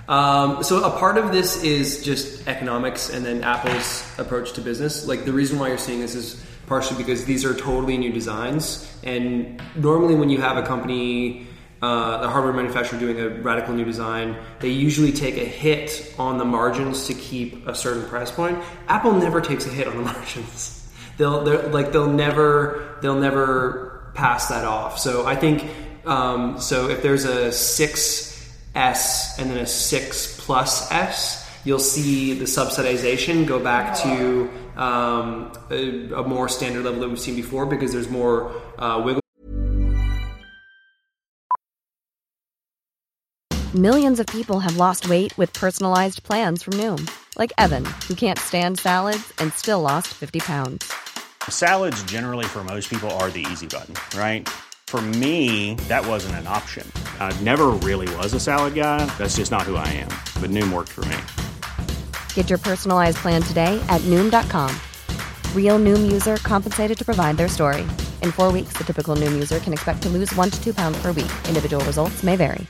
Um, 0.07 0.63
so 0.63 0.83
a 0.83 0.99
part 0.99 1.17
of 1.17 1.31
this 1.31 1.63
is 1.63 2.03
just 2.03 2.47
economics 2.47 3.09
and 3.09 3.25
then 3.25 3.43
Apple's 3.43 4.05
approach 4.19 4.53
to 4.53 4.61
business. 4.61 5.07
Like 5.07 5.25
the 5.25 5.33
reason 5.33 5.57
why 5.59 5.69
you're 5.69 5.77
seeing 5.77 6.01
this 6.01 6.13
is 6.13 6.43
partially 6.73 6.97
because 6.97 7.25
these 7.25 7.45
are 7.45 7.53
totally 7.53 7.99
new 7.99 8.11
designs, 8.11 8.65
and 9.03 9.61
normally 9.75 10.15
when 10.15 10.31
you 10.31 10.41
have 10.41 10.57
a 10.57 10.63
company, 10.63 11.45
uh, 11.83 12.21
a 12.23 12.27
hardware 12.27 12.51
manufacturer 12.51 12.97
doing 12.99 13.19
a 13.19 13.29
radical 13.29 13.75
new 13.75 13.85
design, 13.85 14.35
they 14.59 14.69
usually 14.69 15.11
take 15.11 15.37
a 15.37 15.45
hit 15.45 16.15
on 16.17 16.39
the 16.39 16.45
margins 16.45 17.05
to 17.05 17.13
keep 17.13 17.67
a 17.67 17.75
certain 17.75 18.03
price 18.09 18.31
point. 18.31 18.57
Apple 18.87 19.13
never 19.13 19.39
takes 19.39 19.67
a 19.67 19.69
hit 19.69 19.87
on 19.87 19.97
the 19.97 20.03
margins. 20.13 20.91
They'll 21.17 21.43
like 21.69 21.91
they'll 21.91 22.11
never 22.25 22.97
they'll 23.03 23.19
never 23.29 24.11
pass 24.15 24.47
that 24.47 24.65
off. 24.65 24.97
So 24.97 25.27
I 25.27 25.35
think 25.35 25.69
um, 26.07 26.59
so. 26.59 26.89
If 26.89 27.03
there's 27.03 27.25
a 27.25 27.51
six 27.51 28.33
S 28.73 29.37
and 29.37 29.51
then 29.51 29.59
a 29.59 29.67
six 29.67 30.39
plus 30.43 30.91
S, 30.91 31.47
you'll 31.65 31.77
see 31.95 32.33
the 32.33 32.45
subsidization 32.45 33.45
go 33.45 33.59
back 33.59 33.95
to 34.01 34.49
um, 34.75 35.51
a, 35.69 36.11
a 36.13 36.23
more 36.23 36.49
standard 36.49 36.83
level 36.83 37.01
that 37.01 37.09
we've 37.09 37.19
seen 37.19 37.35
before 37.35 37.65
because 37.65 37.91
there's 37.91 38.09
more 38.09 38.51
uh, 38.77 39.01
wiggle. 39.03 39.21
Millions 43.75 44.19
of 44.19 44.27
people 44.27 44.59
have 44.59 44.77
lost 44.77 45.09
weight 45.09 45.35
with 45.35 45.51
personalized 45.53 46.21
plans 46.21 46.61
from 46.61 46.73
Noom, 46.73 47.09
like 47.39 47.51
Evan, 47.57 47.83
who 48.07 48.13
can't 48.13 48.37
stand 48.37 48.77
salads 48.77 49.33
and 49.39 49.51
still 49.53 49.81
lost 49.81 50.09
50 50.09 50.41
pounds. 50.41 50.93
Salads, 51.49 52.03
generally, 52.03 52.45
for 52.45 52.63
most 52.63 52.87
people, 52.87 53.09
are 53.17 53.31
the 53.31 53.43
easy 53.51 53.65
button, 53.65 53.95
right? 54.15 54.47
For 54.85 55.01
me, 55.01 55.73
that 55.87 56.05
wasn't 56.05 56.35
an 56.35 56.45
option. 56.45 56.89
I 57.19 57.35
never 57.41 57.71
really 57.71 58.07
was 58.17 58.35
a 58.35 58.39
salad 58.39 58.75
guy. 58.75 59.07
That's 59.17 59.37
just 59.37 59.49
not 59.49 59.63
who 59.63 59.75
I 59.75 59.87
am. 59.87 60.09
But 60.39 60.51
Noom 60.51 60.71
worked 60.71 60.91
for 60.91 61.03
me. 61.05 61.17
Get 62.35 62.51
your 62.51 62.59
personalized 62.59 63.17
plan 63.17 63.41
today 63.41 63.83
at 63.89 64.01
Noom.com. 64.01 64.69
Real 65.55 65.79
Noom 65.79 66.11
user 66.11 66.37
compensated 66.37 66.95
to 66.99 67.03
provide 67.03 67.37
their 67.37 67.47
story. 67.47 67.81
In 68.21 68.31
four 68.31 68.51
weeks, 68.51 68.73
the 68.73 68.83
typical 68.83 69.15
Noom 69.15 69.31
user 69.31 69.57
can 69.57 69.73
expect 69.73 70.03
to 70.03 70.09
lose 70.09 70.31
one 70.35 70.51
to 70.51 70.63
two 70.63 70.75
pounds 70.75 71.01
per 71.01 71.07
week. 71.07 71.31
Individual 71.47 71.83
results 71.85 72.21
may 72.21 72.35
vary. 72.35 72.67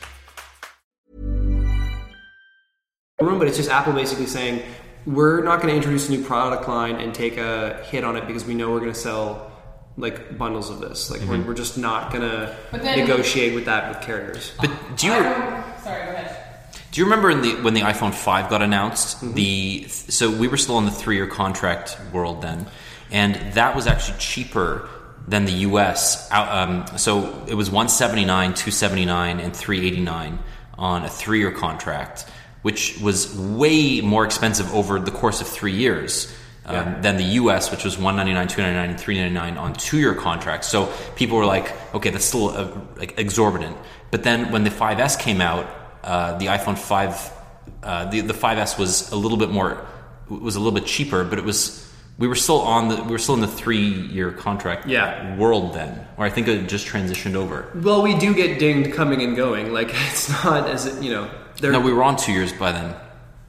room, 3.19 3.39
but 3.39 3.47
it's 3.47 3.57
just 3.57 3.69
Apple 3.69 3.93
basically 3.93 4.25
saying 4.25 4.61
we're 5.05 5.43
not 5.43 5.61
going 5.61 5.69
to 5.69 5.75
introduce 5.75 6.09
a 6.09 6.11
new 6.11 6.23
product 6.23 6.67
line 6.67 6.95
and 6.95 7.13
take 7.13 7.37
a 7.37 7.81
hit 7.85 8.03
on 8.03 8.15
it 8.15 8.27
because 8.27 8.45
we 8.45 8.53
know 8.53 8.71
we're 8.71 8.79
going 8.79 8.93
to 8.93 8.99
sell 8.99 9.51
like 9.97 10.37
bundles 10.37 10.69
of 10.69 10.79
this. 10.79 11.09
Like 11.09 11.21
we're, 11.21 11.37
mm-hmm. 11.37 11.47
we're 11.47 11.53
just 11.53 11.77
not 11.77 12.11
going 12.11 12.23
to 12.29 12.55
negotiate 12.73 13.53
with 13.53 13.65
that 13.65 13.89
with 13.89 14.05
carriers. 14.05 14.53
But 14.59 14.71
do 14.97 15.07
you 15.07 15.13
sorry, 15.13 16.05
go 16.05 16.11
ahead. 16.11 16.42
Do 16.93 17.01
you 17.01 17.05
remember 17.05 17.29
in 17.31 17.41
the 17.41 17.55
when 17.61 17.73
the 17.73 17.81
iPhone 17.81 18.13
five 18.13 18.49
got 18.49 18.61
announced? 18.61 19.19
The 19.33 19.87
so 19.89 20.29
we 20.31 20.47
were 20.47 20.57
still 20.57 20.77
in 20.77 20.85
the 20.85 20.91
three 20.91 21.15
year 21.15 21.27
contract 21.27 21.97
world 22.13 22.41
then, 22.41 22.67
and 23.11 23.35
that 23.53 23.75
was 23.75 23.87
actually 23.87 24.19
cheaper 24.19 24.87
than 25.27 25.45
the 25.45 25.53
U.S. 25.69 26.31
Um, 26.31 26.85
so 26.97 27.43
it 27.47 27.55
was 27.55 27.71
one 27.71 27.89
seventy 27.89 28.25
nine, 28.25 28.53
two 28.53 28.71
seventy 28.71 29.05
nine, 29.05 29.39
and 29.39 29.55
three 29.55 29.85
eighty 29.87 30.01
nine 30.01 30.39
on 30.77 31.03
a 31.03 31.09
three 31.09 31.39
year 31.39 31.51
contract, 31.51 32.25
which 32.61 32.99
was 32.99 33.35
way 33.37 34.01
more 34.01 34.23
expensive 34.23 34.73
over 34.73 34.99
the 34.99 35.11
course 35.11 35.41
of 35.41 35.47
three 35.47 35.73
years. 35.75 36.31
Um, 36.65 36.75
Yeah. 36.75 37.01
than 37.01 37.17
the 37.17 37.29
U.S., 37.41 37.71
which 37.71 37.83
was 37.83 37.97
one 37.97 38.15
ninety 38.15 38.31
nine, 38.33 38.47
two 38.47 38.61
ninety 38.61 38.77
nine, 38.77 38.91
and 38.91 38.99
three 38.99 39.17
ninety 39.17 39.33
nine 39.33 39.57
on 39.57 39.73
two 39.73 39.97
year 39.97 40.13
contracts. 40.15 40.67
So 40.69 40.93
people 41.17 41.35
were 41.37 41.45
like, 41.45 41.73
okay, 41.93 42.09
that's 42.09 42.23
still 42.23 42.49
uh, 42.51 42.69
like 42.95 43.19
exorbitant. 43.19 43.75
But 44.11 44.23
then 44.23 44.49
when 44.51 44.63
the 44.63 44.69
5S 44.69 45.19
came 45.19 45.41
out, 45.41 45.65
uh, 46.03 46.37
the 46.37 46.47
iPhone 46.47 46.77
5, 46.77 47.31
uh, 47.83 48.05
the 48.09 48.21
the 48.21 48.33
5S 48.33 48.77
was 48.77 49.11
a 49.11 49.15
little 49.15 49.37
bit 49.37 49.49
more, 49.49 49.85
was 50.29 50.55
a 50.55 50.59
little 50.59 50.73
bit 50.79 50.85
cheaper, 50.85 51.23
but 51.23 51.39
it 51.39 51.45
was 51.45 51.79
we 52.17 52.27
were 52.27 52.35
still 52.35 52.59
on 52.61 52.89
the 52.89 53.03
we 53.03 53.11
were 53.11 53.17
still 53.19 53.35
in 53.35 53.41
the 53.41 53.47
three 53.47 53.87
year 53.87 54.31
contract 54.31 54.87
Yeah. 54.87 55.35
world 55.37 55.73
then, 55.73 56.05
or 56.17 56.25
I 56.25 56.29
think 56.29 56.47
it 56.47 56.67
just 56.67 56.87
transitioned 56.87 57.35
over. 57.35 57.67
Well, 57.75 58.01
we 58.01 58.17
do 58.17 58.33
get 58.33 58.59
dinged 58.59 58.93
coming 58.93 59.21
and 59.21 59.35
going. 59.35 59.73
Like 59.73 59.89
it's 60.11 60.29
not 60.43 60.69
as 60.69 60.85
it, 60.85 61.03
you 61.03 61.11
know. 61.11 61.29
There, 61.59 61.71
No, 61.71 61.79
we 61.79 61.93
were 61.93 62.03
on 62.03 62.15
two 62.17 62.31
years 62.31 62.51
by 62.53 62.71
then. 62.71 62.95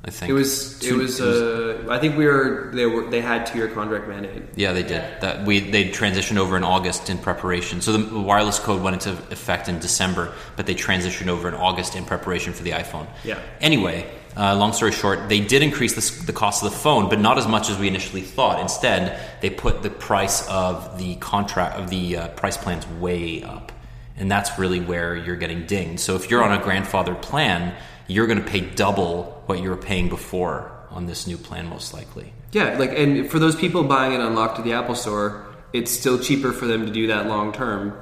I 0.06 0.10
think 0.10 0.28
it 0.28 0.34
was 0.34 0.76
it 0.82 0.88
Two- 0.88 0.98
was 0.98 1.20
uh. 1.20 1.86
I 1.88 1.98
think 1.98 2.16
we 2.16 2.26
were 2.26 2.70
they 2.74 2.84
were 2.84 3.08
they 3.08 3.22
had 3.22 3.46
two 3.46 3.58
year 3.58 3.68
contract 3.68 4.06
mandate. 4.06 4.42
Yeah, 4.54 4.72
they 4.72 4.82
did. 4.82 5.02
That 5.20 5.46
we 5.46 5.60
they 5.60 5.88
transitioned 5.88 6.36
over 6.36 6.56
in 6.56 6.64
August 6.64 7.08
in 7.08 7.16
preparation. 7.16 7.80
So 7.80 7.96
the 7.96 8.20
wireless 8.20 8.58
code 8.58 8.82
went 8.82 8.94
into 8.94 9.12
effect 9.32 9.68
in 9.68 9.78
December, 9.78 10.34
but 10.56 10.66
they 10.66 10.74
transitioned 10.74 11.28
over 11.28 11.48
in 11.48 11.54
August 11.54 11.96
in 11.96 12.04
preparation 12.04 12.52
for 12.52 12.62
the 12.62 12.72
iPhone. 12.72 13.06
Yeah. 13.24 13.40
Anyway, 13.62 14.10
uh, 14.36 14.54
long 14.56 14.74
story 14.74 14.92
short, 14.92 15.28
they 15.30 15.40
did 15.40 15.62
increase 15.62 15.94
the, 15.94 16.26
the 16.26 16.32
cost 16.32 16.62
of 16.62 16.70
the 16.70 16.76
phone, 16.76 17.08
but 17.08 17.18
not 17.18 17.38
as 17.38 17.48
much 17.48 17.70
as 17.70 17.78
we 17.78 17.88
initially 17.88 18.22
thought. 18.22 18.60
Instead, 18.60 19.18
they 19.40 19.48
put 19.48 19.82
the 19.82 19.90
price 19.90 20.46
of 20.48 20.98
the 20.98 21.14
contract 21.16 21.78
of 21.78 21.88
the 21.88 22.16
uh, 22.16 22.28
price 22.28 22.58
plans 22.58 22.86
way 23.00 23.42
up, 23.42 23.72
and 24.18 24.30
that's 24.30 24.58
really 24.58 24.80
where 24.80 25.16
you're 25.16 25.36
getting 25.36 25.64
dinged. 25.66 26.00
So 26.00 26.14
if 26.14 26.30
you're 26.30 26.44
on 26.44 26.52
a 26.52 26.60
grandfathered 26.62 27.22
plan, 27.22 27.74
you're 28.06 28.26
going 28.26 28.42
to 28.42 28.44
pay 28.44 28.60
double 28.60 29.33
what 29.46 29.60
you 29.62 29.70
were 29.70 29.76
paying 29.76 30.08
before 30.08 30.70
on 30.90 31.06
this 31.06 31.26
new 31.26 31.36
plan, 31.36 31.68
most 31.68 31.92
likely. 31.92 32.32
Yeah, 32.52 32.78
like 32.78 32.90
and 32.96 33.30
for 33.30 33.38
those 33.38 33.56
people 33.56 33.82
buying 33.84 34.12
it 34.12 34.20
unlocked 34.20 34.58
at 34.58 34.64
the 34.64 34.72
Apple 34.74 34.94
Store, 34.94 35.44
it's 35.72 35.90
still 35.90 36.18
cheaper 36.18 36.52
for 36.52 36.66
them 36.66 36.86
to 36.86 36.92
do 36.92 37.08
that 37.08 37.26
long 37.26 37.52
term 37.52 37.96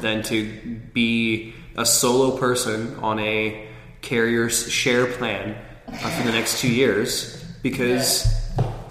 than 0.00 0.22
to 0.24 0.80
be 0.94 1.54
a 1.76 1.84
solo 1.86 2.36
person 2.38 2.96
on 2.96 3.18
a 3.20 3.68
carrier's 4.02 4.70
share 4.70 5.06
plan 5.06 5.56
uh, 5.88 5.92
for 5.92 6.22
the 6.24 6.32
next 6.32 6.60
two 6.60 6.72
years 6.72 7.44
because, 7.62 8.26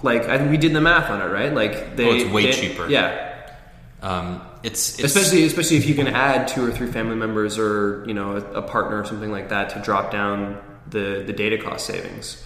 like, 0.02 0.22
I, 0.22 0.46
we 0.46 0.56
did 0.56 0.72
the 0.72 0.80
math 0.80 1.10
on 1.10 1.20
it, 1.20 1.32
right? 1.32 1.52
Like, 1.52 1.96
they 1.96 2.06
Oh, 2.08 2.14
it's 2.14 2.32
way 2.32 2.46
they- 2.46 2.52
cheaper. 2.52 2.86
Yeah, 2.88 3.24
Um, 4.00 4.40
it's, 4.62 4.94
it's 4.98 5.04
especially 5.14 5.44
especially 5.44 5.76
if 5.76 5.86
you 5.86 5.94
can 5.94 6.08
add 6.08 6.48
two 6.48 6.64
or 6.64 6.70
three 6.70 6.90
family 6.90 7.14
members 7.16 7.58
or 7.58 8.04
you 8.06 8.14
know 8.14 8.36
a, 8.36 8.58
a 8.58 8.62
partner 8.62 9.00
or 9.00 9.04
something 9.04 9.30
like 9.32 9.48
that 9.50 9.70
to 9.70 9.80
drop 9.80 10.10
down 10.12 10.58
the 10.90 11.22
the 11.26 11.32
data 11.32 11.58
cost 11.58 11.86
savings. 11.86 12.42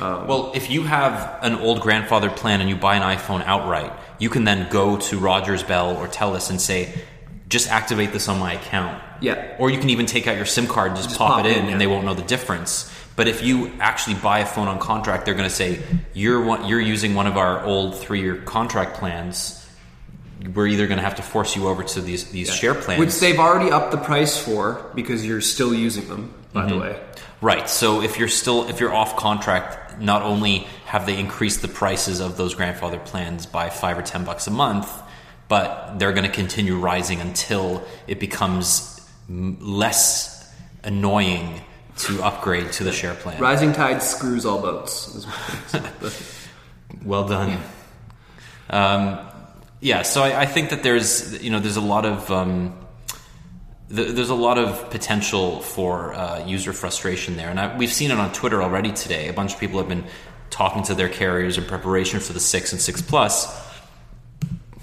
Um, 0.00 0.26
Well, 0.26 0.52
if 0.54 0.70
you 0.70 0.82
have 0.82 1.38
an 1.42 1.54
old 1.54 1.80
grandfather 1.80 2.28
plan 2.30 2.60
and 2.60 2.68
you 2.68 2.76
buy 2.76 2.96
an 2.96 3.02
iPhone 3.02 3.44
outright, 3.44 3.92
you 4.18 4.28
can 4.28 4.44
then 4.44 4.68
go 4.70 4.96
to 4.96 5.18
Rogers 5.18 5.62
Bell 5.62 5.96
or 5.96 6.08
Telus 6.08 6.50
and 6.50 6.60
say, 6.60 6.92
just 7.48 7.70
activate 7.70 8.12
this 8.12 8.28
on 8.28 8.40
my 8.40 8.54
account. 8.54 9.00
Yeah. 9.20 9.54
Or 9.58 9.70
you 9.70 9.78
can 9.78 9.90
even 9.90 10.06
take 10.06 10.26
out 10.26 10.36
your 10.36 10.46
SIM 10.46 10.66
card 10.66 10.88
and 10.88 10.96
just, 10.96 11.10
Just 11.10 11.18
pop, 11.18 11.36
pop 11.36 11.46
it 11.46 11.52
in, 11.52 11.58
in, 11.58 11.64
yeah. 11.66 11.72
and 11.72 11.80
they 11.80 11.86
won't 11.86 12.04
know 12.04 12.14
the 12.14 12.22
difference. 12.22 12.90
But 13.14 13.28
if 13.28 13.44
you 13.44 13.70
actually 13.78 14.16
buy 14.16 14.40
a 14.40 14.46
phone 14.46 14.66
on 14.66 14.80
contract, 14.80 15.24
they're 15.24 15.34
going 15.34 15.48
to 15.48 15.54
say 15.54 15.80
you're 16.12 16.42
one, 16.42 16.66
you're 16.66 16.80
using 16.80 17.14
one 17.14 17.28
of 17.28 17.36
our 17.36 17.62
old 17.64 17.96
three 17.96 18.20
year 18.20 18.36
contract 18.38 18.94
plans. 18.94 19.60
We're 20.52 20.66
either 20.66 20.88
going 20.88 20.98
to 20.98 21.04
have 21.04 21.14
to 21.16 21.22
force 21.22 21.54
you 21.54 21.68
over 21.68 21.84
to 21.84 22.00
these 22.00 22.24
these 22.32 22.52
share 22.52 22.74
plans, 22.74 22.98
which 22.98 23.20
they've 23.20 23.38
already 23.38 23.70
upped 23.70 23.92
the 23.92 23.98
price 23.98 24.36
for 24.36 24.84
because 24.94 25.24
you're 25.24 25.40
still 25.40 25.72
using 25.72 26.08
them. 26.08 26.34
By 26.52 26.66
the 26.66 26.76
way, 26.76 27.00
Right. 27.44 27.68
So 27.68 28.00
if 28.00 28.18
you're 28.18 28.28
still 28.28 28.70
if 28.70 28.80
you're 28.80 28.94
off 28.94 29.16
contract, 29.16 30.00
not 30.00 30.22
only 30.22 30.66
have 30.86 31.04
they 31.04 31.18
increased 31.18 31.60
the 31.60 31.68
prices 31.68 32.20
of 32.20 32.38
those 32.38 32.54
grandfather 32.54 32.98
plans 32.98 33.44
by 33.44 33.68
five 33.68 33.98
or 33.98 34.02
ten 34.02 34.24
bucks 34.24 34.46
a 34.46 34.50
month, 34.50 34.90
but 35.46 35.98
they're 35.98 36.14
going 36.14 36.24
to 36.24 36.32
continue 36.32 36.78
rising 36.78 37.20
until 37.20 37.84
it 38.06 38.18
becomes 38.18 39.06
m- 39.28 39.58
less 39.60 40.50
annoying 40.84 41.60
to 41.98 42.22
upgrade 42.22 42.72
to 42.72 42.84
the 42.84 42.92
share 42.92 43.14
plan. 43.14 43.38
rising 43.38 43.74
tide 43.74 44.02
screws 44.02 44.46
all 44.46 44.62
boats. 44.62 45.14
is 45.14 45.26
what 45.26 45.84
it 45.84 46.02
is. 46.02 46.40
Well 47.04 47.28
done. 47.28 47.60
Um, 48.70 49.18
yeah, 49.80 50.00
so 50.00 50.22
I, 50.22 50.42
I 50.42 50.46
think 50.46 50.70
that 50.70 50.82
there's 50.82 51.42
you 51.42 51.50
know 51.50 51.60
there's 51.60 51.76
a 51.76 51.82
lot 51.82 52.06
of 52.06 52.30
um, 52.30 52.72
th- 53.88 54.14
there's 54.14 54.30
a 54.30 54.34
lot 54.34 54.58
of 54.58 54.90
potential 54.90 55.60
for 55.60 56.14
uh, 56.14 56.44
user 56.46 56.72
frustration 56.72 57.36
there, 57.36 57.50
and 57.50 57.58
I, 57.58 57.76
we've 57.76 57.92
seen 57.92 58.10
it 58.10 58.18
on 58.18 58.32
Twitter 58.32 58.62
already 58.62 58.92
today. 58.92 59.28
A 59.28 59.32
bunch 59.32 59.54
of 59.54 59.60
people 59.60 59.78
have 59.78 59.88
been 59.88 60.04
talking 60.50 60.82
to 60.84 60.94
their 60.94 61.08
carriers 61.08 61.58
in 61.58 61.64
preparation 61.64 62.20
for 62.20 62.32
the 62.32 62.40
six 62.40 62.72
and 62.72 62.80
six 62.80 63.02
plus, 63.02 63.46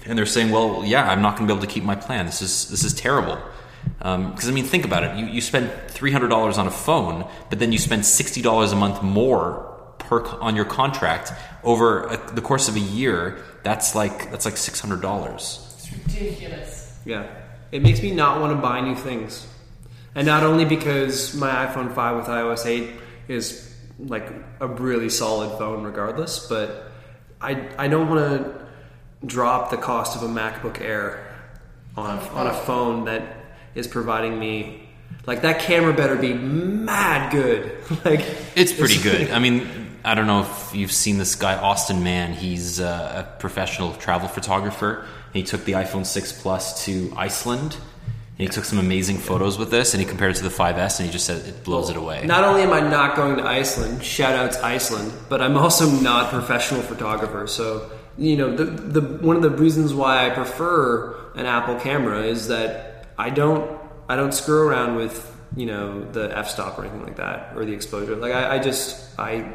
and 0.06 0.18
they're 0.18 0.26
saying, 0.26 0.50
"Well, 0.50 0.84
yeah, 0.84 1.08
I'm 1.08 1.22
not 1.22 1.36
going 1.36 1.48
to 1.48 1.54
be 1.54 1.58
able 1.58 1.66
to 1.66 1.72
keep 1.72 1.84
my 1.84 1.94
plan. 1.94 2.26
This 2.26 2.42
is 2.42 2.68
this 2.68 2.84
is 2.84 2.94
terrible." 2.94 3.38
Because 3.98 4.48
I 4.48 4.52
mean, 4.52 4.64
think 4.64 4.84
about 4.84 5.04
it. 5.04 5.16
You, 5.16 5.26
you 5.26 5.40
spend 5.40 5.70
three 5.88 6.12
hundred 6.12 6.28
dollars 6.28 6.58
on 6.58 6.66
a 6.66 6.70
phone, 6.70 7.28
but 7.50 7.58
then 7.58 7.72
you 7.72 7.78
spend 7.78 8.04
sixty 8.06 8.42
dollars 8.42 8.72
a 8.72 8.76
month 8.76 9.02
more 9.02 9.68
per 9.98 10.20
co- 10.22 10.38
on 10.40 10.56
your 10.56 10.64
contract 10.64 11.32
over 11.62 12.04
a, 12.06 12.32
the 12.32 12.40
course 12.40 12.68
of 12.68 12.76
a 12.76 12.80
year. 12.80 13.42
That's 13.62 13.94
like 13.94 14.30
that's 14.30 14.44
like 14.44 14.56
six 14.56 14.80
hundred 14.80 15.02
dollars. 15.02 15.60
It's 15.78 15.92
ridiculous. 15.92 16.98
yeah, 17.04 17.26
it 17.72 17.82
makes 17.82 18.00
me 18.02 18.12
not 18.12 18.40
want 18.40 18.54
to 18.54 18.62
buy 18.62 18.80
new 18.80 18.94
things, 18.94 19.46
and 20.14 20.26
not 20.26 20.44
only 20.44 20.64
because 20.64 21.34
my 21.34 21.66
iPhone 21.66 21.92
five 21.94 22.16
with 22.16 22.26
iOS 22.26 22.66
eight 22.66 22.90
is 23.26 23.74
like 23.98 24.30
a 24.60 24.68
really 24.68 25.08
solid 25.08 25.58
phone, 25.58 25.82
regardless, 25.82 26.46
but 26.46 26.92
I 27.40 27.68
I 27.76 27.88
don't 27.88 28.08
want 28.08 28.20
to 28.20 28.62
drop 29.26 29.70
the 29.70 29.76
cost 29.76 30.16
of 30.16 30.22
a 30.22 30.32
MacBook 30.32 30.80
Air 30.80 31.26
on 31.96 32.18
a, 32.18 32.22
on 32.28 32.46
a 32.46 32.54
phone 32.54 33.04
that 33.04 33.36
is 33.74 33.86
providing 33.86 34.38
me 34.38 34.82
like 35.26 35.42
that 35.42 35.60
camera 35.60 35.92
better 35.92 36.16
be 36.16 36.34
mad 36.34 37.32
good. 37.32 37.76
like 38.04 38.24
It's 38.56 38.72
pretty 38.72 39.00
good. 39.00 39.30
I 39.36 39.38
mean, 39.38 39.66
I 40.04 40.14
don't 40.14 40.26
know 40.26 40.42
if 40.42 40.74
you've 40.74 40.92
seen 40.92 41.18
this 41.18 41.34
guy 41.34 41.56
Austin 41.56 42.02
Mann. 42.02 42.32
He's 42.32 42.80
uh, 42.80 43.24
a 43.24 43.38
professional 43.38 43.92
travel 43.94 44.28
photographer. 44.28 45.06
He 45.32 45.42
took 45.42 45.64
the 45.64 45.72
iPhone 45.72 46.04
6 46.04 46.40
Plus 46.40 46.84
to 46.84 47.12
Iceland. 47.16 47.76
And 48.38 48.48
he 48.48 48.54
took 48.54 48.64
some 48.64 48.78
amazing 48.78 49.18
photos 49.18 49.58
with 49.58 49.70
this, 49.70 49.92
and 49.92 50.00
he 50.00 50.08
compared 50.08 50.32
it 50.32 50.38
to 50.38 50.42
the 50.42 50.48
5S, 50.48 50.98
and 50.98 51.06
he 51.06 51.12
just 51.12 51.26
said 51.26 51.46
it 51.46 51.64
blows 51.64 51.90
it 51.90 51.96
away. 51.96 52.24
Not 52.24 52.44
only 52.44 52.62
am 52.62 52.72
I 52.72 52.80
not 52.80 53.14
going 53.14 53.36
to 53.36 53.44
Iceland, 53.44 54.02
shout 54.02 54.34
outs 54.34 54.56
Iceland, 54.56 55.12
but 55.28 55.42
I'm 55.42 55.56
also 55.56 55.90
not 55.90 56.26
a 56.26 56.28
professional 56.30 56.80
photographer. 56.80 57.46
So, 57.46 57.90
you 58.16 58.36
know, 58.36 58.56
the, 58.56 58.64
the 58.64 59.00
one 59.02 59.36
of 59.36 59.42
the 59.42 59.50
reasons 59.50 59.92
why 59.92 60.26
I 60.26 60.30
prefer 60.30 61.14
an 61.34 61.44
Apple 61.44 61.78
camera 61.78 62.22
is 62.22 62.48
that 62.48 63.06
I 63.18 63.28
don't 63.28 63.78
I 64.08 64.16
don't 64.16 64.32
screw 64.32 64.66
around 64.66 64.96
with 64.96 65.28
you 65.56 65.66
know 65.66 66.04
the 66.12 66.36
f 66.36 66.50
stop 66.50 66.78
or 66.78 66.82
anything 66.82 67.04
like 67.04 67.16
that 67.16 67.54
or 67.56 67.64
the 67.64 67.72
exposure. 67.72 68.16
Like 68.16 68.32
I, 68.32 68.56
I 68.56 68.58
just 68.58 69.18
I 69.18 69.52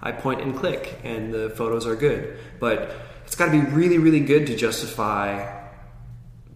I 0.00 0.12
point 0.12 0.40
and 0.40 0.56
click, 0.56 0.98
and 1.02 1.32
the 1.32 1.50
photos 1.50 1.86
are 1.86 1.96
good. 1.96 2.38
But 2.60 2.94
it's 3.28 3.36
got 3.36 3.44
to 3.44 3.52
be 3.52 3.60
really 3.60 3.98
really 3.98 4.20
good 4.20 4.46
to 4.46 4.56
justify 4.56 5.54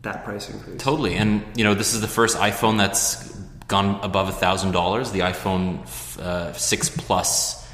that 0.01 0.25
price 0.25 0.49
increase. 0.49 0.83
Totally, 0.83 1.14
and 1.14 1.45
you 1.55 1.64
know 1.64 1.75
this 1.75 1.93
is 1.93 2.01
the 2.01 2.09
first 2.09 2.39
iPhone 2.39 2.79
that's 2.79 3.31
gone 3.68 4.01
above 4.03 4.31
a 4.31 4.33
thousand 4.33 4.73
dollars. 4.73 5.12
The 5.12 5.20
iPhone 5.20 5.87
uh, 6.18 6.55
six 6.55 6.89
Plus, 6.89 7.68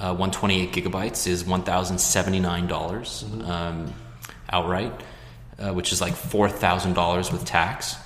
uh, 0.00 0.14
one 0.14 0.32
twenty 0.32 0.60
eight 0.60 0.72
gigabytes 0.72 1.28
is 1.28 1.44
one 1.44 1.62
thousand 1.62 1.98
seventy 1.98 2.40
nine 2.40 2.66
dollars 2.66 3.24
um, 3.44 3.94
outright, 4.50 4.92
uh, 5.60 5.72
which 5.72 5.92
is 5.92 6.00
like 6.00 6.14
four 6.14 6.48
thousand 6.48 6.94
dollars 6.94 7.30
with 7.30 7.44
tax. 7.44 7.96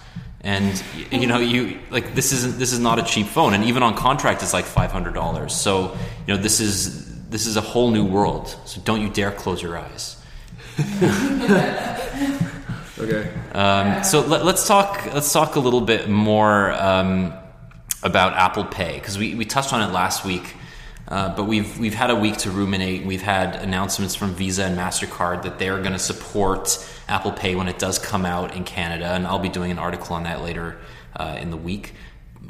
And 0.42 0.82
you 1.10 1.26
know 1.26 1.38
you 1.38 1.78
like 1.90 2.14
this 2.14 2.32
isn't 2.32 2.58
this 2.58 2.72
is 2.72 2.78
not 2.78 2.98
a 2.98 3.02
cheap 3.02 3.28
phone, 3.28 3.54
and 3.54 3.64
even 3.64 3.82
on 3.82 3.96
contract 3.96 4.42
it's 4.42 4.52
like 4.52 4.66
five 4.66 4.92
hundred 4.92 5.14
dollars. 5.14 5.54
So 5.54 5.96
you 6.26 6.34
know 6.34 6.36
this 6.36 6.60
is 6.60 7.28
this 7.30 7.46
is 7.46 7.56
a 7.56 7.62
whole 7.62 7.90
new 7.90 8.04
world. 8.04 8.54
So 8.66 8.82
don't 8.82 9.00
you 9.00 9.08
dare 9.08 9.32
close 9.32 9.62
your 9.62 9.78
eyes. 9.78 10.20
Okay. 12.96 13.28
Um, 13.52 14.04
so 14.04 14.20
let, 14.20 14.42
us 14.42 14.68
talk. 14.68 15.12
Let's 15.12 15.32
talk 15.32 15.56
a 15.56 15.60
little 15.60 15.80
bit 15.80 16.08
more 16.08 16.70
um, 16.72 17.34
about 18.04 18.34
Apple 18.34 18.64
Pay 18.64 18.94
because 18.94 19.18
we, 19.18 19.34
we 19.34 19.44
touched 19.44 19.72
on 19.72 19.82
it 19.82 19.92
last 19.92 20.24
week, 20.24 20.54
uh, 21.08 21.34
but 21.34 21.44
we've 21.44 21.76
we've 21.78 21.94
had 21.94 22.10
a 22.10 22.14
week 22.14 22.38
to 22.38 22.50
ruminate. 22.50 23.04
We've 23.04 23.20
had 23.20 23.56
announcements 23.56 24.14
from 24.14 24.34
Visa 24.34 24.64
and 24.64 24.78
Mastercard 24.78 25.42
that 25.42 25.58
they 25.58 25.68
are 25.68 25.80
going 25.80 25.92
to 25.92 25.98
support 25.98 26.78
Apple 27.08 27.32
Pay 27.32 27.56
when 27.56 27.66
it 27.66 27.80
does 27.80 27.98
come 27.98 28.24
out 28.24 28.54
in 28.54 28.62
Canada, 28.62 29.06
and 29.06 29.26
I'll 29.26 29.40
be 29.40 29.48
doing 29.48 29.72
an 29.72 29.78
article 29.78 30.14
on 30.14 30.22
that 30.22 30.42
later 30.42 30.78
uh, 31.16 31.36
in 31.40 31.50
the 31.50 31.58
week. 31.58 31.94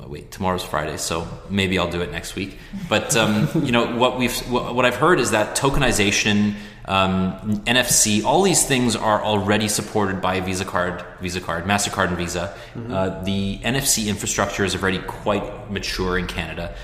Wait, 0.07 0.31
tomorrow's 0.31 0.65
Friday, 0.65 0.99
so 0.99 1.27
maybe 1.49 1.79
I'll 1.79 1.91
do 1.91 2.03
it 2.03 2.13
next 2.13 2.35
week. 2.35 2.59
But 2.89 3.17
um, 3.17 3.49
you 3.65 3.73
know 3.73 3.97
what 3.97 4.19
we've 4.19 4.37
what 4.51 4.85
I've 4.85 4.97
heard 4.97 5.19
is 5.19 5.31
that 5.31 5.57
tokenization, 5.57 6.55
um, 6.87 7.63
NFC, 7.65 8.25
all 8.25 8.43
these 8.43 8.67
things 8.67 8.95
are 8.95 9.23
already 9.23 9.69
supported 9.69 10.21
by 10.21 10.41
Visa 10.41 10.65
card, 10.65 11.05
Visa 11.21 11.41
card, 11.41 11.65
Mastercard, 11.65 12.09
and 12.09 12.17
Visa. 12.17 12.57
Uh, 12.93 13.23
the 13.25 13.59
NFC 13.59 14.07
infrastructure 14.07 14.65
is 14.65 14.75
already 14.75 14.99
quite 14.99 15.71
mature 15.71 16.19
in 16.19 16.27
Canada. 16.27 16.75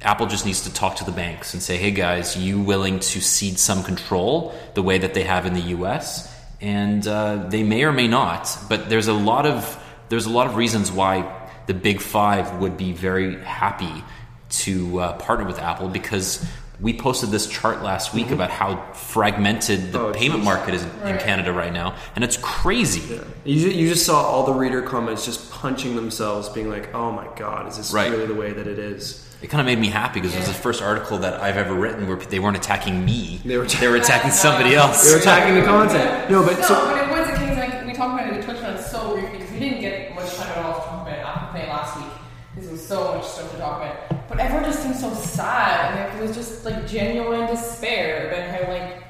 Apple 0.00 0.26
just 0.26 0.46
needs 0.46 0.62
to 0.62 0.72
talk 0.72 0.96
to 0.96 1.04
the 1.04 1.12
banks 1.12 1.52
and 1.52 1.62
say, 1.62 1.76
"Hey 1.76 1.90
guys, 1.90 2.36
you 2.36 2.60
willing 2.60 2.98
to 3.00 3.20
cede 3.20 3.58
some 3.58 3.82
control 3.84 4.54
the 4.74 4.82
way 4.82 4.98
that 4.98 5.14
they 5.14 5.24
have 5.24 5.46
in 5.46 5.52
the 5.52 5.60
U.S.?" 5.76 6.28
And 6.60 7.06
uh, 7.06 7.48
they 7.48 7.62
may 7.62 7.84
or 7.84 7.92
may 7.92 8.08
not, 8.08 8.56
but 8.68 8.88
there's 8.88 9.08
a 9.08 9.12
lot 9.12 9.46
of 9.46 9.78
there's 10.08 10.26
a 10.26 10.30
lot 10.30 10.46
of 10.46 10.56
reasons 10.56 10.90
why 10.90 11.30
the 11.66 11.74
big 11.74 12.00
five 12.00 12.60
would 12.60 12.76
be 12.76 12.92
very 12.92 13.40
happy 13.42 14.02
to 14.50 14.98
uh, 14.98 15.12
partner 15.14 15.46
with 15.46 15.58
Apple 15.58 15.88
because 15.88 16.44
we 16.82 16.92
posted 16.92 17.30
this 17.30 17.46
chart 17.46 17.82
last 17.82 18.12
week 18.12 18.26
mm-hmm. 18.26 18.34
about 18.34 18.50
how 18.50 18.92
fragmented 18.92 19.92
the 19.92 20.00
Oh, 20.00 20.12
payment 20.12 20.40
geez. 20.40 20.44
market 20.44 20.74
is 20.74 20.82
in 20.82 21.16
Canada 21.18 21.52
right 21.52 21.72
now, 21.72 21.94
and 22.16 22.24
it's 22.24 22.36
crazy. 22.38 23.20
You 23.44 23.60
just, 23.60 23.76
you 23.76 23.88
just 23.88 24.04
saw 24.04 24.20
all 24.22 24.44
the 24.44 24.52
reader 24.52 24.82
comments 24.82 25.24
just 25.24 25.50
punching 25.52 25.94
themselves, 25.94 26.48
being 26.48 26.68
like, 26.68 26.92
"Oh 26.92 27.12
my 27.12 27.28
god, 27.36 27.68
is 27.68 27.76
this 27.76 27.92
Right. 27.92 28.10
really 28.10 28.26
the 28.26 28.34
way 28.34 28.52
that 28.52 28.66
it 28.66 28.78
is?" 28.80 29.24
it 29.40 29.50
kind 29.50 29.60
of 29.60 29.66
made 29.66 29.78
me 29.78 29.88
happy 29.88 30.20
because 30.20 30.34
it 30.36 30.38
was 30.38 30.46
the 30.46 30.54
first 30.54 30.80
article 30.82 31.18
that 31.18 31.40
I've 31.40 31.56
ever 31.56 31.74
written 31.74 32.06
where 32.06 32.16
they 32.16 32.38
weren't 32.38 32.56
attacking 32.56 33.04
me. 33.04 33.40
They 33.44 33.56
were 33.56 33.64
they 33.66 33.88
were 33.88 33.96
attacking 33.96 34.30
somebody 34.32 34.74
else. 34.74 35.04
They 35.04 35.14
were 35.14 35.20
attacking 35.20 35.54
the 35.56 35.62
content. 35.74 36.30
No, 36.30 36.44
but 36.44 36.58
no, 36.60 36.66
so 36.66 36.74
but 36.86 36.98
it 36.98 37.10
was 37.10 37.28
a 37.28 37.36
case 37.36 37.56
like 37.58 37.86
we 37.86 37.92
talked 37.92 38.20
about 38.20 38.32
it. 38.32 38.36
We 38.36 38.42
touched 38.42 38.64
on 38.64 38.74
it 38.76 38.82
so 38.82 39.14
briefly 39.14 39.38
because 39.38 39.52
we 39.52 39.58
didn't 39.60 39.80
get 39.80 40.14
much 40.14 40.34
time 40.34 40.48
at 40.50 40.58
all 40.58 40.74
to 40.80 40.80
talk 40.86 41.06
about 41.08 41.18
Apple 41.18 41.60
Pay 41.60 41.68
last 41.68 41.96
week 41.96 42.06
because 42.54 42.66
there 42.66 42.72
was 42.72 42.86
so 42.86 43.14
much 43.14 43.24
stuff 43.26 43.50
to 43.52 43.58
talk 43.58 43.82
about. 43.82 44.11
Everyone 44.42 44.64
just 44.64 44.82
seemed 44.82 44.96
so 44.96 45.12
sad, 45.14 45.96
and 45.96 46.18
it 46.18 46.26
was 46.26 46.36
just 46.36 46.64
like 46.64 46.86
genuine 46.86 47.46
despair 47.46 48.28
about 48.28 48.50
how 48.66 48.72
like 48.72 49.02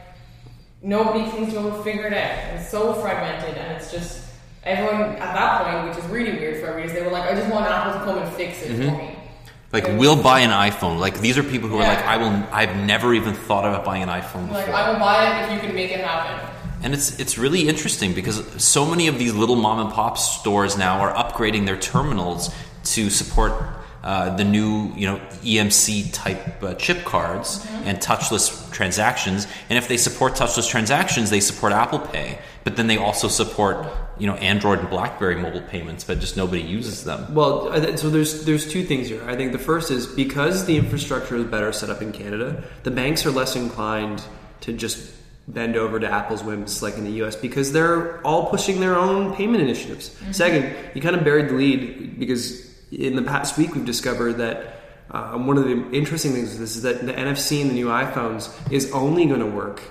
nobody 0.82 1.30
seems 1.30 1.52
to 1.54 1.60
have 1.62 1.82
figured 1.84 2.12
it 2.12 2.18
out. 2.18 2.60
It's 2.60 2.70
so 2.70 2.92
fragmented, 2.94 3.56
and 3.56 3.72
it's 3.76 3.90
just 3.90 4.24
everyone 4.64 5.16
at 5.16 5.32
that 5.34 5.64
point, 5.64 5.88
which 5.88 6.04
is 6.04 6.10
really 6.10 6.32
weird 6.32 6.60
for 6.60 6.66
everybody. 6.68 6.88
is 6.88 6.98
They 6.98 7.02
were 7.04 7.10
like, 7.10 7.30
"I 7.30 7.34
just 7.34 7.50
want 7.50 7.66
Apple 7.66 7.98
to 8.00 8.04
come 8.04 8.18
and 8.22 8.32
fix 8.36 8.62
it 8.62 8.72
Mm-hmm. 8.72 8.90
for 8.90 8.96
me." 9.02 9.18
Like 9.72 9.86
we'll 9.98 10.22
buy 10.22 10.40
an 10.40 10.50
iPhone. 10.50 10.98
Like 10.98 11.20
these 11.20 11.38
are 11.38 11.42
people 11.42 11.70
who 11.70 11.76
are 11.78 11.82
like, 11.86 12.04
I 12.04 12.18
will. 12.18 12.46
I've 12.52 12.76
never 12.76 13.14
even 13.14 13.32
thought 13.32 13.64
about 13.64 13.86
buying 13.86 14.02
an 14.02 14.10
iPhone 14.10 14.48
before. 14.48 14.60
Like, 14.66 14.68
I 14.68 14.92
will 14.92 14.98
buy 14.98 15.40
it 15.40 15.46
if 15.46 15.52
you 15.54 15.60
can 15.66 15.74
make 15.74 15.90
it 15.90 16.00
happen. 16.00 16.46
And 16.82 16.92
it's 16.92 17.18
it's 17.18 17.38
really 17.38 17.68
interesting 17.68 18.12
because 18.12 18.44
so 18.62 18.84
many 18.84 19.06
of 19.08 19.18
these 19.18 19.32
little 19.32 19.56
mom 19.56 19.80
and 19.80 19.90
pop 19.90 20.18
stores 20.18 20.76
now 20.76 20.98
are 20.98 21.14
upgrading 21.14 21.64
their 21.64 21.78
terminals 21.78 22.50
to 22.84 23.08
support 23.08 23.54
uh, 24.02 24.34
the 24.36 24.44
new 24.44 24.92
you 24.96 25.06
know 25.06 25.20
EMV 25.42 26.12
type 26.12 26.62
uh, 26.62 26.74
chip 26.74 27.04
cards 27.04 27.66
and 27.84 27.98
touchless 27.98 28.70
transactions. 28.72 29.46
And 29.68 29.78
if 29.78 29.88
they 29.88 29.96
support 29.96 30.34
touchless 30.34 30.68
transactions, 30.68 31.30
they 31.30 31.40
support 31.40 31.72
Apple 31.72 32.00
Pay. 32.00 32.38
But 32.64 32.76
then 32.76 32.86
they 32.86 32.96
also 32.96 33.28
support 33.28 33.86
you 34.18 34.26
know 34.26 34.34
Android 34.34 34.80
and 34.80 34.90
BlackBerry 34.90 35.36
mobile 35.36 35.62
payments, 35.62 36.04
but 36.04 36.20
just 36.20 36.36
nobody 36.36 36.62
uses 36.62 37.04
them. 37.04 37.32
Well, 37.34 37.72
I 37.72 37.94
so 37.96 38.10
there's 38.10 38.44
there's 38.44 38.70
two 38.70 38.84
things 38.84 39.08
here. 39.08 39.22
I 39.28 39.36
think 39.36 39.52
the 39.52 39.58
first 39.58 39.90
is 39.90 40.06
because 40.06 40.66
the 40.66 40.76
infrastructure 40.76 41.36
is 41.36 41.44
better 41.44 41.72
set 41.72 41.90
up 41.90 42.02
in 42.02 42.12
Canada, 42.12 42.64
the 42.82 42.90
banks 42.90 43.24
are 43.26 43.30
less 43.30 43.56
inclined 43.56 44.22
to 44.62 44.72
just 44.72 45.12
bend 45.48 45.76
over 45.76 45.98
to 45.98 46.08
Apple's 46.08 46.42
whims 46.42 46.82
like 46.82 46.96
in 46.96 47.04
the 47.04 47.22
US 47.24 47.34
because 47.34 47.72
they're 47.72 48.24
all 48.24 48.48
pushing 48.48 48.80
their 48.80 48.96
own 48.96 49.34
payment 49.34 49.62
initiatives. 49.62 50.16
Second, 50.30 50.74
you 50.94 51.02
kind 51.02 51.16
of 51.16 51.24
buried 51.24 51.48
the 51.48 51.54
lead 51.54 52.18
because 52.18 52.71
in 52.92 53.16
the 53.16 53.22
past 53.22 53.56
week 53.56 53.74
we've 53.74 53.86
discovered 53.86 54.34
that 54.34 54.80
um, 55.10 55.46
one 55.46 55.58
of 55.58 55.64
the 55.64 55.90
interesting 55.92 56.32
things 56.32 56.52
of 56.54 56.58
this 56.60 56.76
is 56.76 56.82
that 56.82 57.04
the 57.04 57.12
NFC 57.12 57.60
in 57.60 57.68
the 57.68 57.74
new 57.74 57.86
iPhones 57.86 58.50
is 58.70 58.92
only 58.92 59.26
going 59.26 59.40
to 59.40 59.46
work 59.46 59.82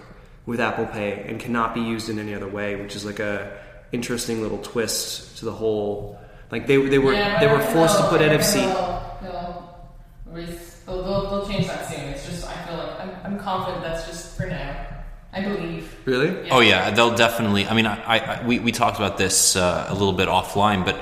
with 0.46 0.60
Apple 0.60 0.86
Pay 0.86 1.24
and 1.28 1.40
cannot 1.40 1.74
be 1.74 1.82
used 1.82 2.10
in 2.10 2.18
any 2.20 2.34
other 2.34 2.48
way, 2.48 2.76
which 2.76 2.96
is 2.96 3.06
like 3.06 3.20
a 3.20 3.60
interesting 3.92 4.42
little 4.42 4.58
twist 4.60 5.38
to 5.40 5.46
the 5.46 5.52
whole. 5.52 6.20
Like 6.52 6.68
they 6.68 6.78
they 6.78 7.00
were 7.00 7.14
Yeah, 7.14 7.40
they 7.40 7.48
were 7.48 7.60
forced 7.60 7.98
to 7.98 8.08
put 8.08 8.20
they'll- 8.20 8.40
NFC. 8.40 8.56
They'll, 8.56 9.18
they'll, 9.22 9.88
they'll, 10.34 11.04
they'll, 11.04 11.30
they'll 11.30 11.48
change 11.48 11.68
that 11.68 11.88
soon. 11.90 12.00
It's 12.02 12.26
just 12.26 12.48
I 12.48 12.54
feel 12.66 12.78
like 12.78 13.00
I'm, 13.00 13.34
I'm 13.34 13.40
confident 13.40 13.84
that's 13.84 14.08
just 14.08 14.36
for 14.38 14.48
now. 14.48 14.88
I 15.34 15.42
believe. 15.42 15.96
Really? 16.06 16.50
Oh 16.50 16.60
yeah, 16.60 16.90
they'll 16.92 17.16
definitely. 17.16 17.66
I 17.68 17.74
mean, 17.74 17.86
I, 17.86 18.02
I, 18.04 18.18
I 18.20 18.46
we, 18.46 18.60
we 18.60 18.72
talked 18.72 18.98
about 18.98 19.18
this 19.18 19.56
uh, 19.56 19.86
a 19.88 19.94
little 19.94 20.12
bit 20.14 20.28
offline, 20.28 20.84
but 20.84 20.96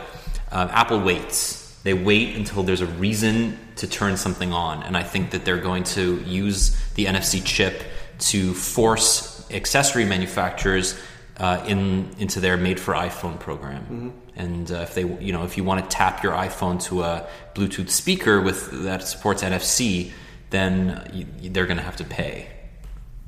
uh, 0.51 0.67
Apple 0.71 0.99
waits. 0.99 1.58
They 1.83 1.93
wait 1.93 2.35
until 2.35 2.63
there's 2.63 2.81
a 2.81 2.85
reason 2.85 3.57
to 3.77 3.87
turn 3.87 4.17
something 4.17 4.51
on, 4.51 4.83
and 4.83 4.97
I 4.97 5.03
think 5.03 5.31
that 5.31 5.45
they're 5.45 5.61
going 5.61 5.83
to 5.85 6.21
use 6.23 6.75
the 6.95 7.05
NFC 7.05 7.43
chip 7.43 7.83
to 8.19 8.53
force 8.53 9.49
accessory 9.49 10.05
manufacturers 10.05 10.99
uh, 11.37 11.63
in 11.67 12.13
into 12.19 12.39
their 12.39 12.57
made 12.57 12.79
for 12.79 12.93
iPhone 12.93 13.39
program. 13.39 14.13
And 14.35 14.71
uh, 14.71 14.75
if 14.79 14.93
they, 14.93 15.03
you 15.03 15.31
know, 15.31 15.43
if 15.43 15.57
you 15.57 15.63
want 15.63 15.83
to 15.83 15.95
tap 15.95 16.23
your 16.23 16.33
iPhone 16.33 16.81
to 16.83 17.03
a 17.03 17.27
Bluetooth 17.55 17.89
speaker 17.89 18.41
with 18.41 18.83
that 18.83 19.03
supports 19.07 19.41
NFC, 19.43 20.11
then 20.49 21.09
you, 21.13 21.49
they're 21.49 21.65
going 21.65 21.77
to 21.77 21.83
have 21.83 21.97
to 21.97 22.03
pay. 22.03 22.49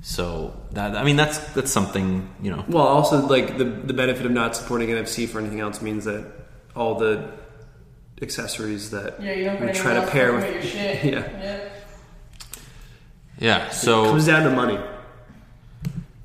So 0.01 0.59
that 0.71 0.95
I 0.95 1.03
mean 1.03 1.15
that's 1.15 1.37
that's 1.53 1.71
something 1.71 2.29
you 2.41 2.51
know. 2.51 2.65
Well, 2.67 2.85
also 2.85 3.25
like 3.27 3.57
the 3.57 3.65
the 3.65 3.93
benefit 3.93 4.25
of 4.25 4.31
not 4.31 4.55
supporting 4.55 4.89
NFC 4.89 5.27
for 5.27 5.39
anything 5.39 5.59
else 5.59 5.81
means 5.81 6.05
that 6.05 6.25
all 6.75 6.95
the 6.95 7.31
accessories 8.21 8.91
that 8.91 9.21
Yeah, 9.21 9.33
you 9.33 9.65
we 9.65 9.71
try 9.73 9.93
to 9.95 10.07
pair 10.07 10.33
with, 10.33 10.43
with 10.45 10.53
your 10.53 10.63
shit. 10.63 11.03
yeah, 11.13 11.41
Yep. 11.41 11.71
Yeah. 13.39 13.69
So 13.69 14.05
comes 14.05 14.27
down 14.27 14.43
to 14.43 14.51
money. 14.51 14.79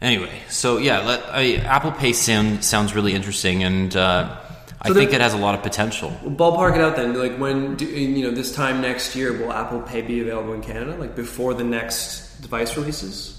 anyway, 0.02 0.40
so 0.48 0.78
yeah, 0.78 1.00
let, 1.00 1.22
I, 1.30 1.54
Apple 1.56 1.92
Pay 1.92 2.12
sound, 2.12 2.62
sounds 2.64 2.94
really 2.94 3.14
interesting, 3.14 3.62
and 3.64 3.96
uh, 3.96 4.38
I 4.82 4.88
So 4.88 4.94
think 4.94 5.12
it 5.14 5.20
has 5.22 5.32
a 5.32 5.38
lot 5.38 5.54
of 5.54 5.62
potential. 5.62 6.10
Ballpark 6.24 6.74
it 6.74 6.80
out 6.82 6.96
then. 6.96 7.18
Like 7.18 7.38
when 7.38 7.76
do, 7.76 7.86
you 7.86 8.22
know 8.24 8.30
this 8.30 8.54
time 8.54 8.82
next 8.82 9.16
year, 9.16 9.32
will 9.32 9.52
Apple 9.52 9.80
Pay 9.80 10.02
be 10.02 10.20
available 10.20 10.52
in 10.52 10.60
Canada? 10.62 10.94
Like 10.96 11.16
before 11.16 11.54
the 11.54 11.64
next 11.64 12.42
device 12.42 12.76
releases? 12.76 13.35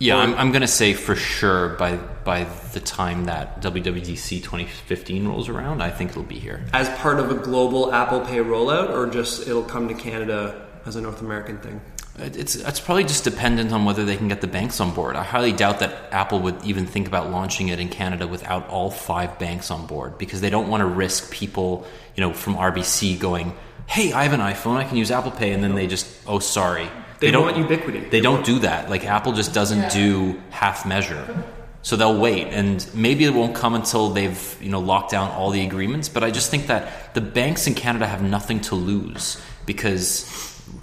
Yeah, 0.00 0.16
I'm, 0.16 0.34
I'm 0.34 0.50
going 0.50 0.62
to 0.62 0.66
say 0.66 0.94
for 0.94 1.14
sure 1.14 1.70
by 1.76 1.96
by 2.24 2.44
the 2.72 2.80
time 2.80 3.26
that 3.26 3.60
WWDC 3.60 4.42
2015 4.42 5.28
rolls 5.28 5.50
around, 5.50 5.82
I 5.82 5.90
think 5.90 6.10
it'll 6.10 6.22
be 6.22 6.38
here. 6.38 6.64
As 6.72 6.88
part 6.98 7.20
of 7.20 7.30
a 7.30 7.34
global 7.34 7.92
Apple 7.92 8.20
Pay 8.20 8.38
rollout, 8.38 8.90
or 8.90 9.06
just 9.06 9.46
it'll 9.46 9.62
come 9.62 9.88
to 9.88 9.94
Canada 9.94 10.66
as 10.86 10.96
a 10.96 11.02
North 11.02 11.20
American 11.20 11.58
thing? 11.58 11.82
It's 12.18 12.54
it's 12.54 12.80
probably 12.80 13.04
just 13.04 13.24
dependent 13.24 13.72
on 13.72 13.84
whether 13.84 14.06
they 14.06 14.16
can 14.16 14.28
get 14.28 14.40
the 14.40 14.46
banks 14.46 14.80
on 14.80 14.94
board. 14.94 15.16
I 15.16 15.22
highly 15.22 15.52
doubt 15.52 15.80
that 15.80 15.94
Apple 16.12 16.40
would 16.40 16.64
even 16.64 16.86
think 16.86 17.06
about 17.06 17.30
launching 17.30 17.68
it 17.68 17.78
in 17.78 17.90
Canada 17.90 18.26
without 18.26 18.66
all 18.68 18.90
five 18.90 19.38
banks 19.38 19.70
on 19.70 19.86
board 19.86 20.16
because 20.16 20.40
they 20.40 20.50
don't 20.50 20.68
want 20.68 20.80
to 20.80 20.86
risk 20.86 21.30
people, 21.30 21.86
you 22.16 22.22
know, 22.22 22.32
from 22.32 22.56
RBC 22.56 23.18
going, 23.18 23.54
"Hey, 23.86 24.14
I 24.14 24.22
have 24.22 24.32
an 24.32 24.40
iPhone, 24.40 24.76
I 24.76 24.84
can 24.84 24.96
use 24.96 25.10
Apple 25.10 25.30
Pay," 25.30 25.52
and 25.52 25.62
then 25.62 25.74
they 25.74 25.86
just, 25.86 26.06
"Oh, 26.26 26.38
sorry." 26.38 26.88
They 27.20 27.30
don't 27.30 27.44
want 27.44 27.56
ubiquity. 27.58 28.00
They 28.00 28.20
don't 28.20 28.44
do 28.44 28.60
that. 28.60 28.90
Like 28.90 29.04
Apple 29.04 29.32
just 29.32 29.52
doesn't 29.52 29.78
Yeah. 29.78 29.88
do 29.90 30.40
half 30.50 30.86
measure. 30.86 31.44
So 31.82 31.96
they'll 31.96 32.18
wait, 32.18 32.48
and 32.48 32.86
maybe 32.94 33.24
it 33.24 33.32
won't 33.32 33.54
come 33.54 33.74
until 33.74 34.10
they've 34.10 34.56
you 34.60 34.70
know 34.70 34.80
locked 34.80 35.10
down 35.10 35.30
all 35.30 35.50
the 35.50 35.64
agreements. 35.64 36.08
But 36.08 36.24
I 36.24 36.30
just 36.30 36.50
think 36.50 36.66
that 36.66 37.14
the 37.14 37.22
banks 37.22 37.66
in 37.66 37.74
Canada 37.74 38.06
have 38.06 38.22
nothing 38.22 38.60
to 38.62 38.74
lose 38.74 39.40
because 39.64 40.26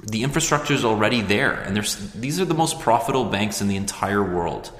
the 0.03 0.23
infrastructure 0.23 0.73
is 0.73 0.83
already 0.83 1.21
there, 1.21 1.53
and 1.53 1.75
there's 1.75 1.95
these 2.13 2.39
are 2.39 2.45
the 2.45 2.55
most 2.55 2.79
profitable 2.79 3.25
banks 3.25 3.61
in 3.61 3.67
the 3.67 3.75
entire 3.75 4.23
world. 4.23 4.71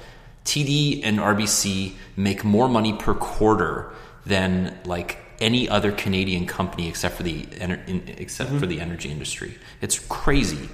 TD 0.44 1.02
and 1.04 1.18
RBC 1.18 1.92
make 2.16 2.42
more 2.42 2.68
money 2.68 2.94
per 2.94 3.14
quarter 3.14 3.92
than 4.24 4.76
like 4.84 5.18
any 5.40 5.68
other 5.68 5.92
Canadian 5.92 6.46
company 6.46 6.88
except 6.88 7.16
for 7.16 7.22
the 7.22 7.42
ener- 7.42 7.86
in, 7.86 8.02
except 8.16 8.50
for 8.50 8.56
mm-hmm. 8.56 8.66
the 8.66 8.80
energy 8.80 9.10
industry. 9.10 9.56
It's 9.80 9.98
crazy. 10.08 10.68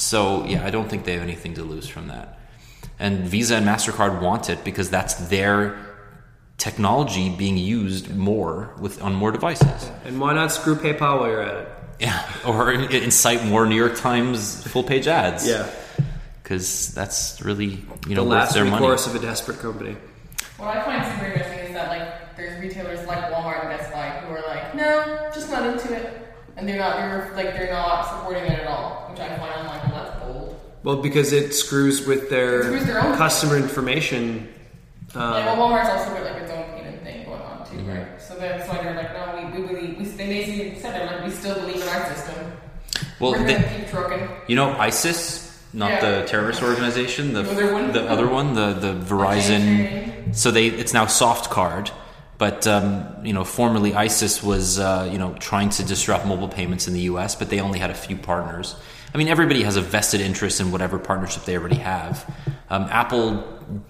So 0.00 0.44
yeah, 0.46 0.64
I 0.64 0.70
don't 0.70 0.88
think 0.88 1.04
they 1.04 1.12
have 1.12 1.22
anything 1.22 1.54
to 1.54 1.62
lose 1.62 1.86
from 1.86 2.08
that. 2.08 2.38
And 2.98 3.20
Visa 3.20 3.56
and 3.56 3.66
Mastercard 3.66 4.20
want 4.20 4.48
it 4.48 4.64
because 4.64 4.88
that's 4.88 5.14
their 5.28 5.78
technology 6.56 7.28
being 7.30 7.56
used 7.58 8.14
more 8.14 8.74
with 8.80 9.00
on 9.02 9.14
more 9.14 9.30
devices. 9.30 9.90
And 10.04 10.18
why 10.20 10.32
not 10.34 10.52
screw 10.52 10.74
PayPal 10.76 11.20
while 11.20 11.26
you're 11.28 11.42
at 11.42 11.56
it? 11.56 11.68
Yeah, 12.00 12.26
or 12.46 12.72
incite 12.72 13.44
more 13.44 13.66
New 13.66 13.76
York 13.76 13.96
Times 13.96 14.66
full 14.66 14.82
page 14.82 15.06
ads. 15.06 15.46
Yeah, 15.46 15.68
because 16.42 16.94
that's 16.94 17.42
really 17.42 17.66
you 17.66 17.80
the 18.06 18.14
know 18.14 18.22
worth 18.24 18.32
last 18.32 18.54
their 18.54 18.64
money. 18.64 18.76
recourse 18.82 19.06
of 19.06 19.14
a 19.14 19.18
desperate 19.18 19.58
company. 19.58 19.96
What 20.56 20.76
I 20.76 20.82
find 20.82 21.04
super 21.14 21.26
interesting 21.26 21.58
is 21.58 21.74
that 21.74 21.88
like 21.88 22.36
there's 22.36 22.58
retailers 22.58 23.06
like 23.06 23.30
Walmart 23.30 23.60
and 23.60 23.78
Best 23.78 23.92
Buy 23.92 24.08
who 24.24 24.34
are 24.34 24.42
like, 24.48 24.74
no, 24.74 25.30
just 25.34 25.50
not 25.50 25.66
into 25.66 25.94
it, 25.94 26.26
and 26.56 26.66
they're 26.66 26.78
not 26.78 26.96
they're 26.96 27.32
like 27.34 27.54
they're 27.54 27.70
not 27.72 28.08
supporting 28.08 28.44
it 28.44 28.60
at 28.60 28.66
all, 28.66 29.08
which 29.10 29.20
I 29.20 29.28
find 29.38 29.52
I'm 29.52 29.66
like, 29.66 29.89
well, 30.84 30.96
that's 30.96 30.96
bold. 30.96 30.96
Well, 30.96 31.02
because 31.02 31.32
it 31.32 31.52
screws 31.54 32.06
with 32.06 32.30
their, 32.30 32.62
Screws 32.64 32.84
their 32.86 33.02
own 33.04 33.16
customer 33.16 33.56
information. 33.56 34.48
Um, 35.14 35.20
yeah, 35.34 35.58
well, 35.58 35.68
Walmart's 35.70 35.88
also 35.90 36.14
got 36.14 36.24
like 36.24 36.42
its 36.42 36.52
own 36.52 36.64
payment 36.76 37.02
thing 37.02 37.24
going 37.26 37.40
on 37.42 37.66
too, 37.68 37.76
Mm-hmm. 37.76 37.88
right? 37.88 38.20
So 38.22 38.36
that's 38.36 38.68
why 38.68 38.82
they're 38.82 38.94
like, 38.94 39.12
no, 39.12 39.50
we, 39.52 39.60
we 39.60 39.66
believe. 39.66 39.98
We, 39.98 40.04
they 40.04 40.26
basically 40.28 40.78
said 40.80 40.94
they're 40.94 41.06
like, 41.16 41.24
we 41.24 41.30
still 41.32 41.54
believe 41.56 41.76
in 41.82 41.88
our 41.88 42.14
system. 42.14 42.52
Well, 43.18 43.32
We're 43.32 43.46
they- 43.46 43.76
keep 43.78 43.88
trucking. 43.88 44.28
You 44.46 44.56
know, 44.56 44.70
ISIS, 44.78 45.46
not 45.72 45.90
Yeah. 45.90 46.00
the 46.20 46.26
terrorist 46.26 46.62
organization, 46.62 47.32
the 47.32 47.42
The 47.42 47.50
other 47.50 47.72
one? 47.72 47.92
the 47.92 48.08
other 48.08 48.26
one, 48.28 48.54
the 48.54 48.72
the 48.74 48.92
Verizon. 48.94 50.34
So 50.34 50.50
they 50.50 50.66
it's 50.68 50.92
now 50.94 51.06
Softcard, 51.06 51.90
but 52.38 52.66
um, 52.66 53.06
you 53.24 53.32
know, 53.32 53.44
formerly 53.44 53.94
ISIS 53.94 54.42
was 54.42 54.78
uh, 54.78 55.08
you 55.12 55.18
know 55.18 55.34
trying 55.34 55.70
to 55.70 55.84
disrupt 55.84 56.24
mobile 56.26 56.48
payments 56.48 56.86
in 56.88 56.94
the 56.94 57.00
U.S., 57.12 57.34
but 57.34 57.50
they 57.50 57.60
only 57.60 57.78
had 57.78 57.90
a 57.90 57.94
few 57.94 58.16
partners. 58.16 58.76
I 59.12 59.18
mean, 59.18 59.28
everybody 59.28 59.62
has 59.62 59.76
a 59.76 59.80
vested 59.80 60.20
interest 60.20 60.60
in 60.60 60.70
whatever 60.70 60.98
partnership 60.98 61.44
they 61.44 61.56
already 61.56 61.76
have. 61.76 62.32
Um, 62.68 62.84
Apple 62.84 63.44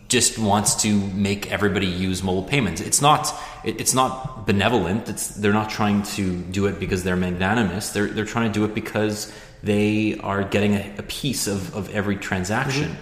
just 0.09 0.39
wants 0.39 0.83
to 0.83 0.95
make 0.95 1.51
everybody 1.53 1.87
use 1.87 2.23
mobile 2.23 2.43
payments. 2.43 2.81
It's 2.81 3.03
not 3.03 3.33
it, 3.65 3.81
it's 3.81 3.95
not 3.95 4.47
benevolent. 4.47 5.09
It's 5.09 5.29
they're 5.29 5.53
not 5.53 5.71
trying 5.71 6.03
to 6.15 6.37
do 6.37 6.67
it 6.67 6.81
because 6.81 7.05
they're 7.05 7.17
magnanimous. 7.17 7.91
They're 7.91 8.07
they're 8.07 8.25
trying 8.25 8.53
to 8.53 8.59
do 8.59 8.65
it 8.65 8.75
because 8.75 9.33
they 9.63 10.19
are 10.23 10.43
getting 10.43 10.75
a, 10.75 10.95
a 10.99 11.03
piece 11.03 11.47
of, 11.47 11.75
of 11.75 11.95
every 11.95 12.17
transaction. 12.17 12.97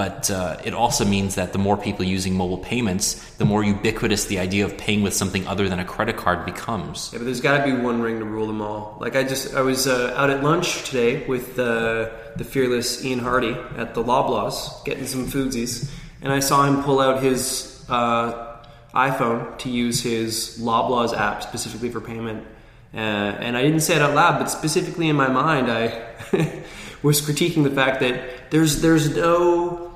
But 0.00 0.30
uh, 0.30 0.56
it 0.64 0.72
also 0.72 1.04
means 1.04 1.34
that 1.34 1.52
the 1.52 1.58
more 1.58 1.76
people 1.76 2.06
using 2.06 2.34
mobile 2.34 2.56
payments, 2.56 3.22
the 3.32 3.44
more 3.44 3.62
ubiquitous 3.62 4.24
the 4.24 4.38
idea 4.38 4.64
of 4.64 4.78
paying 4.78 5.02
with 5.02 5.12
something 5.12 5.46
other 5.46 5.68
than 5.68 5.78
a 5.78 5.84
credit 5.84 6.16
card 6.16 6.46
becomes. 6.46 7.10
Yeah, 7.12 7.18
but 7.18 7.26
there's 7.26 7.42
got 7.42 7.58
to 7.58 7.64
be 7.70 7.78
one 7.78 8.00
ring 8.00 8.18
to 8.20 8.24
rule 8.24 8.46
them 8.46 8.62
all. 8.62 8.96
Like 8.98 9.14
I 9.14 9.24
just, 9.24 9.52
I 9.54 9.60
was 9.60 9.86
uh, 9.86 10.14
out 10.16 10.30
at 10.30 10.42
lunch 10.42 10.84
today 10.84 11.26
with 11.26 11.58
uh, 11.58 12.08
the 12.34 12.44
fearless 12.44 13.04
Ian 13.04 13.18
Hardy 13.18 13.54
at 13.76 13.92
the 13.92 14.02
Loblaws, 14.02 14.82
getting 14.86 15.06
some 15.06 15.26
foodsies, 15.26 15.90
and 16.22 16.32
I 16.32 16.40
saw 16.40 16.64
him 16.64 16.82
pull 16.82 16.98
out 16.98 17.22
his 17.22 17.84
uh, 17.90 18.56
iPhone 18.94 19.58
to 19.58 19.68
use 19.68 20.02
his 20.02 20.56
Loblaws 20.62 21.14
app 21.14 21.42
specifically 21.42 21.90
for 21.90 22.00
payment. 22.00 22.46
Uh, 22.94 22.96
and 22.96 23.54
I 23.54 23.60
didn't 23.60 23.80
say 23.80 23.96
it 23.96 24.00
out 24.00 24.14
loud, 24.14 24.38
but 24.38 24.48
specifically 24.48 25.10
in 25.10 25.16
my 25.16 25.28
mind, 25.28 25.70
I 25.70 25.84
was 27.02 27.20
critiquing 27.20 27.64
the 27.64 27.70
fact 27.82 28.00
that 28.00 28.50
there's 28.50 28.80
there's 28.80 29.14
no 29.14 29.89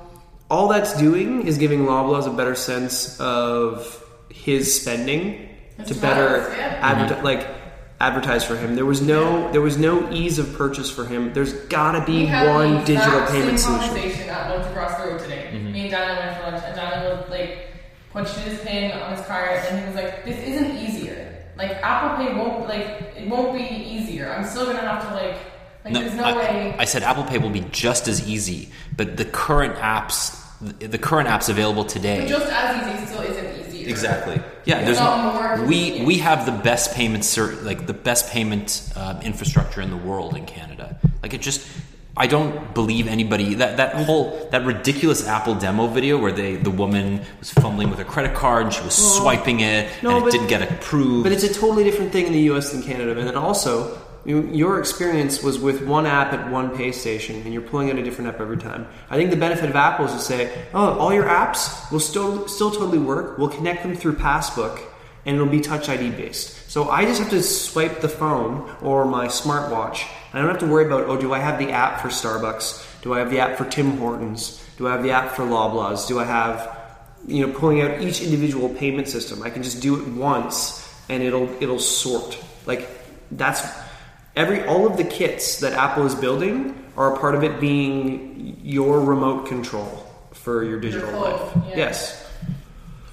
all 0.55 0.69
that's 0.69 0.97
doing 0.97 1.45
is 1.45 1.57
giving 1.57 1.81
Loblaws 1.81 2.27
a 2.27 2.35
better 2.35 2.55
sense 2.55 3.19
of 3.19 4.01
his 4.29 4.79
spending 4.79 5.49
That's 5.77 5.89
to 5.89 5.95
better 5.95 6.47
nice, 6.47 6.57
yeah. 6.57 6.79
advertise 6.81 7.23
like 7.23 7.47
advertise 7.99 8.45
for 8.45 8.55
him. 8.55 8.75
There 8.75 8.85
was 8.85 9.01
no 9.01 9.51
there 9.51 9.61
was 9.61 9.77
no 9.77 10.09
ease 10.11 10.39
of 10.39 10.53
purchase 10.53 10.89
for 10.89 11.05
him. 11.05 11.33
There's 11.33 11.53
got 11.67 11.91
to 11.93 12.05
be 12.05 12.19
We 12.19 12.31
one 12.31 12.73
the 12.75 12.85
digital 12.85 13.19
exact 13.19 13.31
payment 13.31 13.59
same 13.59 13.79
solution. 13.79 13.89
conversation 13.89 14.29
at 14.29 14.49
lunch 14.49 14.65
across 14.71 14.97
the 14.97 15.09
road 15.09 15.19
today. 15.19 15.49
Mm-hmm. 15.51 15.71
Me 15.73 15.81
and 15.81 15.91
Daniel 15.91 16.17
went 16.23 16.37
for 16.37 16.43
lunch, 16.51 16.63
and 16.65 16.75
Daniel 16.75 17.17
would 17.17 17.29
like 17.29 17.67
punched 18.13 18.37
in 18.37 18.43
his 18.43 18.59
pin 18.61 18.91
on 18.93 19.17
his 19.17 19.25
card, 19.25 19.59
and 19.69 19.79
he 19.79 19.85
was 19.87 19.95
like, 19.95 20.23
"This 20.23 20.39
isn't 20.41 20.71
easier. 20.77 21.19
Like 21.57 21.71
Apple 21.83 22.15
Pay 22.17 22.33
won't 22.33 22.67
like 22.67 22.85
it 23.17 23.27
won't 23.27 23.57
be 23.57 23.63
easier. 23.63 24.31
I'm 24.31 24.45
still 24.45 24.65
gonna 24.65 24.79
have 24.79 25.05
to 25.07 25.13
like 25.13 25.37
like 25.83 25.93
there's 25.93 26.15
no 26.15 26.23
I, 26.23 26.33
way." 26.37 26.75
I 26.79 26.85
said 26.85 27.03
Apple 27.03 27.23
Pay 27.25 27.39
will 27.39 27.49
be 27.49 27.65
just 27.71 28.07
as 28.07 28.25
easy, 28.27 28.69
but 28.95 29.17
the 29.17 29.25
current 29.25 29.75
apps, 29.75 30.44
the 30.61 30.97
current 30.97 31.27
apps 31.27 31.49
available 31.49 31.83
today, 31.85 32.19
But 32.21 32.29
just 32.29 32.47
as 32.51 32.95
easy 32.97 33.05
still 33.07 33.21
isn't 33.21 33.67
easier. 33.67 33.89
Exactly. 33.89 34.41
Yeah, 34.65 34.77
It's 34.79 34.85
there's 34.85 34.99
not 34.99 35.57
more 35.57 35.65
we 35.67 36.03
we 36.05 36.17
have 36.19 36.45
the 36.45 36.51
best 36.51 36.93
payment 36.95 37.23
ser- 37.25 37.55
like 37.61 37.85
the 37.87 37.93
best 37.93 38.29
payment 38.31 38.91
um, 38.95 39.21
infrastructure 39.21 39.81
in 39.81 39.89
the 39.89 39.97
world 39.97 40.35
in 40.35 40.45
Canada. 40.45 40.99
Like 41.21 41.33
it 41.33 41.41
just 41.41 41.67
I 42.17 42.27
don't 42.27 42.73
believe 42.73 43.07
anybody 43.07 43.55
that 43.55 43.75
that 43.77 43.93
whole 44.05 44.47
that 44.51 44.65
ridiculous 44.65 45.27
Apple 45.27 45.55
demo 45.55 45.87
video 45.87 46.17
where 46.17 46.31
they 46.31 46.55
the 46.55 46.71
woman 46.71 47.21
was 47.39 47.51
fumbling 47.51 47.89
with 47.89 47.99
her 47.99 48.05
credit 48.05 48.33
card 48.33 48.63
and 48.65 48.73
she 48.73 48.81
was 48.83 48.95
swiping 49.17 49.59
it 49.59 49.89
no, 50.01 50.09
and 50.09 50.17
it 50.19 50.21
but- 50.23 50.31
didn't 50.31 50.47
get 50.47 50.61
approved. 50.71 51.23
But 51.23 51.33
it's 51.33 51.43
a 51.43 51.53
totally 51.53 51.83
different 51.83 52.11
thing 52.11 52.25
in 52.27 52.31
the 52.33 52.41
U.S. 52.51 52.71
than 52.71 52.81
Canada. 52.81 53.17
And 53.19 53.27
then 53.27 53.35
also, 53.35 53.99
you, 54.25 54.43
your 54.47 54.79
experience 54.79 55.43
was 55.43 55.59
with 55.59 55.85
one 55.85 56.05
app 56.05 56.33
at 56.33 56.51
one 56.51 56.75
pay 56.75 56.91
station, 56.91 57.41
and 57.43 57.53
you're 57.53 57.61
pulling 57.61 57.91
out 57.91 57.97
a 57.97 58.03
different 58.03 58.29
app 58.33 58.41
every 58.41 58.57
time. 58.57 58.87
I 59.09 59.17
think 59.17 59.29
the 59.29 59.37
benefit 59.37 59.69
of 59.69 59.75
Apple 59.75 60.05
is 60.05 60.13
to 60.13 60.19
say, 60.19 60.65
"Oh, 60.73 60.97
all 60.97 61.13
your 61.13 61.25
apps 61.25 61.91
will 61.91 61.99
still 61.99 62.47
still 62.47 62.71
totally 62.71 62.97
work. 62.97 63.37
We'll 63.37 63.49
connect 63.49 63.83
them 63.83 63.95
through 63.95 64.15
Passbook, 64.15 64.81
and 65.25 65.35
it'll 65.35 65.47
be 65.47 65.61
Touch 65.61 65.89
ID 65.89 66.11
based. 66.11 66.69
So 66.69 66.89
I 66.89 67.05
just 67.05 67.19
have 67.19 67.29
to 67.29 67.41
swipe 67.43 68.01
the 68.01 68.09
phone 68.09 68.69
or 68.81 69.05
my 69.05 69.27
smartwatch. 69.27 70.05
I 70.33 70.39
don't 70.39 70.49
have 70.49 70.59
to 70.59 70.67
worry 70.67 70.85
about, 70.85 71.05
oh, 71.05 71.15
do 71.15 71.33
I 71.33 71.39
have 71.39 71.59
the 71.59 71.71
app 71.71 72.01
for 72.01 72.09
Starbucks? 72.09 73.01
Do 73.01 73.13
I 73.13 73.19
have 73.19 73.29
the 73.29 73.39
app 73.39 73.57
for 73.57 73.63
Tim 73.63 73.97
Hortons? 73.97 74.61
Do 74.77 74.87
I 74.87 74.91
have 74.91 75.03
the 75.03 75.11
app 75.11 75.31
for 75.31 75.43
Loblaws? 75.43 76.09
Do 76.09 76.19
I 76.19 76.25
have 76.25 76.75
you 77.27 77.45
know 77.45 77.53
pulling 77.53 77.81
out 77.81 78.01
each 78.01 78.21
individual 78.21 78.69
payment 78.69 79.07
system 79.07 79.41
i 79.41 79.49
can 79.49 79.63
just 79.63 79.81
do 79.81 79.99
it 79.99 80.07
once 80.09 80.87
and 81.09 81.23
it'll 81.23 81.49
it'll 81.61 81.79
sort 81.79 82.37
like 82.65 82.87
that's 83.31 83.61
every 84.35 84.63
all 84.65 84.85
of 84.85 84.97
the 84.97 85.03
kits 85.03 85.59
that 85.59 85.73
apple 85.73 86.05
is 86.05 86.15
building 86.15 86.73
are 86.97 87.15
a 87.15 87.19
part 87.19 87.35
of 87.35 87.43
it 87.43 87.59
being 87.59 88.57
your 88.63 89.01
remote 89.01 89.45
control 89.47 90.05
for 90.33 90.63
your 90.63 90.79
digital 90.79 91.09
flow, 91.09 91.21
life 91.31 91.51
yeah. 91.69 91.75
yes 91.77 92.27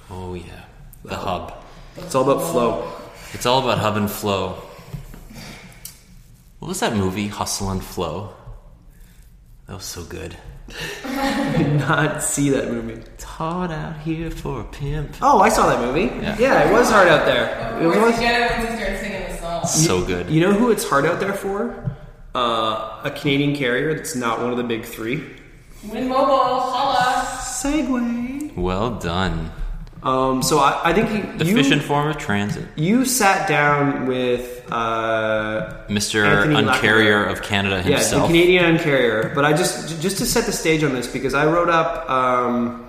oh 0.09 0.33
yeah, 0.33 0.63
the 1.03 1.15
hub. 1.15 1.53
it's 1.97 2.13
all 2.15 2.29
about 2.29 2.43
flow 2.51 2.91
It's 3.33 3.45
all 3.47 3.59
about 3.63 3.79
hub 3.79 3.97
and 3.97 4.09
flow. 4.11 4.61
What 6.59 6.67
was 6.69 6.79
that 6.81 6.95
movie, 6.95 7.27
Hustle 7.27 7.71
and 7.71 7.83
Flow? 7.83 8.31
That 9.67 9.73
was 9.73 9.83
so 9.85 10.03
good. 10.03 10.37
I 11.03 11.55
did 11.57 11.73
not 11.79 12.23
see 12.23 12.49
that 12.51 12.69
movie 12.71 12.93
It's 12.93 13.23
hard 13.25 13.71
out 13.71 13.97
here 13.99 14.29
for 14.31 14.61
a 14.61 14.63
pimp. 14.63 15.15
oh 15.21 15.39
i 15.41 15.49
saw 15.49 15.67
that 15.67 15.81
movie 15.81 16.07
Yeah. 16.39 16.69
it 16.69 16.71
was 16.71 16.89
hard 16.89 17.07
out 17.09 17.25
there 17.25 17.47
Of 17.75 17.81
it 17.81 17.85
was 17.87 17.97
course, 17.97 18.13
always- 18.15 18.21
you 18.21 18.27
get 18.27 18.41
it 18.61 19.22
once 19.63 19.77
you 19.77 19.83
start 19.83 19.99
singing 19.99 20.01
the 20.01 20.01
song. 20.01 20.01
So 20.01 20.05
good. 20.05 20.29
you 20.29 20.41
know 20.41 20.53
who 20.53 20.71
it's 20.71 20.87
hard 20.87 21.05
out 21.05 21.19
there 21.19 21.33
for 21.33 21.95
uh, 22.35 23.01
a 23.03 23.11
canadian 23.11 23.55
carrier 23.55 23.93
that's 23.93 24.15
not 24.15 24.39
one 24.39 24.51
of 24.51 24.57
the 24.57 24.63
big 24.63 24.85
three 24.85 25.23
Wind 25.87 26.07
Mobile, 26.09 26.59
holla. 26.59 27.25
segway 27.73 28.55
Well 28.55 28.95
done. 28.99 29.51
um, 30.03 30.41
so 30.43 30.59
I, 30.59 30.79
I 30.89 30.93
think 30.93 31.09
you, 31.11 31.37
The 31.37 31.45
you, 31.45 31.57
efficient 31.57 31.81
form 31.83 32.07
of 32.09 32.17
transit. 32.17 32.65
you 32.75 33.05
sat 33.05 33.47
down 33.47 34.07
with 34.07 34.65
uh, 34.71 35.83
Mr. 35.89 36.25
Anthony 36.25 36.55
Uncarrier 36.55 37.25
Lacavera. 37.27 37.31
of 37.31 37.41
Canada 37.41 37.75
Yeah, 37.77 37.83
the 37.83 37.89
himself. 37.91 38.27
Canadian 38.27 38.77
Uncarrier. 38.77 39.35
But 39.35 39.45
I 39.45 39.53
just 39.53 40.01
just 40.01 40.17
to 40.19 40.25
set 40.25 40.45
the 40.45 40.51
stage 40.53 40.83
on 40.83 40.93
this 40.93 41.07
because 41.07 41.33
I 41.33 41.45
wrote 41.45 41.69
up. 41.69 42.09
Um, 42.09 42.82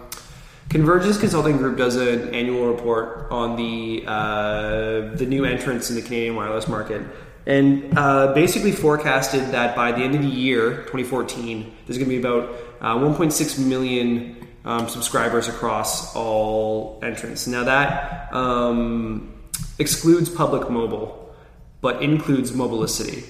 Convergence 0.68 1.18
Consulting 1.18 1.56
Group 1.56 1.78
does 1.78 1.96
an 1.96 2.34
annual 2.34 2.72
report 2.72 3.28
on 3.30 3.56
the 3.56 4.04
uh, 4.06 5.14
the 5.14 5.26
new 5.26 5.44
entrants 5.44 5.90
in 5.90 5.96
the 5.96 6.02
Canadian 6.02 6.36
wireless 6.36 6.66
market, 6.66 7.02
and 7.46 7.96
uh, 7.96 8.32
basically 8.34 8.72
forecasted 8.72 9.52
that 9.52 9.76
by 9.76 9.92
the 9.92 9.98
end 9.98 10.14
of 10.14 10.22
the 10.22 10.28
year, 10.28 10.82
2014, 10.84 11.72
there's 11.86 11.98
going 11.98 12.10
to 12.10 12.16
be 12.16 12.18
about 12.18 12.50
uh, 12.80 12.96
1.6 12.96 13.58
million 13.66 14.36
um, 14.64 14.88
subscribers 14.88 15.48
across 15.48 16.14
all 16.16 16.98
entrants. 17.02 17.46
Now 17.46 17.64
that 17.64 18.32
um, 18.32 19.34
excludes 19.78 20.28
public 20.28 20.70
mobile, 20.70 21.34
but 21.80 22.02
includes 22.02 22.52
Mobilicity. 22.52 23.24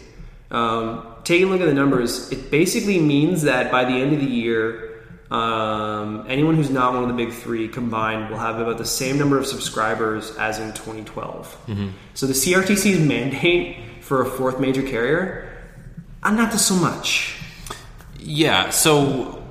Um, 0.50 1.06
taking 1.24 1.48
a 1.48 1.50
look 1.50 1.60
at 1.60 1.66
the 1.66 1.74
numbers, 1.74 2.30
it 2.30 2.50
basically 2.50 3.00
means 3.00 3.42
that 3.42 3.72
by 3.72 3.84
the 3.84 3.94
end 3.94 4.12
of 4.12 4.20
the 4.20 4.26
year, 4.26 4.93
um, 5.30 6.26
anyone 6.28 6.54
who's 6.54 6.70
not 6.70 6.92
one 6.92 7.02
of 7.02 7.08
the 7.08 7.14
big 7.14 7.32
three 7.32 7.68
combined 7.68 8.30
will 8.30 8.38
have 8.38 8.58
about 8.58 8.78
the 8.78 8.84
same 8.84 9.18
number 9.18 9.38
of 9.38 9.46
subscribers 9.46 10.36
as 10.36 10.58
in 10.58 10.68
2012. 10.72 11.56
So 12.14 12.26
the 12.26 12.32
CRTC's 12.34 13.00
mandate 13.00 13.78
for 14.00 14.22
a 14.22 14.26
fourth 14.26 14.60
major 14.60 14.82
carrier, 14.82 15.50
uh, 16.22 16.30
not 16.30 16.52
so 16.52 16.74
much. 16.74 17.36
Yeah, 18.18 18.70
so 18.70 19.42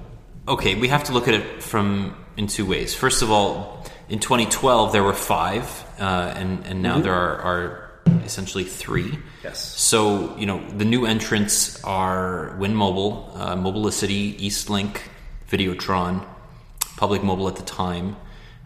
okay, 0.47 0.75
we 0.75 0.87
have 0.87 1.05
to 1.05 1.13
look 1.13 1.27
at 1.27 1.33
it 1.33 1.63
from 1.63 2.15
in 2.37 2.47
two 2.47 2.65
ways. 2.65 2.95
First 2.95 3.21
of 3.21 3.31
all, 3.31 3.85
in 4.09 4.19
2012 4.19 4.91
there 4.91 5.03
were 5.03 5.13
five, 5.13 5.83
uh, 5.99 6.33
and 6.35 6.65
and 6.65 6.81
now 6.81 6.99
there 6.99 7.13
are, 7.13 7.41
are 7.41 7.91
essentially 8.25 8.63
three. 8.63 9.19
Yes. 9.43 9.59
So 9.79 10.35
you 10.37 10.45
know 10.45 10.67
the 10.69 10.85
new 10.85 11.05
entrants 11.05 11.83
are 11.83 12.55
Wind 12.57 12.75
Mobile, 12.75 13.31
uh, 13.35 13.55
Mobilicity, 13.55 14.39
Eastlink, 14.39 14.97
Videotron, 15.53 16.25
Public 16.97 17.23
Mobile 17.23 17.47
at 17.47 17.55
the 17.55 17.63
time. 17.63 18.15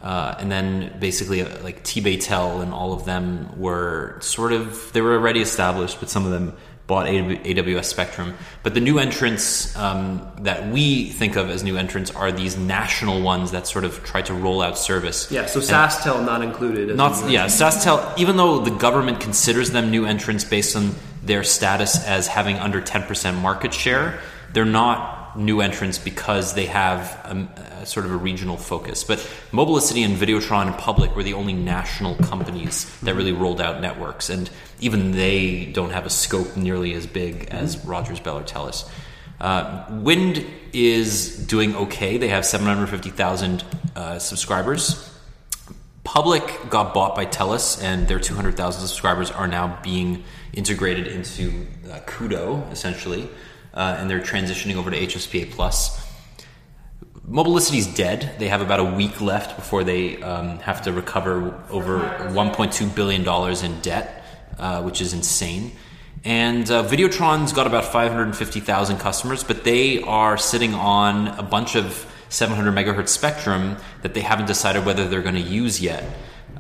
Uh, 0.02 0.36
and 0.40 0.52
then 0.52 0.96
basically 1.00 1.42
uh, 1.42 1.64
like 1.64 1.84
Tbaytel 1.84 2.62
and 2.62 2.72
all 2.72 2.94
of 2.94 3.06
them 3.06 3.60
were 3.60 4.18
sort 4.22 4.54
of 4.54 4.94
they 4.94 5.02
were 5.02 5.16
already 5.16 5.42
established, 5.42 6.00
but 6.00 6.10
some 6.10 6.24
of 6.24 6.32
them 6.32 6.56
bought 6.86 7.08
AWS 7.08 7.86
Spectrum. 7.86 8.36
But 8.64 8.74
the 8.74 8.80
new 8.80 8.98
entrants 9.00 9.76
um, 9.76 10.26
that 10.40 10.72
we 10.72 11.10
think 11.10 11.36
of 11.36 11.50
as 11.50 11.64
new 11.64 11.76
entrants 11.78 12.12
are 12.12 12.32
these 12.32 12.58
national 12.58 13.22
ones 13.22 13.52
that 13.52 13.68
sort 13.68 13.84
of 13.84 14.04
try 14.06 14.22
to 14.22 14.34
roll 14.34 14.62
out 14.62 14.78
service. 14.78 15.30
Yeah, 15.30 15.48
so 15.48 15.60
SaskTel 15.60 16.26
not 16.26 16.42
included. 16.42 16.96
not 16.96 17.30
yeah, 17.30 17.48
SaskTel. 17.48 18.18
Even 18.18 18.38
though 18.38 18.60
the 18.60 18.72
government 18.72 19.20
considers 19.20 19.72
them 19.72 19.92
new 19.92 20.06
entrants 20.06 20.46
based 20.46 20.76
on 20.76 20.96
their 21.24 21.44
status 21.44 22.06
as 22.06 22.28
having 22.28 22.56
under 22.58 22.80
ten 22.80 23.04
percent 23.04 23.38
market 23.38 23.74
share, 23.74 24.22
they're 24.54 24.64
not 24.64 25.17
new 25.38 25.62
entrants 25.62 25.98
because 25.98 26.54
they 26.56 26.66
have 26.66 27.20
um, 27.24 27.50
a, 27.82 27.86
sort 27.86 28.06
of 28.06 28.12
a 28.12 28.18
regional 28.18 28.58
focus. 28.58 29.04
But 29.04 29.20
Mobilicity 29.52 30.04
and 30.04 30.18
Videotron 30.18 30.68
and 30.68 30.78
Public 30.78 31.16
were 31.16 31.24
the 31.24 31.34
only 31.34 31.54
national 31.54 32.16
companies 32.16 32.86
that 33.02 33.14
really 33.14 33.32
rolled 33.32 33.62
out 33.62 33.80
networks, 33.82 34.30
and 34.30 34.50
even 34.80 35.12
they 35.12 35.66
don't 35.66 35.92
have 35.92 36.06
a 36.06 36.10
scope 36.10 36.58
nearly 36.58 36.94
as 36.94 37.06
big 37.06 37.46
as 37.46 37.78
Rogers, 37.86 38.20
Bell, 38.20 38.40
or 38.40 38.44
Telus. 38.44 38.90
Uh, 39.40 39.86
Wind 39.90 40.46
is 40.74 41.38
doing 41.46 41.76
okay. 41.76 42.18
They 42.18 42.30
have 42.30 42.46
750,000 42.46 43.64
uh, 43.96 44.20
subscribers. 44.20 45.14
Public 46.04 46.70
got 46.70 46.94
bought 46.94 47.16
by 47.16 47.26
TELUS, 47.26 47.84
and 47.84 48.08
their 48.08 48.20
200,000 48.20 48.88
subscribers 48.88 49.30
are 49.30 49.48
now 49.48 49.80
being 49.84 50.24
integrated 50.54 51.06
into 51.06 51.68
uh, 51.92 52.00
Koodo, 52.08 52.72
essentially, 52.72 53.30
uh, 53.78 53.96
and 54.00 54.10
they're 54.10 54.20
transitioning 54.20 54.76
over 54.76 54.90
to 54.90 54.98
HSPA 55.00 55.52
Plus. 55.52 56.04
Mobilicity's 57.24 57.86
dead. 57.94 58.36
They 58.40 58.48
have 58.48 58.62
about 58.62 58.80
a 58.80 58.84
week 58.84 59.22
left 59.22 59.56
before 59.56 59.84
they 59.84 60.22
um, 60.24 60.58
have 60.60 60.82
to 60.84 60.92
recover 60.92 61.64
over 61.70 62.00
1.2 62.00 62.96
billion 62.96 63.24
dollars 63.24 63.62
in 63.62 63.80
debt, 63.82 64.24
uh, 64.58 64.82
which 64.82 65.00
is 65.00 65.14
insane. 65.14 65.74
And 66.26 66.70
uh, 66.72 66.84
Videotron's 66.86 67.54
got 67.54 67.68
about 67.68 67.86
550,000 67.86 68.98
customers, 68.98 69.44
but 69.44 69.64
they 69.64 70.02
are 70.02 70.38
sitting 70.38 70.74
on 70.74 71.28
a 71.28 71.44
bunch 71.44 71.76
of 71.76 72.12
700 72.30 72.74
megahertz 72.74 73.10
spectrum 73.10 73.78
that 74.02 74.16
they 74.16 74.22
haven't 74.22 74.48
decided 74.48 74.86
whether 74.86 75.08
they're 75.08 75.22
going 75.22 75.36
to 75.36 75.42
use 75.42 75.80
yet. 75.80 76.04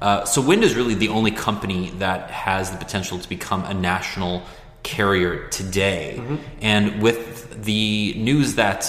Uh, 0.01 0.24
so 0.26 0.41
Wind 0.41 0.63
is 0.63 0.76
really 0.76 0.93
the 0.93 1.09
only 1.09 1.32
company 1.32 1.89
that 1.97 2.30
has 2.30 2.70
the 2.70 2.78
potential 2.78 3.18
to 3.18 3.28
become 3.28 3.65
a 3.65 3.74
national 3.74 4.43
carrier 4.88 5.47
today. 5.49 6.21
And 6.61 7.01
with 7.01 7.63
the 7.65 8.13
news 8.15 8.55
that 8.55 8.81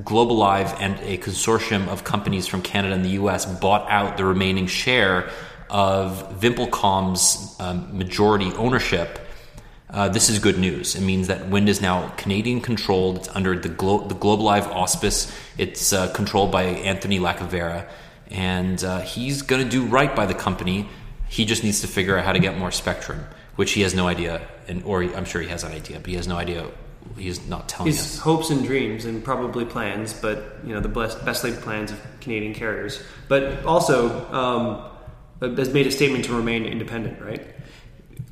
Globalive 0.00 0.76
and 0.80 0.98
a 1.00 1.18
consortium 1.18 1.86
of 1.86 2.02
companies 2.02 2.48
from 2.48 2.60
Canada 2.62 2.94
and 2.94 3.04
the 3.04 3.16
US 3.22 3.46
bought 3.46 3.88
out 3.88 4.16
the 4.16 4.24
remaining 4.24 4.66
share 4.66 5.30
of 5.70 6.40
Vimpelcom's 6.40 7.54
um, 7.60 7.96
majority 7.96 8.52
ownership, 8.54 9.20
uh, 9.90 10.08
this 10.08 10.28
is 10.28 10.40
good 10.40 10.58
news. 10.58 10.96
It 10.96 11.02
means 11.02 11.28
that 11.28 11.48
Wind 11.48 11.68
is 11.68 11.80
now 11.80 12.08
Canadian 12.16 12.60
controlled. 12.60 13.18
It's 13.18 13.28
under 13.28 13.56
the, 13.56 13.68
Glo- 13.68 14.08
the 14.08 14.16
Globalive 14.16 14.66
auspice. 14.66 15.32
It's 15.56 15.92
uh, 15.92 16.12
controlled 16.12 16.50
by 16.50 16.64
Anthony 16.64 17.20
Lacavera, 17.20 17.86
and 18.28 18.82
uh, 18.82 19.02
he's 19.02 19.42
going 19.42 19.62
to 19.62 19.70
do 19.70 19.86
right 19.86 20.14
by 20.16 20.26
the 20.26 20.34
company. 20.34 20.88
He 21.28 21.44
just 21.44 21.62
needs 21.62 21.80
to 21.82 21.86
figure 21.86 22.18
out 22.18 22.24
how 22.24 22.32
to 22.32 22.40
get 22.40 22.58
more 22.58 22.72
spectrum, 22.72 23.24
which 23.56 23.72
he 23.72 23.82
has 23.82 23.94
no 23.94 24.06
idea, 24.08 24.42
and 24.68 24.82
or 24.84 25.02
he- 25.02 25.14
I'm 25.14 25.24
sure 25.24 25.40
he 25.42 25.48
has 25.48 25.64
an 25.64 25.72
idea, 25.72 25.98
but 25.98 26.06
he 26.08 26.16
has 26.16 26.26
no 26.28 26.36
idea. 26.36 26.66
He's 27.18 27.46
not 27.48 27.68
telling 27.68 27.92
His 27.92 28.00
us. 28.00 28.18
hopes 28.18 28.50
and 28.50 28.64
dreams 28.64 29.04
and 29.04 29.22
probably 29.22 29.64
plans, 29.64 30.12
but 30.14 30.58
you 30.64 30.72
know 30.74 30.80
the 30.80 30.88
best, 30.88 31.24
best 31.24 31.44
laid 31.44 31.54
plans 31.60 31.90
of 31.92 32.00
Canadian 32.20 32.54
carriers. 32.54 33.02
But 33.28 33.64
also 33.64 34.08
um, 34.32 35.56
has 35.56 35.72
made 35.72 35.86
a 35.86 35.90
statement 35.90 36.24
to 36.26 36.34
remain 36.34 36.64
independent, 36.64 37.20
right? 37.20 37.46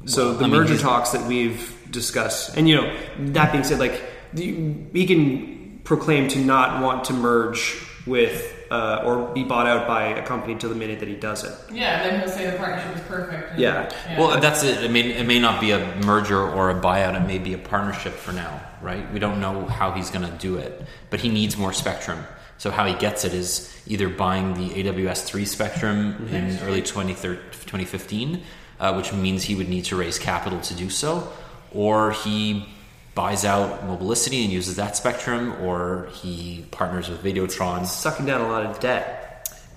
So 0.06 0.32
the 0.34 0.44
I 0.44 0.48
mean, 0.48 0.56
merger 0.56 0.78
talks 0.78 1.10
that 1.10 1.26
we've 1.28 1.76
discussed, 1.90 2.56
and 2.56 2.68
you 2.68 2.76
know 2.76 2.96
that 3.34 3.52
being 3.52 3.62
said, 3.64 3.78
like 3.78 4.02
the, 4.32 4.46
he 4.92 5.06
can 5.06 5.80
proclaim 5.84 6.28
to 6.28 6.38
not 6.38 6.82
want 6.82 7.04
to 7.04 7.12
merge 7.12 7.76
with 8.06 8.61
uh, 8.72 9.02
or 9.04 9.32
be 9.34 9.44
bought 9.44 9.66
out 9.66 9.86
by 9.86 10.04
a 10.20 10.22
company 10.26 10.54
till 10.56 10.70
the 10.70 10.74
minute 10.74 10.98
that 11.00 11.08
he 11.08 11.14
does 11.14 11.44
it. 11.44 11.52
Yeah, 11.70 12.02
then 12.02 12.20
he'll 12.20 12.28
say 12.28 12.50
the 12.50 12.56
partnership 12.56 12.96
is 12.96 13.02
perfect. 13.02 13.52
and- 13.52 13.60
Yeah. 13.60 14.18
Well, 14.18 14.40
that's 14.40 14.62
it. 14.64 14.82
I 14.82 14.88
mean, 14.88 15.06
it 15.10 15.26
may 15.26 15.38
not 15.38 15.60
be 15.60 15.72
a 15.72 15.80
merger 16.06 16.40
or 16.40 16.70
a 16.70 16.74
buyout. 16.80 17.14
It 17.20 17.26
may 17.26 17.38
be 17.38 17.52
a 17.52 17.58
partnership 17.58 18.14
for 18.14 18.32
now, 18.32 18.60
right? 18.80 19.04
We 19.12 19.18
don't 19.18 19.40
know 19.40 19.66
how 19.66 19.92
he's 19.92 20.10
going 20.10 20.24
to 20.30 20.36
do 20.38 20.56
it, 20.56 20.82
but 21.10 21.20
he 21.20 21.28
needs 21.28 21.56
more 21.58 21.72
spectrum. 21.74 22.24
So 22.56 22.70
how 22.70 22.86
he 22.86 22.94
gets 22.94 23.24
it 23.24 23.34
is 23.34 23.52
either 23.86 24.08
buying 24.08 24.54
the 24.54 24.70
AWS 24.84 25.24
three 25.24 25.44
spectrum 25.44 26.28
in 26.30 26.58
early 26.66 26.80
2013 26.82 27.40
2015, 27.66 28.42
uh, 28.80 28.94
which 28.94 29.12
means 29.12 29.44
he 29.44 29.54
would 29.54 29.68
need 29.68 29.84
to 29.86 29.96
raise 29.96 30.18
capital 30.18 30.60
to 30.60 30.74
do 30.74 30.88
so, 30.88 31.28
or 31.72 32.12
he 32.12 32.68
buys 33.14 33.44
out 33.44 33.84
Mobilicity 33.86 34.44
and 34.44 34.52
uses 34.52 34.76
that 34.76 34.96
spectrum, 34.96 35.54
or 35.62 36.08
he 36.12 36.66
partners 36.70 37.08
with 37.08 37.22
Videotron. 37.22 37.86
Sucking 37.86 38.26
down 38.26 38.40
a 38.40 38.48
lot 38.48 38.64
of 38.64 38.80
debt. 38.80 39.22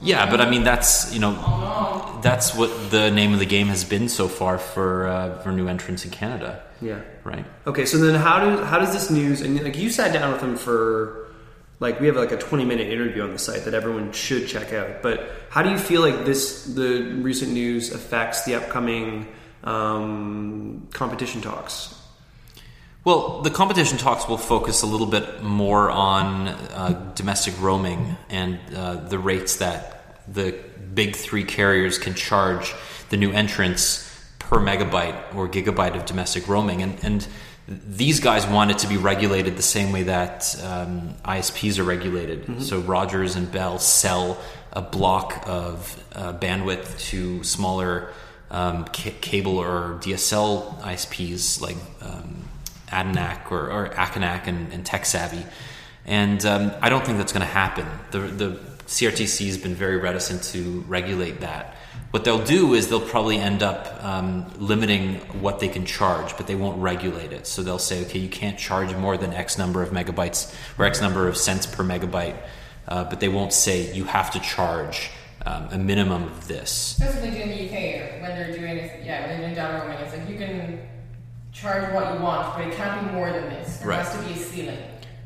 Yeah, 0.02 0.30
but 0.30 0.42
I 0.42 0.50
mean 0.50 0.64
that's 0.64 1.14
you 1.14 1.20
know 1.20 2.20
that's 2.22 2.54
what 2.54 2.92
the 2.92 3.10
name 3.12 3.34
of 3.34 3.40
the 3.40 3.46
game 3.46 3.68
has 3.68 3.84
been 3.84 4.10
so 4.10 4.28
far 4.28 4.58
for 4.58 5.08
uh, 5.08 5.40
for 5.42 5.52
new 5.52 5.68
entrants 5.68 6.06
in 6.06 6.12
Canada. 6.12 6.64
Yeah. 6.82 7.02
Right. 7.24 7.46
Okay, 7.66 7.86
so 7.86 7.98
then 7.98 8.16
how 8.16 8.40
do 8.40 8.64
how 8.64 8.78
does 8.80 8.94
this 8.94 9.10
news 9.10 9.42
and 9.42 9.62
like 9.64 9.78
you 9.78 9.90
sat 9.90 10.14
down 10.14 10.34
with 10.34 10.42
him 10.42 10.58
for 10.58 11.28
like 11.80 12.00
we 12.00 12.08
have 12.08 12.16
like 12.16 12.32
a 12.32 12.38
20 12.38 12.66
minute 12.66 12.90
interview 12.90 13.24
on 13.24 13.32
the 13.32 13.40
site 13.40 13.66
that 13.66 13.74
everyone 13.74 14.12
should 14.12 14.48
check 14.48 14.74
out. 14.74 15.02
But 15.02 15.30
how 15.50 15.62
do 15.62 15.70
you 15.70 15.78
feel 15.78 16.02
like 16.02 16.26
this 16.26 16.66
the 16.66 17.02
recent 17.22 17.52
news 17.54 17.94
affects 17.94 18.44
the 18.44 18.56
upcoming 18.56 19.28
um, 19.64 20.88
competition 20.92 21.42
talks? 21.42 22.00
Well, 23.06 23.42
the 23.44 23.52
competition 23.52 24.00
talks 24.00 24.28
will 24.28 24.40
focus 24.40 24.82
a 24.82 24.88
little 24.88 25.06
bit 25.06 25.44
more 25.44 25.92
on 25.92 26.48
uh, 26.48 27.12
domestic 27.14 27.54
roaming 27.62 28.18
and 28.30 28.60
uh, 28.76 28.96
the 28.96 29.20
rates 29.20 29.58
that 29.58 30.24
the 30.28 30.56
big 30.96 31.16
three 31.16 31.44
carriers 31.44 32.00
can 32.00 32.16
charge 32.16 32.74
the 33.12 33.18
new 33.18 33.32
entrants 33.32 34.12
per 34.40 34.58
megabyte 34.58 35.36
or 35.36 35.48
gigabyte 35.48 35.96
of 35.96 36.06
domestic 36.08 36.48
roaming. 36.48 36.82
And, 36.82 37.04
and 37.04 37.28
these 37.68 38.20
guys 38.20 38.48
want 38.48 38.72
it 38.72 38.80
to 38.80 38.88
be 38.88 38.98
regulated 38.98 39.56
the 39.56 39.62
same 39.62 39.92
way 39.92 40.02
that 40.04 40.56
um, 40.64 41.14
ISPs 41.26 41.78
are 41.78 41.84
regulated. 41.84 42.64
So 42.64 42.80
Rogers 42.80 43.36
and 43.36 43.52
Bell 43.52 43.78
sell 43.78 44.40
a 44.74 44.82
block 44.82 45.44
of 45.46 46.04
uh, 46.14 46.34
bandwidth 46.34 47.00
to 47.12 47.44
smaller 47.44 48.10
um, 48.50 48.86
ca- 48.86 49.14
cable 49.22 49.60
or 49.60 50.00
DSL 50.02 50.82
ISPs 50.82 51.62
like 51.62 51.78
um, 52.02 52.45
Adanac 52.88 53.52
or, 53.52 53.72
or 53.72 53.86
and, 53.86 54.74
and 54.74 54.86
TekSavvy. 54.86 55.46
And 56.06 56.46
um, 56.46 56.72
I 56.82 56.90
don't 56.90 57.06
think 57.06 57.18
that's 57.18 57.34
going 57.34 57.46
to 57.46 57.52
happen. 57.52 57.88
The, 58.12 58.20
the 58.20 58.60
CRTC 58.86 59.48
has 59.48 59.58
been 59.58 59.74
very 59.74 59.98
reticent 59.98 60.44
to 60.44 60.84
regulate 60.88 61.42
that. 61.42 61.76
What 62.12 62.24
they'll 62.24 62.46
do 62.46 62.76
is 62.76 62.88
they'll 62.88 63.02
probably 63.02 63.38
end 63.38 63.64
up 63.64 64.02
um, 64.04 64.46
limiting 64.58 65.16
what 65.42 65.60
they 65.60 65.68
can 65.68 65.86
charge, 65.86 66.38
but 66.38 66.48
they 66.48 66.56
won't 66.56 66.78
regulate 66.82 67.34
it. 67.34 67.48
So 67.48 67.64
they'll 67.64 67.80
say, 67.80 68.06
okay, 68.06 68.20
you 68.20 68.30
can't 68.30 68.58
charge 68.58 68.96
more 68.96 69.18
than 69.18 69.34
X 69.34 69.58
number 69.58 69.82
of 69.82 69.90
megabytes 69.90 70.56
or 70.78 70.86
X 70.86 71.02
number 71.02 71.28
of 71.28 71.36
cents 71.36 71.66
per 71.66 71.84
megabyte, 71.84 72.38
uh, 72.88 73.04
but 73.06 73.20
they 73.20 73.28
won't 73.28 73.52
say 73.52 73.94
you 73.94 74.06
have 74.06 74.32
to 74.32 74.40
charge 74.40 75.10
um, 75.46 75.68
a 75.72 75.78
minimum 75.78 76.24
of 76.24 76.48
this. 76.48 76.96
That's 77.00 77.16
what 77.16 77.24
they 77.24 77.32
do 77.32 77.38
in 77.38 77.50
the 77.50 77.66
UK 77.66 78.22
when 78.22 78.32
they're 78.36 78.56
doing 78.56 78.78
yeah 79.04 79.22
when 79.22 79.30
they're 79.30 79.40
doing 79.40 79.56
down 79.56 79.82
roaming. 79.82 79.98
It's 80.00 80.16
like 80.16 80.30
you 80.30 80.38
can 80.38 80.80
charge 81.56 81.94
what 81.94 82.14
you 82.14 82.20
want, 82.20 82.56
but 82.56 82.68
it 82.68 82.76
can't 82.76 83.08
be 83.08 83.14
more 83.16 83.32
than 83.32 83.50
this. 83.50 83.78
There 83.78 83.88
Right. 83.90 84.06
has 84.06 84.12
to 84.14 84.22
be 84.24 84.34
a 84.34 84.44
ceiling. 84.44 84.78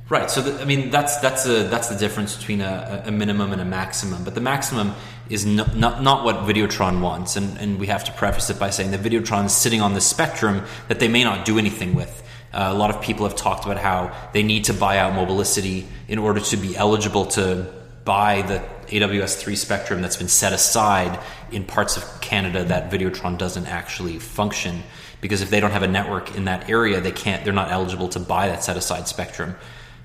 Right. 0.09 0.30
So 0.30 0.41
the, 0.41 0.61
I 0.61 0.65
mean, 0.65 0.89
that's 0.89 1.17
that's 1.17 1.45
a 1.45 1.63
that's 1.67 1.88
the 1.88 1.95
difference 1.95 2.36
between 2.36 2.61
a, 2.61 3.03
a 3.05 3.11
minimum 3.11 3.51
and 3.51 3.61
a 3.61 3.65
maximum. 3.65 4.23
But 4.23 4.34
the 4.34 4.41
maximum 4.41 4.95
is 5.30 5.45
no, 5.45 5.65
not 5.75 6.01
not 6.01 6.23
what 6.25 6.38
Videotron 6.47 7.01
wants, 7.01 7.36
and 7.36 7.57
and 7.59 7.80
we 7.80 7.88
have 7.88 8.03
to 8.05 8.11
preface 8.13 8.49
it 8.49 8.57
by 8.57 8.71
saying 8.71 8.89
that 8.91 9.01
Videotron 9.01 9.45
is 9.45 9.53
sitting 9.55 9.82
on 9.82 9.93
the 9.93 10.01
spectrum 10.01 10.63
that 10.88 10.99
they 10.99 11.07
may 11.07 11.23
not 11.23 11.45
do 11.45 11.59
anything 11.59 11.93
with. 11.93 12.23
Uh, 12.51 12.69
a 12.71 12.73
lot 12.73 12.89
of 12.89 12.99
people 13.03 13.27
have 13.27 13.36
talked 13.36 13.65
about 13.65 13.77
how 13.77 14.11
they 14.34 14.41
need 14.41 14.63
to 14.63 14.73
buy 14.73 14.97
out 14.97 15.13
Mobilicity 15.13 15.86
in 16.07 16.17
order 16.17 16.39
to 16.39 16.57
be 16.57 16.75
eligible 16.75 17.25
to 17.27 17.71
buy 18.03 18.41
the 18.41 18.57
AWS 18.88 19.36
three 19.39 19.55
spectrum 19.55 20.01
that's 20.01 20.17
been 20.17 20.27
set 20.27 20.53
aside 20.53 21.19
in 21.51 21.63
parts 21.63 21.95
of 21.97 22.21
Canada 22.21 22.63
that 22.63 22.89
Videotron 22.89 23.38
doesn't 23.38 23.67
actually 23.67 24.17
function. 24.17 24.82
Because 25.22 25.41
if 25.41 25.49
they 25.49 25.59
don't 25.59 25.72
have 25.72 25.84
a 25.84 25.88
network 25.88 26.36
in 26.36 26.45
that 26.45 26.70
area, 26.70 27.01
they 27.01 27.11
can't. 27.11 27.43
They're 27.43 27.53
not 27.53 27.72
eligible 27.72 28.09
to 28.09 28.20
buy 28.20 28.47
that 28.47 28.63
set 28.63 28.78
aside 28.78 29.07
spectrum. 29.07 29.55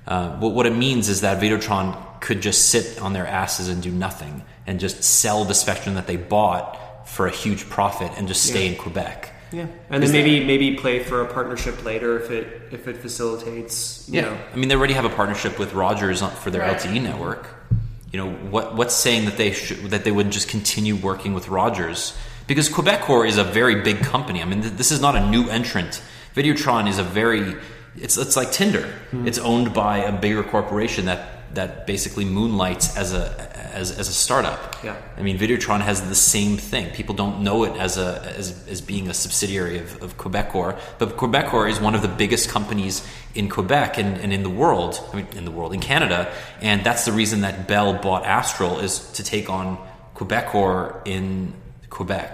Uh, 0.07 0.37
what, 0.37 0.53
what 0.53 0.65
it 0.65 0.75
means 0.75 1.09
is 1.09 1.21
that 1.21 1.41
Videotron 1.41 1.97
could 2.21 2.41
just 2.41 2.69
sit 2.69 3.01
on 3.01 3.13
their 3.13 3.25
asses 3.25 3.69
and 3.69 3.81
do 3.81 3.91
nothing 3.91 4.43
and 4.67 4.79
just 4.79 5.03
sell 5.03 5.45
the 5.45 5.53
spectrum 5.53 5.95
that 5.95 6.05
they 6.07 6.17
bought 6.17 7.07
for 7.07 7.27
a 7.27 7.31
huge 7.31 7.69
profit 7.69 8.11
and 8.17 8.27
just 8.27 8.43
stay 8.43 8.67
in 8.67 8.75
Quebec. 8.75 9.31
Yeah, 9.51 9.67
and 9.89 10.03
then 10.03 10.11
maybe 10.11 10.43
maybe 10.43 10.75
play 10.75 10.99
for 11.03 11.21
a 11.21 11.31
partnership 11.31 11.85
later 11.85 12.19
if 12.19 12.29
it 12.31 12.73
if 12.73 12.87
it 12.87 12.97
facilitates. 12.97 14.07
You 14.09 14.15
Yeah, 14.15 14.21
know, 14.29 14.37
I 14.53 14.55
mean 14.57 14.69
they 14.69 14.75
already 14.75 14.95
have 14.95 15.05
a 15.05 15.09
partnership 15.09 15.59
with 15.59 15.73
Rogers 15.73 16.21
for 16.21 16.49
their 16.51 16.61
Right. 16.61 16.77
LTE 16.77 17.01
network. 17.01 17.47
You 18.11 18.19
know 18.19 18.31
what? 18.31 18.75
What's 18.75 18.95
saying 18.95 19.25
that 19.25 19.37
they 19.37 19.51
should 19.51 19.91
that 19.91 20.03
they 20.03 20.11
wouldn't 20.11 20.33
just 20.33 20.49
continue 20.49 20.95
working 20.95 21.33
with 21.33 21.47
Rogers? 21.47 22.17
Because 22.47 22.69
Quebecor 22.69 23.27
is 23.27 23.37
a 23.37 23.43
very 23.43 23.81
big 23.81 23.99
company. 23.99 24.41
I 24.41 24.45
mean, 24.45 24.61
th- 24.61 24.73
this 24.73 24.91
is 24.91 25.01
not 25.01 25.15
a 25.15 25.29
new 25.29 25.49
entrant. 25.49 26.01
Videotron 26.35 26.87
is 26.87 26.99
a 26.99 27.03
very 27.03 27.55
it's 27.97 28.17
it's 28.17 28.35
like 28.35 28.51
Tinder. 28.51 28.87
Hmm. 29.11 29.27
It's 29.27 29.37
owned 29.37 29.73
by 29.73 29.99
a 29.99 30.11
bigger 30.11 30.43
corporation 30.43 31.05
that 31.05 31.53
that 31.55 31.87
basically 31.87 32.25
moonlights 32.25 32.97
as 32.97 33.13
a 33.13 33.51
as, 33.73 33.97
as 33.97 34.07
a 34.07 34.13
startup. 34.13 34.77
Yeah. 34.83 34.95
I 35.17 35.21
mean, 35.21 35.37
Videotron 35.37 35.81
has 35.81 36.07
the 36.07 36.15
same 36.15 36.57
thing. 36.57 36.93
People 36.93 37.13
don't 37.15 37.43
know 37.43 37.63
it 37.63 37.75
as 37.77 37.97
a 37.97 38.33
as, 38.37 38.67
as 38.67 38.81
being 38.81 39.09
a 39.09 39.13
subsidiary 39.13 39.79
of, 39.79 40.01
of 40.01 40.17
Quebecor, 40.17 40.79
but 40.97 41.17
Quebecor 41.17 41.69
is 41.69 41.79
one 41.79 41.95
of 41.95 42.01
the 42.01 42.07
biggest 42.07 42.49
companies 42.49 43.07
in 43.33 43.49
Quebec 43.49 43.97
and, 43.97 44.17
and 44.17 44.33
in 44.33 44.43
the 44.43 44.49
world. 44.49 44.99
I 45.11 45.17
mean, 45.17 45.27
in 45.35 45.45
the 45.45 45.51
world, 45.51 45.73
in 45.73 45.79
Canada, 45.79 46.33
and 46.61 46.83
that's 46.83 47.05
the 47.05 47.11
reason 47.11 47.41
that 47.41 47.67
Bell 47.67 47.93
bought 47.93 48.25
Astral 48.25 48.79
is 48.79 49.11
to 49.13 49.23
take 49.23 49.49
on 49.49 49.77
Quebecor 50.15 51.01
in 51.05 51.53
Quebec. 51.95 52.31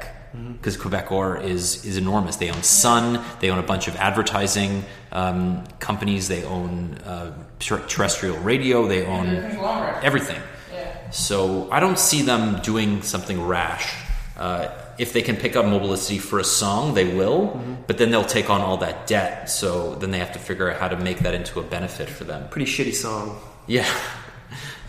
Because 0.53 0.77
Quebecor 0.77 1.43
is 1.43 1.83
is 1.85 1.97
enormous. 1.97 2.37
They 2.37 2.49
own 2.49 2.63
Sun. 2.63 3.19
They 3.41 3.49
own 3.51 3.59
a 3.59 3.67
bunch 3.73 3.89
of 3.89 3.95
advertising 3.97 4.85
um, 5.11 5.65
companies. 5.79 6.29
They 6.29 6.43
own 6.45 6.97
uh, 7.05 7.33
ter- 7.59 7.85
terrestrial 7.85 8.37
radio. 8.37 8.87
They 8.87 9.05
own 9.05 9.25
conglomerate. 9.41 10.03
everything. 10.05 10.41
Yeah. 10.73 11.09
So 11.11 11.69
I 11.69 11.79
don't 11.81 11.99
see 11.99 12.21
them 12.21 12.61
doing 12.61 13.01
something 13.03 13.37
rash. 13.45 13.93
Uh, 14.37 14.69
if 14.97 15.11
they 15.11 15.21
can 15.21 15.35
pick 15.35 15.57
up 15.57 15.65
Mobilicity 15.65 16.17
for 16.21 16.39
a 16.39 16.43
song, 16.45 16.93
they 16.93 17.13
will, 17.19 17.59
but 17.87 17.97
then 17.97 18.09
they'll 18.11 18.31
take 18.39 18.49
on 18.49 18.61
all 18.61 18.77
that 18.77 19.07
debt. 19.07 19.49
So 19.49 19.95
then 19.95 20.11
they 20.11 20.19
have 20.19 20.31
to 20.33 20.39
figure 20.39 20.71
out 20.71 20.79
how 20.79 20.87
to 20.87 20.97
make 20.97 21.19
that 21.19 21.33
into 21.33 21.59
a 21.59 21.63
benefit 21.63 22.07
for 22.09 22.23
them. 22.23 22.47
pretty 22.49 22.71
shitty 22.71 22.93
song. 22.93 23.37
Yeah, 23.67 23.85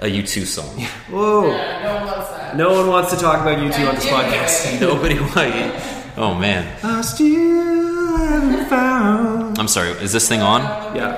a 0.03 0.07
U2 0.07 0.45
song. 0.45 0.81
Whoa, 1.11 1.47
Yeah, 1.49 1.83
no 1.83 1.95
one 1.95 2.07
wants 2.07 2.29
that. 2.31 2.57
no 2.57 2.73
one 2.75 2.87
wants 2.89 3.11
to 3.13 3.17
talk 3.17 3.41
about 3.41 3.59
U2 3.59 3.89
on 3.89 3.95
this 3.95 4.05
Yeah, 4.05 4.23
podcast. 4.23 4.81
Nobody 4.89 5.19
want. 5.19 6.19
Oh 6.19 6.35
man, 6.35 6.67
I 6.85 7.01
still 7.01 8.17
haven't 8.19 8.67
found. 8.69 9.59
I'm 9.59 9.69
sorry. 9.69 9.91
Is 9.91 10.13
this 10.13 10.29
thing 10.29 10.43
on? 10.43 10.61
Yeah. 10.95 11.15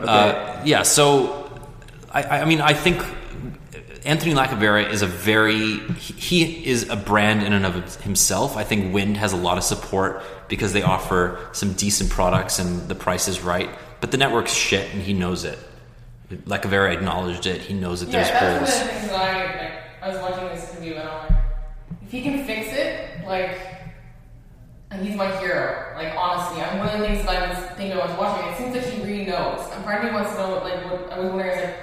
Okay. 0.00 0.04
Uh, 0.06 0.62
yeah. 0.64 0.82
So, 0.82 1.50
I, 2.10 2.40
I 2.40 2.44
mean, 2.44 2.60
I 2.60 2.74
think 2.74 3.02
Anthony 4.04 4.34
Lacavera 4.34 4.90
is 4.90 5.02
a 5.02 5.06
very 5.06 5.78
he, 5.94 6.12
he 6.14 6.66
is 6.66 6.88
a 6.90 6.96
brand 6.96 7.42
in 7.44 7.52
and 7.52 7.64
of 7.64 7.96
himself. 8.02 8.56
I 8.56 8.64
think 8.64 8.92
Wind 8.92 9.16
has 9.18 9.32
a 9.32 9.36
lot 9.36 9.56
of 9.58 9.64
support 9.64 10.22
because 10.48 10.72
they 10.72 10.82
offer 10.82 11.38
some 11.52 11.72
decent 11.74 12.10
products 12.10 12.58
and 12.58 12.88
the 12.88 12.94
price 12.94 13.28
is 13.28 13.40
right. 13.40 13.70
But 14.00 14.10
the 14.10 14.16
network's 14.18 14.52
shit 14.54 14.92
and 14.92 15.02
he 15.02 15.12
knows 15.12 15.44
it. 15.44 15.58
Lacavera 16.30 16.92
acknowledged 16.92 17.46
it. 17.46 17.60
He 17.60 17.74
knows 17.74 18.00
that 18.00 18.10
Yeah, 18.10 18.22
there's 18.22 18.30
that's 18.30 18.42
one 18.42 18.52
of 18.52 18.58
holes. 18.60 18.80
the 18.80 18.86
things 18.88 19.08
that 19.08 19.20
I 19.20 19.62
like. 19.62 19.72
I 20.02 20.08
was 20.08 20.18
watching 20.20 20.48
this 20.48 20.70
interview 20.72 20.94
and 20.94 21.08
I'm 21.08 21.18
like, 21.28 21.42
if 22.02 22.10
he 22.10 22.22
can 22.22 22.44
fix 22.46 22.72
it, 22.72 23.26
like, 23.26 23.58
and 24.90 25.06
he's 25.06 25.16
my 25.16 25.26
hero. 25.38 25.92
Like 25.96 26.14
honestly, 26.16 26.62
I'm 26.62 26.78
one 26.78 26.88
of 26.88 27.00
the 27.00 27.06
things 27.06 27.24
that 27.26 27.42
I 27.42 27.48
was 27.48 27.58
thinking 27.76 27.92
I 27.98 28.06
was 28.06 28.16
watching. 28.18 28.48
It 28.50 28.56
seems 28.58 28.74
like 28.76 28.84
he 28.94 29.02
really 29.02 29.26
knows. 29.26 29.68
And 29.72 29.84
part 29.84 29.98
of 29.98 30.04
me 30.04 30.12
wants 30.12 30.32
to 30.32 30.38
know, 30.38 30.54
like, 30.64 30.84
what 30.90 31.12
I 31.12 31.18
was 31.18 31.28
wondering 31.30 31.50
is 31.58 31.64
like, 31.64 31.76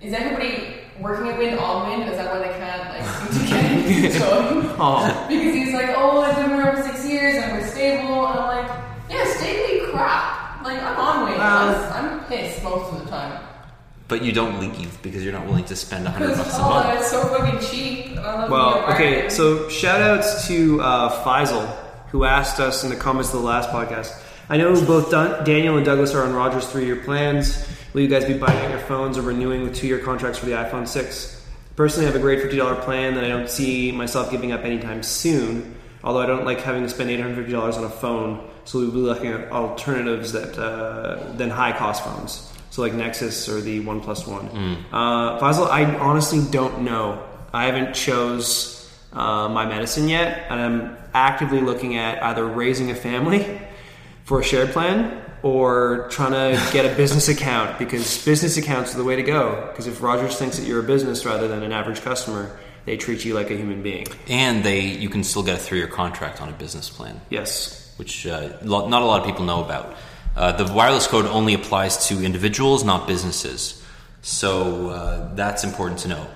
is 0.00 0.12
everybody 0.12 0.76
working 1.00 1.28
at 1.28 1.38
Wind 1.38 1.58
on 1.58 1.88
Wind? 1.90 2.10
Is 2.10 2.16
that 2.18 2.32
why 2.32 2.38
they 2.46 2.54
can't 2.58 2.88
like 2.90 3.32
seem 3.32 3.42
to 3.42 3.48
get 3.48 3.64
anything 3.70 4.20
going? 4.20 4.76
Oh. 4.78 5.26
Because 5.28 5.54
he's 5.54 5.74
like, 5.74 5.90
oh, 5.96 6.20
I've 6.20 6.36
been 6.36 6.50
here 6.50 6.76
for 6.76 6.82
six 6.82 7.06
years 7.08 7.34
and 7.42 7.52
we're 7.52 7.66
stable. 7.66 8.26
And 8.28 8.38
I'm 8.38 8.64
like, 8.64 8.70
yeah, 9.10 9.24
stable 9.36 9.92
crap. 9.92 10.62
Like 10.62 10.80
I'm 10.82 10.96
on 10.96 11.24
Wind. 11.24 11.38
Well- 11.38 11.92
I'm, 11.92 12.10
I'm 12.20 12.24
pissed 12.26 12.62
most 12.62 12.92
of 12.92 13.02
the 13.04 13.10
time. 13.10 13.43
But 14.14 14.22
you 14.22 14.30
don't 14.30 14.60
leave 14.60 15.02
because 15.02 15.24
you're 15.24 15.32
not 15.32 15.44
willing 15.44 15.64
to 15.64 15.74
spend 15.74 16.06
a 16.06 16.10
hundred 16.12 16.28
Because 16.28 16.44
bucks 16.44 16.56
a 16.56 16.62
oh, 16.62 16.68
month. 16.68 17.00
it's 17.00 17.10
so 17.10 17.24
fucking 17.24 17.58
cheap. 17.68 18.06
and 18.10 18.20
I 18.20 18.42
love 18.42 18.50
Well, 18.50 18.92
okay, 18.94 19.28
so 19.28 19.68
shout 19.68 20.00
outs 20.00 20.46
to 20.46 20.80
uh, 20.80 21.24
Faisal, 21.24 21.66
who 22.10 22.22
asked 22.22 22.60
us 22.60 22.84
in 22.84 22.90
the 22.90 22.96
comments 22.96 23.34
of 23.34 23.40
the 23.40 23.44
last 23.44 23.70
podcast. 23.70 24.16
I 24.48 24.56
know 24.56 24.72
both 24.86 25.10
Dun- 25.10 25.42
Daniel 25.44 25.76
and 25.78 25.84
Douglas 25.84 26.14
are 26.14 26.22
on 26.22 26.32
Rogers' 26.32 26.64
three 26.70 26.84
year 26.86 26.94
plans. 26.94 27.66
Will 27.92 28.02
you 28.02 28.06
guys 28.08 28.24
be 28.24 28.38
buying 28.38 28.56
out 28.64 28.70
your 28.70 28.78
phones 28.78 29.18
or 29.18 29.22
renewing 29.22 29.64
with 29.64 29.74
two 29.74 29.88
year 29.88 29.98
contracts 29.98 30.38
for 30.38 30.46
the 30.46 30.52
iPhone 30.52 30.86
6? 30.86 31.44
Personally, 31.74 32.06
I 32.06 32.12
have 32.12 32.16
a 32.20 32.22
great 32.22 32.38
$50 32.38 32.82
plan 32.82 33.14
that 33.16 33.24
I 33.24 33.28
don't 33.28 33.50
see 33.50 33.90
myself 33.90 34.30
giving 34.30 34.52
up 34.52 34.60
anytime 34.64 35.02
soon, 35.02 35.74
although 36.04 36.20
I 36.20 36.26
don't 36.26 36.44
like 36.44 36.60
having 36.60 36.84
to 36.84 36.88
spend 36.88 37.10
$850 37.10 37.76
on 37.78 37.82
a 37.82 37.90
phone, 37.90 38.48
so 38.64 38.78
we'll 38.78 38.92
be 38.92 38.98
looking 38.98 39.32
at 39.32 39.50
alternatives 39.50 40.30
that 40.34 40.56
uh, 40.56 41.32
than 41.32 41.50
high 41.50 41.72
cost 41.76 42.04
phones. 42.04 42.52
So, 42.74 42.82
like 42.82 42.92
Nexus 42.92 43.48
or 43.48 43.60
the 43.60 43.78
One 43.78 44.00
One. 44.00 44.84
Uh, 44.90 45.38
Faisal, 45.38 45.68
I 45.70 45.84
honestly 45.84 46.40
don't 46.50 46.80
know. 46.80 47.24
I 47.52 47.66
haven't 47.66 47.94
chose 47.94 48.90
uh, 49.12 49.48
my 49.48 49.64
medicine 49.64 50.08
yet, 50.08 50.46
and 50.50 50.60
I'm 50.60 50.96
actively 51.14 51.60
looking 51.60 51.96
at 51.96 52.20
either 52.20 52.44
raising 52.44 52.90
a 52.90 52.96
family 52.96 53.60
for 54.24 54.40
a 54.40 54.42
shared 54.42 54.70
plan 54.70 55.22
or 55.44 56.08
trying 56.10 56.32
to 56.32 56.60
get 56.72 56.84
a 56.84 56.96
business 56.96 57.28
account 57.28 57.78
because 57.78 58.24
business 58.24 58.56
accounts 58.56 58.92
are 58.92 58.98
the 58.98 59.04
way 59.04 59.14
to 59.14 59.22
go. 59.22 59.68
Because 59.70 59.86
if 59.86 60.02
Rogers 60.02 60.36
thinks 60.36 60.58
that 60.58 60.66
you're 60.66 60.80
a 60.80 60.82
business 60.82 61.24
rather 61.24 61.46
than 61.46 61.62
an 61.62 61.70
average 61.70 62.00
customer, 62.00 62.58
they 62.86 62.96
treat 62.96 63.24
you 63.24 63.34
like 63.34 63.52
a 63.52 63.56
human 63.56 63.84
being. 63.84 64.08
And 64.26 64.64
they 64.64 64.80
you 64.80 65.08
can 65.08 65.22
still 65.22 65.44
get 65.44 65.54
a 65.54 65.62
three 65.62 65.78
year 65.78 65.86
contract 65.86 66.42
on 66.42 66.48
a 66.48 66.52
business 66.52 66.90
plan. 66.90 67.20
Yes. 67.30 67.94
which 67.98 68.26
uh, 68.26 68.48
not 68.64 69.02
a 69.02 69.04
lot 69.04 69.20
of 69.20 69.26
people 69.26 69.44
know 69.44 69.62
about. 69.64 69.94
Uh, 70.36 70.52
the 70.52 70.72
wireless 70.72 71.06
code 71.06 71.26
only 71.26 71.54
applies 71.54 72.08
to 72.08 72.24
individuals, 72.24 72.84
not 72.84 73.06
businesses. 73.06 73.82
So 74.22 74.88
uh, 74.88 75.34
that's 75.34 75.64
important 75.64 76.00
to 76.00 76.08
know. 76.08 76.26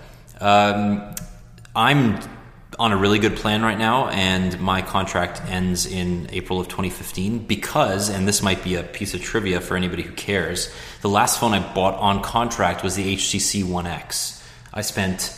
Um, 0.40 1.14
I'm 1.74 2.20
on 2.78 2.92
a 2.92 2.96
really 2.96 3.18
good 3.18 3.36
plan 3.36 3.62
right 3.62 3.78
now, 3.78 4.08
and 4.08 4.60
my 4.60 4.82
contract 4.82 5.42
ends 5.46 5.84
in 5.86 6.28
April 6.30 6.60
of 6.60 6.68
2015 6.68 7.46
because, 7.46 8.08
and 8.08 8.28
this 8.28 8.40
might 8.42 8.62
be 8.62 8.76
a 8.76 8.82
piece 8.82 9.14
of 9.14 9.22
trivia 9.22 9.60
for 9.60 9.76
anybody 9.76 10.02
who 10.02 10.12
cares, 10.12 10.72
the 11.00 11.08
last 11.08 11.40
phone 11.40 11.54
I 11.54 11.72
bought 11.74 11.94
on 11.94 12.22
contract 12.22 12.84
was 12.84 12.94
the 12.94 13.16
HTC 13.16 13.64
One 13.64 13.86
X. 13.86 14.44
I 14.72 14.82
spent 14.82 15.34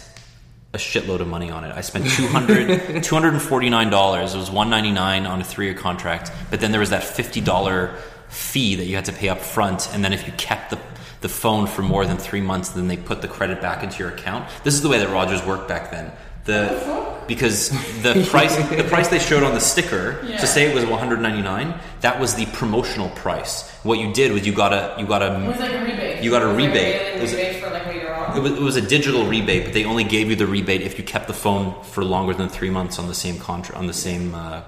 a 0.72 0.78
shitload 0.78 1.20
of 1.20 1.28
money 1.28 1.50
on 1.50 1.64
it. 1.64 1.72
I 1.74 1.80
spent 1.80 2.08
200 2.10 2.68
$249. 3.02 4.34
It 4.34 4.36
was 4.36 4.50
199 4.50 5.26
on 5.26 5.40
a 5.40 5.44
three-year 5.44 5.74
contract, 5.74 6.30
but 6.50 6.60
then 6.60 6.70
there 6.70 6.80
was 6.80 6.90
that 6.90 7.02
$50 7.02 7.96
fee 8.30 8.74
that 8.76 8.86
you 8.86 8.94
had 8.96 9.04
to 9.06 9.12
pay 9.12 9.28
up 9.28 9.40
front, 9.40 9.88
and 9.92 10.04
then 10.04 10.12
if 10.12 10.26
you 10.26 10.32
kept 10.34 10.70
the 10.70 10.78
the 11.20 11.28
phone 11.28 11.66
for 11.66 11.82
more 11.82 12.06
than 12.06 12.16
three 12.16 12.40
months, 12.40 12.70
then 12.70 12.88
they 12.88 12.96
put 12.96 13.20
the 13.20 13.28
credit 13.28 13.60
back 13.60 13.82
into 13.82 13.98
your 13.98 14.08
account. 14.08 14.48
This 14.64 14.72
is 14.72 14.80
the 14.80 14.88
way 14.88 14.98
that 15.00 15.10
Rogers 15.10 15.44
worked 15.44 15.68
back 15.68 15.90
then. 15.90 16.10
The 16.46 17.20
because 17.28 17.68
the 18.02 18.26
price 18.30 18.56
the 18.70 18.84
price 18.84 19.08
they 19.08 19.18
showed 19.18 19.42
on 19.42 19.52
the 19.52 19.60
sticker 19.60 20.18
Yeah. 20.26 20.38
to 20.38 20.46
say 20.46 20.66
it 20.68 20.74
was 20.74 20.86
199 20.86 21.74
that 22.00 22.18
was 22.18 22.34
the 22.34 22.46
promotional 22.46 23.10
price. 23.10 23.68
What 23.82 23.98
you 23.98 24.12
did 24.14 24.32
was 24.32 24.46
you 24.46 24.54
got 24.54 24.72
a 24.72 24.96
you 24.98 25.06
got 25.06 25.22
a 25.22 25.34
It 25.44 25.46
was 25.48 25.58
like 25.60 25.72
a 25.74 25.84
rebate. 25.84 26.24
You 26.24 26.30
got 26.30 26.42
a 26.42 26.46
It 26.48 26.54
was 26.54 26.56
like 26.56 26.66
rebate. 26.72 26.94
It 27.16 27.20
was- 27.20 27.32
rebate 27.34 27.62
like 27.62 28.36
it 28.36 28.40
was, 28.42 28.52
it 28.52 28.60
was 28.62 28.76
a 28.76 28.80
digital 28.82 29.26
rebate, 29.26 29.64
but 29.64 29.72
they 29.74 29.84
only 29.84 30.04
gave 30.04 30.30
you 30.30 30.36
the 30.36 30.46
rebate 30.46 30.82
if 30.82 30.96
you 30.98 31.04
kept 31.04 31.26
the 31.26 31.34
phone 31.34 31.74
for 31.84 32.04
longer 32.04 32.32
than 32.32 32.48
three 32.48 32.70
months 32.70 32.98
on 32.98 33.08
the 33.08 33.14
same 33.14 33.38
contract 33.38 33.78
on 33.78 33.86
the 33.86 33.92
same 33.92 34.34
uh, 34.34 34.62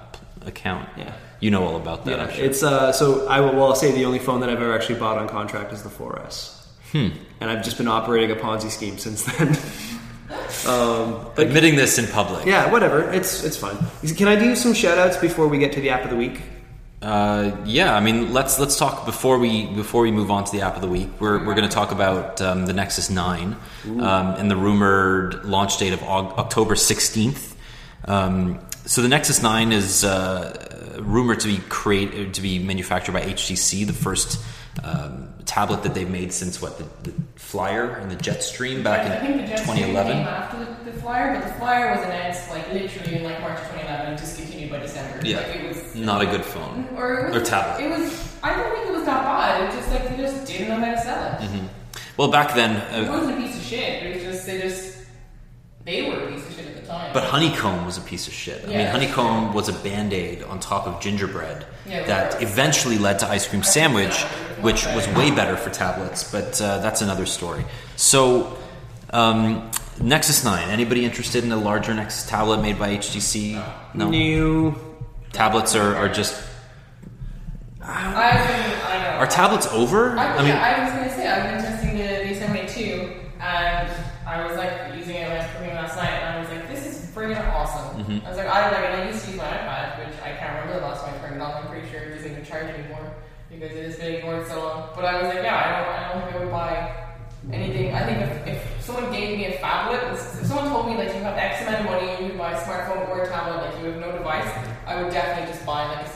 account. 0.45 0.89
Yeah. 0.97 1.13
you 1.39 1.51
know 1.51 1.63
all 1.65 1.75
about 1.75 2.05
that. 2.05 2.17
Yeah, 2.17 2.31
sure. 2.31 2.45
it's 2.45 2.63
uh, 2.63 2.91
so 2.91 3.27
I 3.27 3.39
will 3.39 3.53
well, 3.53 3.65
I'll 3.65 3.75
say 3.75 3.91
the 3.91 4.05
only 4.05 4.19
phone 4.19 4.39
that 4.41 4.49
I've 4.49 4.61
ever 4.61 4.73
actually 4.73 4.99
bought 4.99 5.17
on 5.17 5.27
contract 5.27 5.73
is 5.73 5.83
the 5.83 5.89
4S. 5.89 6.63
Hmm. 6.91 7.09
And 7.39 7.49
I've 7.49 7.63
just 7.63 7.77
been 7.77 7.87
operating 7.87 8.31
a 8.31 8.35
Ponzi 8.35 8.69
scheme 8.69 8.97
since 8.97 9.23
then. 9.23 9.47
um, 10.67 11.27
but 11.35 11.47
admitting 11.47 11.75
this 11.75 11.97
in 11.97 12.07
public. 12.07 12.45
yeah, 12.45 12.71
whatever. 12.71 13.11
It's 13.11 13.43
it's 13.43 13.57
fun. 13.57 13.77
Can 14.15 14.27
I 14.27 14.35
do 14.35 14.55
some 14.55 14.73
shout 14.73 14.97
outs 14.97 15.17
before 15.17 15.47
we 15.47 15.57
get 15.57 15.73
to 15.73 15.81
the 15.81 15.89
app 15.89 16.03
of 16.03 16.09
the 16.11 16.15
week? 16.15 16.41
Uh, 17.01 17.57
yeah, 17.65 17.95
I 17.95 17.99
mean, 17.99 18.31
let's 18.31 18.59
let's 18.59 18.77
talk 18.77 19.05
before 19.05 19.37
we 19.37 19.65
before 19.65 20.03
we 20.03 20.11
move 20.11 20.31
on 20.31 20.45
to 20.45 20.51
the 20.51 20.61
app 20.61 20.75
of 20.75 20.81
the 20.81 20.87
week. 20.87 21.09
We're 21.19 21.39
we're 21.39 21.55
going 21.55 21.67
to 21.67 21.75
talk 21.75 21.91
about 21.91 22.41
um, 22.41 22.65
the 22.65 22.71
Nexus 22.71 23.09
Nine 23.09 23.57
um, 23.85 24.35
and 24.35 24.49
the 24.49 24.55
rumored 24.55 25.43
launch 25.43 25.77
date 25.79 25.91
of 25.91 26.01
October 26.03 26.77
sixteenth. 26.77 27.57
Um, 28.05 28.59
so 28.85 29.01
the 29.01 29.07
Nexus 29.07 29.41
Nine 29.41 29.71
is 29.71 30.03
uh, 30.03 30.97
rumored 30.99 31.39
to 31.41 31.47
be 31.47 31.57
create 31.69 32.33
to 32.33 32.41
be 32.41 32.59
manufactured 32.59 33.13
by 33.13 33.21
HTC, 33.21 33.85
the 33.87 33.93
first 33.93 34.43
um, 34.83 35.29
tablet 35.45 35.83
that 35.83 35.93
they've 35.93 36.09
made 36.09 36.33
since 36.33 36.61
what 36.61 36.77
the, 36.77 37.09
the 37.09 37.13
Flyer 37.35 37.91
and 37.95 38.09
the 38.09 38.15
Jetstream 38.15 38.83
back 38.83 39.09
I 39.09 39.19
think 39.25 39.41
in 39.41 39.47
Jet 39.47 39.63
twenty 39.65 39.81
Stream 39.81 39.95
eleven. 39.95 40.17
came 40.17 40.27
after 40.27 40.59
the, 40.65 40.91
the 40.91 40.99
Flyer, 40.99 41.39
but 41.39 41.47
the 41.47 41.53
Flyer 41.55 41.95
was 41.95 42.05
announced 42.05 42.49
like 42.49 42.71
literally 42.73 43.15
in 43.17 43.23
like 43.23 43.39
March 43.41 43.59
2011 43.59 44.05
and 44.07 44.19
discontinued 44.19 44.71
by 44.71 44.79
December. 44.79 45.25
Yeah, 45.25 45.37
like, 45.37 45.47
it 45.55 45.67
was 45.67 45.95
not 45.95 46.21
a 46.21 46.25
good 46.25 46.43
phone 46.43 46.87
or, 46.95 47.27
it 47.27 47.33
was, 47.33 47.41
or 47.41 47.45
tablet. 47.45 47.85
It 47.85 47.89
was. 47.89 48.37
I 48.43 48.55
don't 48.55 48.73
think 48.75 48.89
it 48.89 48.93
was 48.93 49.05
that 49.05 49.23
bad. 49.23 49.69
It 49.69 49.77
just 49.77 49.89
like 49.89 50.09
they 50.09 50.17
just 50.17 50.45
didn't 50.47 50.67
know 50.69 50.85
how 50.85 50.91
to 50.91 51.01
sell 51.01 51.39
it. 51.41 51.69
Well, 52.17 52.29
back 52.29 52.53
then, 52.53 52.75
It 52.93 53.07
uh, 53.07 53.11
wasn't 53.11 53.39
a 53.39 53.41
piece 53.41 53.55
of 53.57 53.63
shit. 53.63 54.03
It 54.03 54.15
was 54.15 54.23
just 54.23 54.45
they 54.45 54.59
just 54.61 54.92
they 55.85 56.09
were 56.09 56.17
a 56.27 56.31
piece 56.31 56.47
of 56.47 56.53
shit 56.55 56.65
at 56.67 56.75
the 56.81 56.87
time. 56.87 57.11
But 57.13 57.23
honeycomb 57.25 57.85
was 57.85 57.97
a 57.97 58.01
piece 58.01 58.27
of 58.27 58.33
shit. 58.33 58.63
I 58.63 58.67
mean, 58.67 58.79
Yeah. 58.79 58.91
honeycomb 58.91 59.53
was 59.53 59.67
a 59.69 59.73
band 59.73 60.13
aid 60.13 60.43
on 60.43 60.59
top 60.59 60.87
of 60.87 61.01
gingerbread 61.01 61.65
Yeah, 61.85 62.03
that 62.05 62.35
was. 62.35 62.43
eventually 62.43 62.97
led 62.97 63.19
to 63.19 63.27
ice 63.27 63.47
cream 63.47 63.63
sandwich, 63.63 64.21
which 64.61 64.85
was 64.87 65.07
way 65.09 65.29
better 65.31 65.57
for 65.57 65.69
tablets. 65.69 66.23
But 66.31 66.61
uh, 66.61 66.77
that's 66.79 67.01
another 67.01 67.25
story. 67.25 67.65
So, 67.97 68.57
um, 69.11 69.69
Nexus 70.01 70.43
Nine. 70.43 70.69
Anybody 70.69 71.03
interested 71.05 71.43
in 71.43 71.51
a 71.51 71.57
larger 71.57 71.93
Nexus 71.93 72.25
tablet 72.27 72.61
made 72.61 72.79
by 72.79 72.95
HTC? 72.97 73.61
No. 73.93 74.09
New. 74.09 74.75
Tablets 75.33 75.75
are, 75.75 75.95
are 75.95 76.09
just 76.09 76.41
I've 77.81 78.47
been. 78.47 78.87
I 78.87 79.03
know. 79.03 79.17
are 79.19 79.27
tablets 79.27 79.67
over? 79.67 80.17
I, 80.17 80.35
I 80.35 80.37
mean, 80.39 80.47
yeah, 80.47 80.63
I 80.63 80.83
was 80.85 80.93
gonna 80.93 81.09
say 81.11 81.27
I've 81.27 81.43
been 81.51 81.61
testing 81.63 81.97
the 81.97 82.03
V72 82.29 83.19
and 83.41 83.89
I 84.25 84.47
was 84.47 84.57
like 84.57 84.95
using 84.95 85.15
it 85.15 85.27
when 85.27 85.37
I 85.37 85.43
was 85.45 85.51
cooking 85.57 85.75
last 85.75 85.97
night 85.97 86.09
and 86.11 86.37
I 86.37 86.39
was 86.39 86.49
like, 86.49 86.69
this 86.69 86.85
is 86.85 87.09
friggin' 87.13 87.45
awesome. 87.53 88.03
Mm-hmm. 88.03 88.25
I 88.63 88.71
like, 88.71 88.85
and 88.85 89.01
I 89.01 89.07
used 89.11 89.25
to 89.25 89.31
use 89.31 89.37
my 89.37 89.43
iPad, 89.43 89.99
which 89.99 90.15
I 90.23 90.31
can't 90.39 90.55
remember 90.55 90.79
the 90.79 90.87
last 90.87 91.03
time 91.03 91.15
I 91.15 91.17
turned 91.19 91.35
it 91.35 91.41
on. 91.41 91.51
I'm 91.51 91.67
pretty 91.67 91.89
sure 91.91 91.99
it 91.99 92.15
doesn't 92.15 92.31
even 92.31 92.45
charge 92.45 92.71
anymore 92.71 93.11
because 93.51 93.75
it 93.75 93.83
has 93.83 93.97
been 93.97 94.15
ignored 94.15 94.47
so 94.47 94.63
long. 94.63 94.89
But 94.95 95.03
I 95.03 95.19
was 95.19 95.35
like, 95.35 95.43
yeah, 95.43 95.59
I 95.59 95.67
don't, 95.75 95.91
I 95.91 96.01
don't 96.07 96.23
think 96.23 96.35
I 96.35 96.39
would 96.39 96.51
buy 96.51 97.03
anything. 97.51 97.93
I 97.93 98.07
think 98.07 98.23
if, 98.23 98.55
if 98.55 98.81
someone 98.81 99.11
gave 99.11 99.37
me 99.37 99.45
a 99.51 99.59
phablet, 99.59 100.13
if 100.13 100.47
someone 100.47 100.69
told 100.69 100.87
me 100.87 100.95
like 100.95 101.11
you 101.11 101.19
have 101.27 101.35
X 101.35 101.67
amount 101.67 101.83
of 101.83 101.91
money 101.91 102.07
and 102.07 102.23
you 102.23 102.29
can 102.29 102.37
buy 102.37 102.53
a 102.55 102.61
smartphone 102.63 103.09
or 103.09 103.23
a 103.23 103.27
tablet, 103.27 103.67
like 103.67 103.75
you 103.83 103.91
have 103.91 103.99
no 103.99 104.13
device, 104.13 104.47
I 104.87 105.01
would 105.01 105.11
definitely 105.11 105.51
just 105.51 105.65
buy 105.65 105.83
like 105.83 106.07
a 106.07 106.09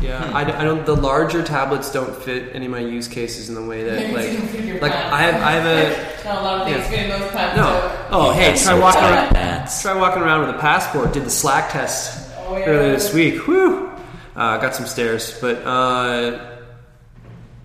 that's 0.00 0.04
it. 0.04 0.30
Yeah, 0.30 0.36
I, 0.36 0.44
d- 0.44 0.52
I 0.52 0.64
don't. 0.64 0.84
The 0.86 0.96
larger 0.96 1.42
tablets 1.42 1.92
don't 1.92 2.14
fit 2.22 2.54
any 2.54 2.66
of 2.66 2.72
my 2.72 2.78
use 2.80 3.08
cases 3.08 3.48
in 3.48 3.54
the 3.54 3.62
way 3.64 3.84
that 3.84 3.92
Maybe 4.00 4.14
like 4.14 4.32
you 4.32 4.38
don't 4.38 4.48
fit 4.48 4.64
your 4.64 4.80
like. 4.80 4.92
I 4.92 5.18
have 5.22 5.34
I 5.42 5.50
have 5.52 5.66
a 5.66 6.10
Not 6.24 6.38
a 6.38 6.42
lot 6.42 6.60
of 6.60 6.66
things 6.68 6.78
Yeah. 6.78 6.90
fit 6.90 7.20
those 7.20 7.30
pants. 7.32 7.56
no. 7.56 8.06
Oh 8.10 8.32
hey, 8.32 8.48
try 8.48 8.54
so 8.56 8.80
walking 8.80 9.02
around. 9.02 9.34
pants. 9.34 9.82
Try 9.82 9.94
walking 9.96 10.22
around 10.22 10.46
with 10.46 10.56
a 10.56 10.58
passport. 10.58 11.12
Did 11.12 11.24
the 11.24 11.30
Slack 11.30 11.70
test 11.72 12.30
Oh, 12.38 12.56
yeah. 12.56 12.64
earlier 12.66 12.92
this 12.92 13.12
week. 13.14 13.46
Whew. 13.46 13.90
Uh, 14.36 14.56
got 14.58 14.74
some 14.74 14.86
stairs, 14.86 15.38
but 15.40 15.56
uh, 15.66 16.56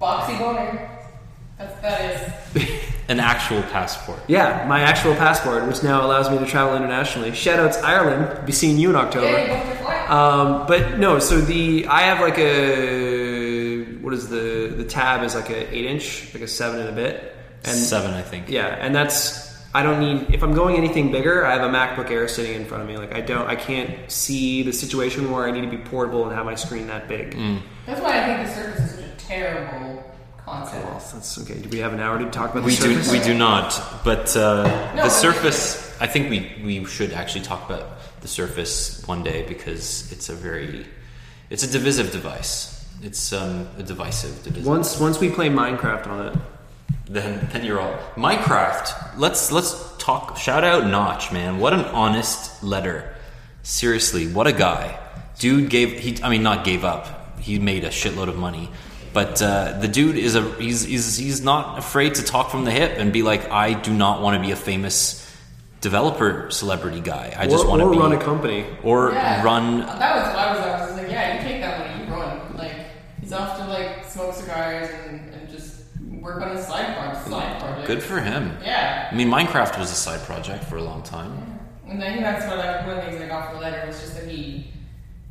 Boxy 0.01 0.37
boner. 0.39 0.89
That's 1.57 1.81
that 1.81 2.55
is. 2.55 2.81
an 3.07 3.19
actual 3.19 3.61
passport. 3.63 4.19
yeah, 4.27 4.65
my 4.67 4.81
actual 4.81 5.13
passport, 5.15 5.67
which 5.67 5.83
now 5.83 6.05
allows 6.05 6.29
me 6.31 6.37
to 6.39 6.45
travel 6.45 6.75
internationally. 6.75 7.31
Shoutouts 7.31 7.81
Ireland. 7.83 8.45
Be 8.45 8.51
seeing 8.51 8.77
you 8.77 8.89
in 8.89 8.95
October. 8.95 9.27
Yeah, 9.27 9.41
you 9.41 9.47
booked 9.53 9.67
your 9.67 9.75
flight. 9.75 10.09
Um, 10.09 10.65
but 10.67 10.97
no, 10.97 11.19
so 11.19 11.39
the 11.41 11.85
I 11.87 12.01
have 12.01 12.19
like 12.19 12.37
a 12.39 13.83
what 14.01 14.13
is 14.13 14.29
the 14.29 14.73
the 14.75 14.83
tab 14.85 15.23
is 15.23 15.35
like 15.35 15.49
a 15.49 15.73
eight 15.75 15.85
inch, 15.85 16.33
like 16.33 16.43
a 16.43 16.47
seven 16.47 16.79
and 16.79 16.89
a 16.89 16.93
bit, 16.93 17.35
and 17.63 17.75
Seven, 17.77 18.11
I 18.13 18.21
think. 18.21 18.49
yeah, 18.49 18.67
and 18.67 18.93
that's 18.95 19.45
I 19.73 19.83
don't 19.83 19.99
need 19.99 20.33
if 20.33 20.43
I'm 20.43 20.53
going 20.53 20.75
anything 20.77 21.11
bigger. 21.11 21.45
I 21.45 21.53
have 21.57 21.63
a 21.63 21.73
MacBook 21.73 22.09
Air 22.09 22.27
sitting 22.27 22.53
in 22.55 22.65
front 22.65 22.83
of 22.83 22.89
me. 22.89 22.97
Like 22.97 23.13
I 23.13 23.21
don't, 23.21 23.47
I 23.47 23.55
can't 23.55 24.09
see 24.11 24.63
the 24.63 24.71
situation 24.73 25.31
where 25.31 25.47
I 25.47 25.51
need 25.51 25.61
to 25.69 25.69
be 25.69 25.77
portable 25.77 26.23
and 26.25 26.33
have 26.35 26.45
my 26.45 26.55
screen 26.55 26.87
that 26.87 27.07
big. 27.07 27.35
Mm. 27.35 27.61
That's 27.85 28.01
why 28.01 28.21
I 28.21 28.25
think 28.25 28.47
the 28.47 28.53
Surface 28.55 28.79
is 28.85 28.95
such 28.95 29.05
a 29.05 29.17
terrible 29.17 30.14
concept. 30.45 30.85
Well, 30.85 30.93
that's 30.93 31.37
okay. 31.39 31.59
Do 31.59 31.69
we 31.69 31.79
have 31.79 31.93
an 31.93 31.99
hour 31.99 32.17
to 32.19 32.29
talk 32.29 32.51
about 32.51 32.61
the 32.61 32.67
We 32.67 32.75
do 32.75 32.93
Surface? 32.93 33.11
we 33.11 33.19
do 33.19 33.33
not, 33.33 33.81
but 34.03 34.35
uh, 34.37 34.93
No, 34.95 35.03
the 35.03 35.09
Surface. 35.09 35.95
I 35.99 36.07
think 36.07 36.29
we 36.29 36.61
we 36.63 36.85
should 36.85 37.13
actually 37.13 37.43
talk 37.45 37.69
about 37.69 37.97
the 38.21 38.27
Surface 38.27 39.05
one 39.07 39.23
day 39.23 39.45
because 39.47 40.11
it's 40.11 40.29
a 40.29 40.35
very 40.35 40.85
it's 41.49 41.63
a 41.63 41.71
divisive 41.71 42.11
device. 42.11 42.71
It's 43.01 43.33
um, 43.33 43.67
a 43.77 43.83
divisive 43.83 44.31
divisive. 44.43 44.43
Device. 44.53 44.65
Once 44.65 44.99
once 44.99 45.19
we 45.19 45.29
play 45.29 45.49
Minecraft 45.49 46.07
on 46.07 46.27
it, 46.27 46.39
then 47.07 47.47
then 47.51 47.65
you're 47.65 47.79
all 47.79 47.97
Minecraft. 48.15 49.17
Let's 49.17 49.51
let's 49.51 49.75
talk. 49.97 50.37
Shout 50.37 50.63
out 50.63 50.85
Notch, 50.87 51.31
man. 51.31 51.59
What 51.59 51.73
an 51.73 51.85
honest 51.85 52.63
letter. 52.63 53.13
Seriously, 53.63 54.27
what 54.27 54.47
a 54.47 54.53
guy. 54.53 54.99
Dude 55.39 55.69
gave 55.69 55.99
he. 55.99 56.21
I 56.23 56.29
mean, 56.29 56.43
not 56.43 56.63
gave 56.63 56.83
up. 56.85 57.39
He 57.39 57.59
made 57.59 57.83
a 57.83 57.89
shitload 57.89 58.27
of 58.29 58.37
money. 58.37 58.69
But 59.15 59.41
uh, 59.41 59.77
the 59.79 59.87
dude 59.87 60.17
is 60.17 60.35
a 60.35 60.41
he's, 60.55 60.83
he's 60.83 61.15
he's 61.15 61.41
not 61.41 61.79
afraid 61.79 62.15
to 62.15 62.21
talk 62.21 62.51
from 62.51 62.65
the 62.65 62.71
hip 62.71 62.97
and 62.97 63.13
be 63.13 63.23
like, 63.23 63.49
I 63.49 63.71
do 63.73 63.93
not 63.93 64.21
want 64.21 64.35
to 64.35 64.41
be 64.45 64.51
a 64.51 64.57
famous 64.57 65.25
developer 65.79 66.51
celebrity 66.51 66.99
guy. 66.99 67.33
I 67.37 67.47
just 67.47 67.65
want 67.65 67.81
to 67.81 67.89
be 67.89 67.97
run 67.97 68.11
a 68.11 68.19
company. 68.21 68.65
or 68.83 69.13
Yeah. 69.13 69.41
run 69.41 69.79
That 69.79 70.15
was 70.17 70.27
what 70.27 70.35
I 70.35 70.51
was. 70.51 70.59
I 70.59 70.85
was 70.85 71.01
like, 71.01 71.09
yeah, 71.09 71.35
you 71.41 71.47
take 71.47 71.61
that 71.61 71.79
money, 71.79 72.03
you 72.03 72.11
run. 72.11 72.57
Like 72.57 72.75
he's 73.21 73.31
off 73.31 73.57
to 73.57 73.65
like 73.67 74.03
smoke 74.03 74.33
cigars 74.33 74.89
and, 75.05 75.33
and 75.33 75.49
just 75.49 75.83
work 76.19 76.41
on 76.41 76.53
his 76.53 76.67
side 76.67 76.97
project. 76.97 77.29
Side 77.29 77.61
project. 77.61 77.87
good 77.87 78.03
for 78.03 78.19
him. 78.19 78.57
Yeah. 78.65 79.07
I 79.09 79.15
mean, 79.15 79.29
Minecraft 79.29 79.79
was 79.79 79.91
a 79.91 79.95
side 79.95 80.23
project 80.23 80.65
for 80.65 80.75
a 80.75 80.83
long 80.83 81.03
time. 81.03 81.57
And 81.87 82.03
I 82.03 82.07
think 82.11 82.19
that's 82.21 82.45
what 82.47 82.59
I, 82.59 82.85
one 82.85 82.97
of 82.97 83.05
the 83.05 83.11
things 83.11 83.21
I 83.21 83.27
got 83.27 83.45
from 83.51 83.59
the 83.59 83.61
letter 83.61 83.87
was 83.87 83.97
just 84.01 84.15
that 84.15 84.27
he, 84.27 84.73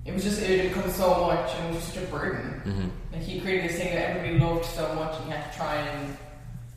it 0.07 0.14
was 0.14 0.22
just 0.24 0.41
it 0.41 0.61
had 0.61 0.72
become 0.74 0.91
so 0.91 1.26
much 1.26 1.53
and 1.57 1.68
it 1.68 1.74
was 1.74 1.85
just 1.93 1.97
a 1.99 2.07
burden. 2.11 2.62
Mm-hmm. 2.64 2.89
Like 3.14 3.22
he 3.22 3.40
created 3.40 3.70
this 3.70 3.78
thing 3.78 3.94
that 3.94 4.10
everybody 4.10 4.38
loved 4.38 4.64
so 4.64 4.92
much, 4.94 5.16
and 5.16 5.26
he 5.26 5.30
had 5.30 5.50
to 5.50 5.56
try 5.56 5.76
and 5.76 6.16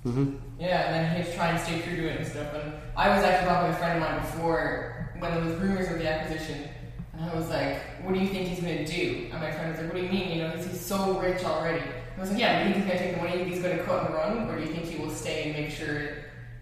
mm-hmm. 0.05 0.35
yeah, 0.59 0.85
and 0.85 0.95
then 0.95 1.11
he 1.11 1.17
had 1.23 1.25
to 1.25 1.35
try 1.35 1.47
and 1.49 1.59
stay 1.59 1.81
true 1.81 1.95
to 1.95 2.09
it 2.09 2.17
and 2.17 2.27
stuff. 2.27 2.53
And 2.53 2.73
I 2.95 3.09
was 3.09 3.25
actually 3.25 3.47
talking 3.47 3.69
with 3.69 3.77
a 3.77 3.79
friend 3.79 4.03
of 4.03 4.07
mine 4.07 4.21
before 4.21 5.13
when 5.17 5.33
there 5.33 5.43
was 5.43 5.55
rumors 5.55 5.89
of 5.89 5.97
the 5.97 6.07
acquisition, 6.07 6.69
and 7.13 7.25
I 7.27 7.33
was 7.33 7.49
like, 7.49 7.81
"What 8.03 8.13
do 8.13 8.19
you 8.19 8.27
think 8.27 8.49
he's 8.49 8.61
going 8.61 8.85
to 8.85 8.85
do?" 8.85 9.29
And 9.31 9.41
my 9.41 9.51
friend 9.51 9.71
was 9.71 9.81
like, 9.81 9.91
"What 9.91 9.99
do 9.99 10.05
you 10.05 10.11
mean? 10.11 10.37
You 10.37 10.43
know, 10.43 10.49
he's, 10.51 10.67
he's 10.67 10.79
so 10.79 11.19
rich 11.19 11.43
already." 11.43 11.81
And 11.81 12.17
I 12.17 12.21
was 12.21 12.29
like, 12.29 12.39
"Yeah, 12.39 12.61
do 12.61 12.69
you 12.69 12.75
think 12.75 12.85
he's 12.85 12.93
going 12.93 12.99
to 12.99 13.03
take 13.03 13.15
the 13.15 13.21
money? 13.21 13.31
Do 13.31 13.37
you 13.39 13.43
think 13.45 13.55
he's 13.55 13.63
going 13.63 13.77
to 13.77 13.83
cut 13.83 14.05
and 14.05 14.13
run, 14.13 14.49
or 14.49 14.59
do 14.59 14.61
you 14.61 14.71
think 14.73 14.85
he 14.85 14.97
will 14.97 15.09
stay 15.09 15.45
and 15.45 15.53
make 15.53 15.71
sure 15.71 15.95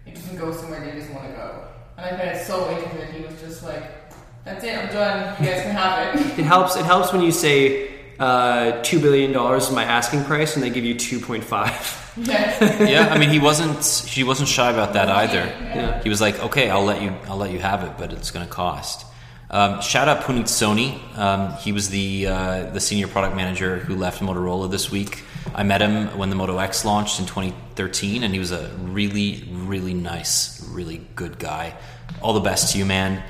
it 0.06 0.14
doesn't 0.14 0.38
go 0.38 0.52
somewhere 0.52 0.80
they 0.80 0.98
just 0.98 1.12
want 1.12 1.28
to 1.28 1.32
go?" 1.36 1.64
And 1.98 2.06
I 2.06 2.10
found 2.16 2.30
it 2.30 2.46
so 2.46 2.70
interesting 2.70 2.98
that 3.00 3.10
he 3.12 3.20
was 3.26 3.38
just 3.42 3.62
like, 3.62 3.84
"That's 4.46 4.64
it, 4.64 4.78
I'm 4.78 4.88
done. 4.88 5.36
You 5.38 5.50
guys 5.50 5.62
can 5.64 5.72
have 5.72 6.16
it." 6.16 6.38
It 6.38 6.44
helps. 6.44 6.76
It 6.76 6.86
helps 6.86 7.12
when 7.12 7.20
you 7.20 7.32
say 7.32 7.95
uh, 8.18 8.82
two 8.82 9.00
billion 9.00 9.32
dollars 9.32 9.68
is 9.68 9.72
my 9.72 9.84
asking 9.84 10.24
price, 10.24 10.54
and 10.54 10.62
they 10.62 10.70
give 10.70 10.84
you 10.84 10.94
two 10.94 11.20
point 11.20 11.44
five. 11.44 12.12
yeah. 12.16 12.82
yeah, 12.84 13.08
I 13.08 13.18
mean, 13.18 13.30
he 13.30 13.38
wasn't. 13.38 13.84
She 13.84 14.24
wasn't 14.24 14.48
shy 14.48 14.70
about 14.70 14.94
that 14.94 15.08
either. 15.08 15.44
Yeah. 15.44 16.02
He 16.02 16.08
was 16.08 16.20
like, 16.20 16.38
"Okay, 16.40 16.70
I'll 16.70 16.84
let 16.84 17.02
you. 17.02 17.14
I'll 17.28 17.36
let 17.36 17.50
you 17.50 17.58
have 17.58 17.82
it, 17.84 17.92
but 17.98 18.12
it's 18.12 18.30
going 18.30 18.46
to 18.46 18.52
cost." 18.52 19.06
Um, 19.48 19.80
shout 19.80 20.08
out 20.08 20.22
Puneet 20.24 20.46
Soni. 20.46 21.16
Um, 21.16 21.52
he 21.58 21.72
was 21.72 21.90
the 21.90 22.26
uh, 22.26 22.70
the 22.70 22.80
senior 22.80 23.06
product 23.06 23.36
manager 23.36 23.78
who 23.78 23.94
left 23.94 24.20
Motorola 24.20 24.70
this 24.70 24.90
week. 24.90 25.22
I 25.54 25.62
met 25.62 25.80
him 25.80 26.18
when 26.18 26.30
the 26.30 26.36
Moto 26.36 26.58
X 26.58 26.84
launched 26.84 27.20
in 27.20 27.26
2013, 27.26 28.24
and 28.24 28.32
he 28.32 28.40
was 28.40 28.50
a 28.50 28.68
really, 28.80 29.48
really 29.52 29.94
nice, 29.94 30.66
really 30.68 31.06
good 31.14 31.38
guy. 31.38 31.74
All 32.20 32.32
the 32.32 32.40
best 32.40 32.72
to 32.72 32.78
you, 32.78 32.84
man. 32.84 33.22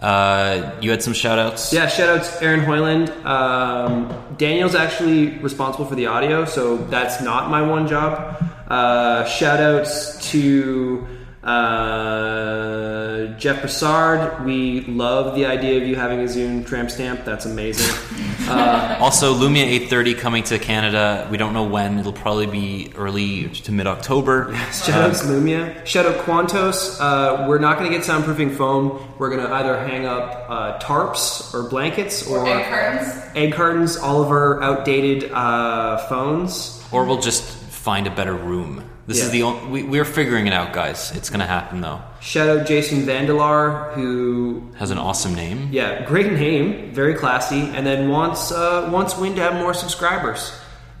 Uh, 0.00 0.72
you 0.80 0.90
had 0.90 1.02
some 1.02 1.12
shout 1.12 1.38
outs? 1.38 1.72
Yeah, 1.72 1.86
shout 1.86 2.08
out 2.08 2.24
to 2.24 2.44
Aaron 2.44 2.60
Hoyland. 2.60 3.10
Um, 3.26 4.12
Daniel's 4.38 4.74
actually 4.74 5.38
responsible 5.38 5.84
for 5.84 5.94
the 5.94 6.06
audio, 6.06 6.46
so 6.46 6.78
that's 6.78 7.22
not 7.22 7.50
my 7.50 7.60
one 7.60 7.86
job. 7.86 8.42
Uh, 8.66 9.24
shout 9.26 9.60
outs 9.60 10.30
to 10.30 11.06
uh, 11.42 13.26
Jeff 13.38 13.60
Broussard. 13.60 14.44
We 14.44 14.82
love 14.82 15.34
the 15.34 15.46
idea 15.46 15.80
of 15.80 15.86
you 15.88 15.96
having 15.96 16.20
a 16.20 16.28
Zoom 16.28 16.64
tramp 16.64 16.90
stamp. 16.90 17.24
That's 17.24 17.46
amazing. 17.46 17.94
Also, 18.50 19.32
Lumia 19.32 19.62
830 19.62 20.14
coming 20.14 20.42
to 20.44 20.58
Canada. 20.58 21.28
We 21.30 21.36
don't 21.36 21.52
know 21.52 21.62
when. 21.62 22.00
It'll 22.00 22.12
probably 22.12 22.46
be 22.46 22.90
early 22.96 23.48
to 23.48 23.70
mid 23.70 23.86
October. 23.86 24.52
Shout 24.72 25.02
out 25.02 25.14
to 25.18 25.24
Lumia. 25.26 25.86
Shout 25.86 26.04
out 26.04 26.16
Quantos. 26.24 27.00
Uh, 27.00 27.46
we're 27.48 27.60
not 27.60 27.78
going 27.78 27.88
to 27.92 27.96
get 27.96 28.04
soundproofing 28.04 28.56
foam. 28.56 29.06
We're 29.18 29.30
going 29.30 29.46
to 29.46 29.52
either 29.54 29.78
hang 29.78 30.04
up 30.06 30.46
uh, 30.50 30.78
tarps 30.80 31.54
or 31.54 31.68
blankets 31.70 32.26
or, 32.26 32.38
Or 32.40 32.48
egg 32.48 32.68
cartons. 32.68 33.22
egg 33.36 33.52
cartons, 33.52 33.96
all 33.96 34.20
of 34.20 34.30
our 34.30 34.60
outdated 34.64 35.30
uh, 35.30 35.98
phones. 36.08 36.84
Or 36.90 37.04
we'll 37.04 37.20
just 37.20 37.44
find 37.44 38.08
a 38.08 38.10
better 38.10 38.34
room. 38.34 38.89
This 39.10 39.24
is 39.24 39.30
the 39.32 39.42
only, 39.42 39.66
we, 39.70 39.82
we're 39.82 40.04
figuring 40.04 40.46
it 40.46 40.52
out, 40.52 40.72
guys. 40.72 41.10
It's 41.16 41.30
gonna 41.30 41.46
happen 41.46 41.80
though. 41.80 42.00
Shout 42.20 42.48
out 42.48 42.66
Jason 42.66 43.00
Vandelar, 43.02 43.92
who 43.94 44.62
Has 44.76 44.90
an 44.92 44.98
awesome 44.98 45.34
name. 45.34 45.68
Yeah, 45.72 46.04
great 46.06 46.32
name, 46.32 46.92
very 46.94 47.14
classy, 47.14 47.60
and 47.60 47.84
then 47.84 48.08
wants 48.08 48.52
uh, 48.52 48.88
wants 48.92 49.16
Wind 49.18 49.34
to 49.36 49.42
have 49.42 49.54
more 49.54 49.74
subscribers. 49.74 50.52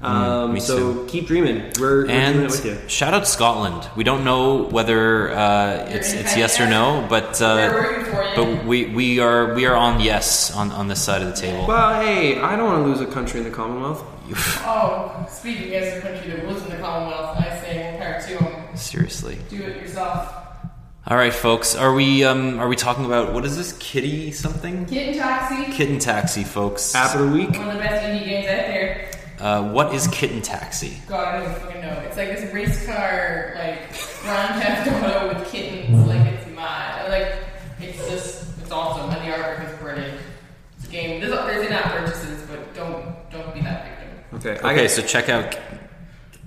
Um, 0.02 0.54
me 0.54 0.60
so 0.60 0.76
too. 0.94 1.06
keep 1.08 1.26
dreaming. 1.26 1.58
We're, 1.78 1.80
we're 1.80 2.02
doing 2.06 2.16
And 2.16 2.38
it 2.40 2.50
with 2.50 2.64
you. 2.64 2.78
shout 2.88 3.12
out 3.12 3.28
Scotland. 3.28 3.86
We 3.96 4.02
don't 4.02 4.24
know 4.24 4.62
whether 4.64 5.30
uh, 5.30 5.86
it's 5.90 6.12
it's 6.14 6.36
yes 6.36 6.58
or 6.58 6.66
no, 6.66 7.06
but 7.08 7.38
We're 7.38 7.82
rooting 7.82 8.04
for 8.06 8.22
uh, 8.22 8.34
but 8.34 8.64
we, 8.64 8.86
we 8.86 9.20
are 9.20 9.54
we 9.54 9.66
are 9.66 9.76
on 9.76 10.00
yes 10.00 10.50
on, 10.56 10.72
on 10.72 10.88
this 10.88 11.02
side 11.02 11.20
of 11.22 11.28
the 11.28 11.36
table. 11.36 11.66
Well, 11.66 12.00
hey, 12.00 12.40
I 12.40 12.56
don't 12.56 12.64
want 12.66 12.82
to 12.82 12.88
lose 12.88 13.00
a 13.02 13.12
country 13.12 13.38
in 13.40 13.44
the 13.44 13.54
Commonwealth. 13.54 14.02
Oh, 14.64 15.26
speaking 15.28 15.74
as 15.74 15.98
a 15.98 16.00
country 16.00 16.30
that 16.30 16.46
was 16.46 16.62
in 16.64 16.70
the 16.70 16.76
Commonwealth, 16.78 17.36
I 17.38 17.59
say 17.70 17.98
more 17.98 18.20
to 18.20 18.44
them. 18.44 18.76
Seriously. 18.76 19.38
Do 19.48 19.62
it 19.62 19.82
yourself. 19.82 20.34
All 21.06 21.16
right, 21.16 21.32
folks. 21.32 21.74
Are 21.74 21.94
we 21.94 22.24
um 22.24 22.58
are 22.58 22.68
we 22.68 22.76
talking 22.76 23.04
about 23.04 23.32
what 23.32 23.44
is 23.44 23.56
this 23.56 23.72
kitty 23.78 24.32
something? 24.32 24.86
Kitten 24.86 25.14
Taxi, 25.14 25.72
Kitten 25.72 25.98
Taxi, 25.98 26.44
folks. 26.44 26.94
App 26.94 27.14
of 27.14 27.26
the 27.30 27.36
week. 27.36 27.50
one 27.50 27.68
of 27.68 27.74
the 27.74 27.80
best 27.80 28.04
indie 28.04 28.24
games 28.24 28.46
out 28.46 28.50
there. 28.50 29.10
Uh, 29.40 29.72
what 29.72 29.94
is 29.94 30.06
Kitten 30.08 30.42
Taxi? 30.42 30.98
God, 31.08 31.26
I 31.26 31.44
don't 31.44 31.58
fucking 31.58 31.80
know. 31.80 31.98
It's 32.06 32.16
like 32.18 32.28
this 32.28 32.52
race 32.52 32.84
car, 32.86 33.54
like 33.56 33.88
Grand 34.22 34.62
Theft 34.62 35.02
Auto 35.02 35.28
with 35.28 35.50
kittens. 35.50 36.06
Like 36.06 36.26
it's 36.26 36.46
mad. 36.54 37.08
Like 37.08 37.38
it's 37.80 38.06
just, 38.06 38.58
it's 38.60 38.70
awesome, 38.70 39.08
and 39.10 39.26
the 39.26 39.34
artwork 39.34 39.72
is 39.72 39.78
brilliant. 39.78 40.20
It's 40.76 40.86
a 40.86 40.90
game. 40.90 41.20
There's, 41.20 41.32
there's 41.32 41.66
in-app 41.66 41.84
purchases, 41.84 42.46
but 42.46 42.74
don't 42.74 43.30
don't 43.30 43.54
be 43.54 43.62
that 43.62 43.88
victim. 43.88 44.00
Okay. 44.34 44.60
I 44.62 44.72
Okay, 44.72 44.88
so 44.88 45.00
check 45.02 45.30
out 45.30 45.56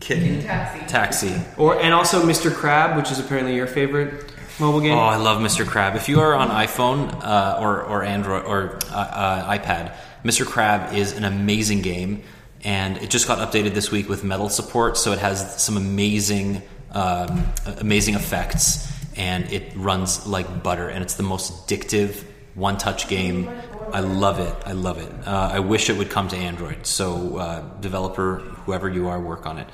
Kitten 0.04 0.42
Taxi. 0.42 0.86
Taxi. 0.88 1.42
or 1.58 1.80
and 1.80 1.94
also 1.94 2.24
Mr. 2.26 2.54
Crab, 2.54 2.98
which 2.98 3.10
is 3.10 3.20
apparently 3.20 3.56
your 3.56 3.68
favorite 3.68 4.32
mobile 4.60 4.82
game. 4.82 4.98
Oh, 4.98 5.02
I 5.02 5.16
love 5.16 5.40
Mr. 5.42 5.66
Crab. 5.66 5.96
If 5.96 6.10
you 6.10 6.20
are 6.20 6.36
on 6.36 6.50
iPhone 6.50 7.24
uh, 7.24 7.58
or 7.62 7.84
or 7.84 8.04
Android 8.04 8.46
or 8.46 8.80
uh, 8.92 8.96
uh, 8.96 9.58
iPad, 9.58 9.96
Mr. 10.26 10.46
Crab 10.46 10.94
is 10.94 11.14
an 11.14 11.24
amazing 11.24 11.82
game, 11.82 12.22
and 12.64 12.98
it 12.98 13.10
just 13.10 13.28
got 13.28 13.38
updated 13.40 13.74
this 13.74 13.92
week 13.92 14.10
with 14.10 14.24
metal 14.24 14.50
support, 14.50 14.98
so 14.98 15.14
it 15.14 15.20
has 15.20 15.62
some 15.62 15.78
amazing 15.78 16.62
um, 16.92 17.46
amazing 17.80 18.16
effects, 18.16 18.92
and 19.16 19.52
it 19.52 19.72
runs 19.76 20.28
like 20.28 20.64
butter, 20.64 20.90
and 20.90 21.02
it's 21.02 21.16
the 21.16 21.24
most 21.24 21.68
addictive 21.68 22.24
one-touch 22.56 23.08
game. 23.08 23.50
I 23.94 24.00
love 24.00 24.40
it. 24.40 24.56
I 24.66 24.72
love 24.72 24.98
it. 24.98 25.12
Uh, 25.28 25.52
I 25.54 25.60
wish 25.60 25.90
it 25.90 25.98
would 25.98 26.10
come 26.10 26.28
to 26.30 26.36
Android. 26.36 26.86
So, 26.88 27.38
uh, 27.38 27.62
developer, 27.80 28.40
whoever 28.66 28.90
you 28.90 29.08
are, 29.08 29.22
work 29.22 29.46
on 29.46 29.60
it. 29.60 29.68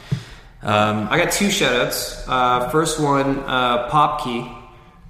Um, 0.61 1.07
I 1.09 1.17
got 1.17 1.31
two 1.31 1.47
shoutouts. 1.47 2.25
Uh, 2.27 2.69
first 2.69 2.99
one, 2.99 3.39
uh, 3.39 3.89
PopKey, 3.89 4.53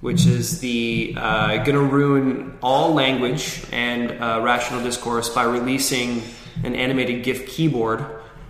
which 0.00 0.26
is 0.26 0.60
the 0.60 1.14
uh, 1.16 1.56
going 1.64 1.74
to 1.74 1.80
ruin 1.80 2.56
all 2.62 2.94
language 2.94 3.64
and 3.72 4.12
uh, 4.12 4.40
rational 4.44 4.80
discourse 4.82 5.28
by 5.28 5.42
releasing 5.42 6.22
an 6.62 6.76
animated 6.76 7.24
GIF 7.24 7.48
keyboard. 7.48 8.06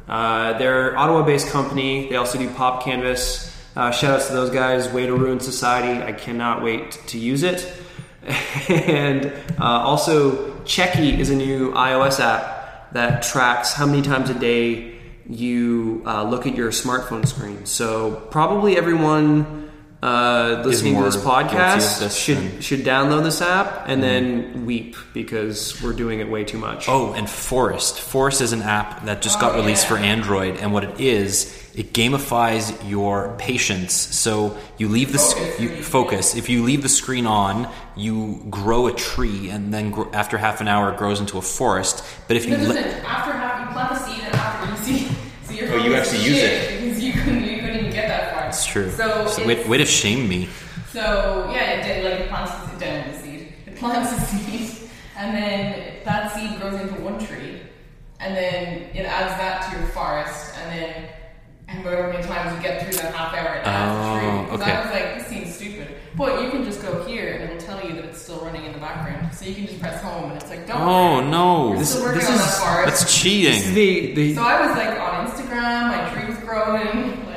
They're 0.07 0.95
Ottawa-based 0.97 1.49
company. 1.49 2.11
They 2.11 2.17
also 2.17 2.39
do 2.39 2.51
Pop 2.51 2.85
Canvas. 2.85 3.51
Uh, 3.77 3.91
shoutouts 3.91 4.27
to 4.27 4.35
those 4.35 4.51
guys. 4.51 4.89
Way 4.93 5.07
to 5.07 5.15
ruin 5.15 5.41
society. 5.41 6.03
I 6.03 6.13
cannot 6.13 6.63
wait 6.63 7.01
to 7.07 7.19
use 7.19 7.45
it. 7.45 7.73
and 8.69 9.33
uh, 9.59 9.65
also, 9.65 10.50
Checky 10.65 11.19
is 11.19 11.31
a 11.31 11.37
new 11.37 11.73
iOS 11.73 12.21
app 12.21 12.93
that 12.93 13.23
tracks 13.23 13.73
how 13.73 13.87
many 13.87 14.03
times 14.03 14.31
a 14.31 14.35
day 14.35 14.99
you 15.29 16.03
uh, 16.07 16.25
look 16.25 16.47
at 16.47 16.57
your 16.57 16.71
smartphone 16.71 17.27
screen. 17.27 17.65
So 17.67 18.17
probably 18.31 18.77
everyone 18.77 19.70
uh, 20.03 20.63
listening 20.65 20.97
to 20.97 21.03
this 21.03 21.17
podcast 21.17 22.01
this 22.01 22.17
should 22.17 22.39
than- 22.39 22.61
should 22.63 22.81
download 22.85 23.23
this 23.23 23.43
app 23.43 23.85
and 23.87 24.03
then 24.03 24.65
weep 24.65 24.97
because 25.13 25.81
we're 25.83 25.93
doing 25.93 26.21
it 26.21 26.31
way 26.31 26.43
too 26.43 26.57
much. 26.59 26.89
Oh, 26.89 27.13
and 27.13 27.29
Forest. 27.29 28.01
Forest 28.01 28.41
is 28.41 28.53
an 28.53 28.63
app 28.63 29.05
that 29.05 29.21
just 29.21 29.39
got 29.41 29.53
Oh, 29.55 29.57
released 29.61 29.85
yeah. 29.85 29.89
for 29.91 29.99
Android, 29.99 30.57
and 30.57 30.73
what 30.73 30.85
it 30.85 30.99
is, 31.01 31.53
it 31.75 31.93
gamifies 31.93 32.73
your 32.89 33.35
patience. 33.39 33.93
So 33.93 34.57
you 34.79 34.89
leave 34.89 35.13
the 35.13 35.19
Focus, 35.19 35.61
you 35.61 35.69
focus. 35.83 36.35
If 36.35 36.49
you 36.49 36.63
leave 36.65 36.83
the 36.83 36.89
screen 36.89 37.27
on, 37.27 37.69
you 37.95 38.43
grow 38.49 38.87
a 38.87 38.93
tree, 38.95 39.51
and 39.51 39.73
then 39.75 39.91
gr- 39.91 40.09
after 40.15 40.39
half 40.39 40.63
an 40.63 40.69
hour, 40.69 40.93
it 40.93 40.97
grows 40.99 41.21
into 41.21 41.37
a 41.37 41.43
forest. 41.43 42.03
But 42.27 42.39
if 42.39 42.47
you 42.47 42.57
No, 42.57 42.69
le- 42.71 42.81
after 42.81 43.33
half, 43.33 43.61
you 43.69 43.73
plant 43.75 43.91
the 43.91 43.99
seed, 43.99 44.25
and 44.25 44.35
after 44.35 44.71
you 44.93 44.99
see, 44.99 45.15
so 45.45 45.53
you're 45.53 45.73
Oh, 45.75 45.77
you 45.85 45.95
actually 45.95 46.23
use 46.25 46.39
it. 46.39 46.80
True. 48.71 48.91
So, 48.91 49.27
So 49.29 49.43
it's- 49.43 49.65
way, 49.65 49.69
way 49.69 49.79
to 49.79 49.87
shame 49.87 50.29
me. 50.29 50.49
So 50.93 51.49
yeah, 51.53 51.73
it 51.73 51.83
did, 51.85 52.05
like 52.05 52.21
it 52.21 52.29
plants 52.29 52.53
the 52.73 52.79
down 52.85 53.11
the 53.13 53.19
seed. 53.19 53.53
It 53.67 53.77
plants 53.77 54.11
the 54.13 54.21
seed, 54.27 54.91
and 55.17 55.37
then 55.37 55.85
that 56.05 56.33
seed 56.35 56.61
grows 56.61 56.81
into 56.81 56.95
one 57.01 57.19
tree, 57.25 57.61
and 58.19 58.37
then 58.37 58.87
it 58.95 59.05
adds 59.07 59.37
that 59.41 59.71
to 59.71 59.79
your 59.79 59.87
forest, 59.89 60.55
and 60.59 60.79
then 60.79 61.05
and 61.69 61.85
however 61.85 62.13
many 62.13 62.25
times 62.25 62.57
you 62.57 62.61
get 62.69 62.83
through 62.83 62.95
that 63.01 63.15
half 63.15 63.33
hour, 63.33 63.55
it 63.55 63.65
adds 63.65 63.95
a 63.95 64.03
Oh, 64.03 64.19
tree. 64.19 64.45
Because 64.51 64.61
okay. 64.61 64.73
I 64.73 64.81
was 64.83 64.91
like, 64.91 65.19
this 65.19 65.27
seems 65.29 65.55
stupid. 65.55 65.95
But 66.17 66.43
you 66.43 66.51
can 66.51 66.65
just 66.65 66.83
go 66.83 67.05
here, 67.05 67.35
and 67.35 67.45
it'll 67.45 67.59
tell 67.65 67.81
you 67.87 67.95
that 67.95 68.05
it's 68.07 68.21
still 68.21 68.41
running 68.41 68.65
in 68.65 68.73
the 68.73 68.81
background. 68.81 69.33
So 69.33 69.45
you 69.45 69.55
can 69.55 69.67
just 69.69 69.79
press 69.81 70.03
home, 70.03 70.33
and 70.33 70.43
it's 70.43 70.51
like, 70.51 70.67
don't. 70.67 70.81
Oh 70.81 71.19
worry, 71.19 71.27
no, 71.31 71.69
We're 71.71 71.79
this, 71.79 71.91
still 71.91 72.03
working 72.03 72.19
this 72.23 72.29
on 72.29 72.35
is- 72.35 72.41
that 72.41 72.59
forest. 72.59 72.87
that's 72.89 73.01
This 73.05 73.15
is 73.15 73.23
cheating. 73.23 73.75
the 73.75 74.15
the 74.15 74.35
so 74.35 74.43
I 74.43 74.67
was 74.67 74.77
like 74.77 74.99
on 74.99 75.27
Instagram, 75.29 75.87
my 75.95 76.11
tree 76.13 76.27
was 76.29 76.39
growing, 76.43 77.25
like 77.27 77.30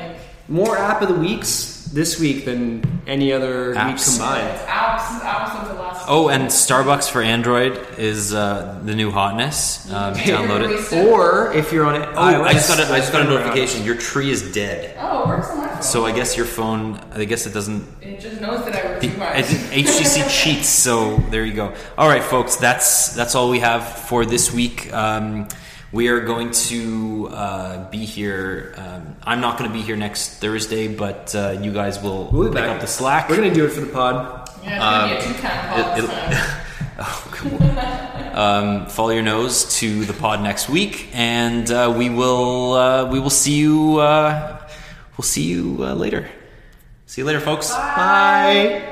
more 0.48 0.78
app 0.78 1.02
of 1.02 1.08
the 1.10 1.16
weeks 1.16 1.90
this 1.94 2.20
week 2.20 2.46
than 2.46 2.84
any 3.06 3.32
other 3.32 3.76
Apps. 3.76 3.88
week 3.88 4.18
combined. 4.18 4.60
apps, 4.68 5.20
apps 5.20 5.62
of 5.62 5.68
the 5.68 5.74
last. 5.76 6.06
Oh, 6.10 6.28
and 6.30 6.46
Starbucks 6.46 7.10
for 7.12 7.22
Android 7.22 7.78
is 8.00 8.34
uh, 8.34 8.82
the 8.84 8.96
new 8.96 9.12
hotness. 9.12 9.90
Um, 9.92 10.16
download 10.16 10.70
it. 10.70 11.08
Or 11.14 11.54
if 11.54 11.72
you're 11.72 11.86
on 11.86 11.96
it, 12.02 12.10
Oh, 12.16 12.44
I 12.44 12.54
just 12.54 12.68
got 12.68 12.80
a, 12.80 12.92
I 12.92 13.00
just 13.00 13.12
got 13.12 13.22
a 13.22 13.30
notification. 13.30 13.84
Your 13.86 13.96
tree 13.96 14.32
is 14.32 14.52
dead. 14.54 14.98
Oh, 15.00 15.24
it 15.24 15.28
works 15.28 15.50
on 15.52 15.58
my 15.60 15.68
phone. 15.68 15.82
So 15.84 16.06
I 16.06 16.12
guess 16.12 16.36
your 16.36 16.46
phone. 16.48 17.00
I 17.14 17.26
guess 17.26 17.46
it 17.46 17.54
doesn't. 17.54 17.88
It 18.02 18.20
just 18.20 18.42
knows 18.42 18.66
that 18.66 18.76
I 18.76 18.90
work 18.90 19.02
The, 19.02 19.08
too 19.10 19.18
hard. 19.20 19.36
HTC 19.46 20.30
cheats. 20.44 20.68
So 20.68 21.18
there 21.30 21.46
you 21.46 21.54
go. 21.54 21.74
All 21.98 22.08
right, 22.08 22.24
folks. 22.24 22.56
That's 22.56 23.14
that's 23.16 23.36
all 23.36 23.50
we 23.50 23.60
have 23.60 23.88
for 24.08 24.26
this 24.26 24.52
week. 24.52 24.92
Um, 24.94 25.48
we 25.94 26.10
are 26.10 26.20
going 26.22 26.52
to 26.52 27.30
uh, 27.32 27.90
be 27.90 28.04
here. 28.04 28.74
Um, 28.76 29.16
I'm 29.24 29.40
not 29.40 29.58
going 29.58 29.70
to 29.70 29.74
be 29.74 29.82
here 29.84 29.96
next 29.96 30.40
Thursday, 30.42 30.88
but 30.90 31.34
uh, 31.36 31.58
you 31.62 31.72
guys 31.72 32.02
will 32.04 32.30
We'll 32.34 32.48
pick 32.50 32.56
back. 32.56 32.70
up 32.76 32.82
the 32.82 32.88
slack. 32.88 33.30
We're 33.30 33.38
gonna 33.38 33.54
do 33.54 33.66
it 33.66 33.70
for 33.70 33.80
the 33.82 33.88
pod. 33.94 34.50
yeah, 34.64 35.14
it's 35.14 35.26
gonna 35.26 35.32
be 35.32 35.32
a 35.32 35.34
two-can 35.34 35.70
call 35.70 35.80
it- 35.80 36.02
this 36.02 36.04
it'll- 36.04 36.16
time. 36.16 36.60
Oh, 36.96 38.32
um, 38.36 38.86
follow 38.86 39.10
your 39.10 39.24
nose 39.24 39.78
to 39.80 40.06
the 40.06 40.14
pod 40.14 40.42
next 40.44 40.70
week, 40.70 41.10
and 41.14 41.70
uh, 41.72 41.92
we 41.98 42.10
will 42.12 42.74
uh, 42.74 43.06
we 43.10 43.20
will 43.20 43.32
see 43.32 43.54
you. 43.56 43.98
Uh, 43.98 44.62
we'll 45.18 45.24
see 45.26 45.42
you 45.44 45.78
uh, 45.84 45.94
later. 45.96 46.30
See 47.08 47.22
you 47.22 47.26
later, 47.26 47.40
folks. 47.40 47.72
Bye. 47.72 48.92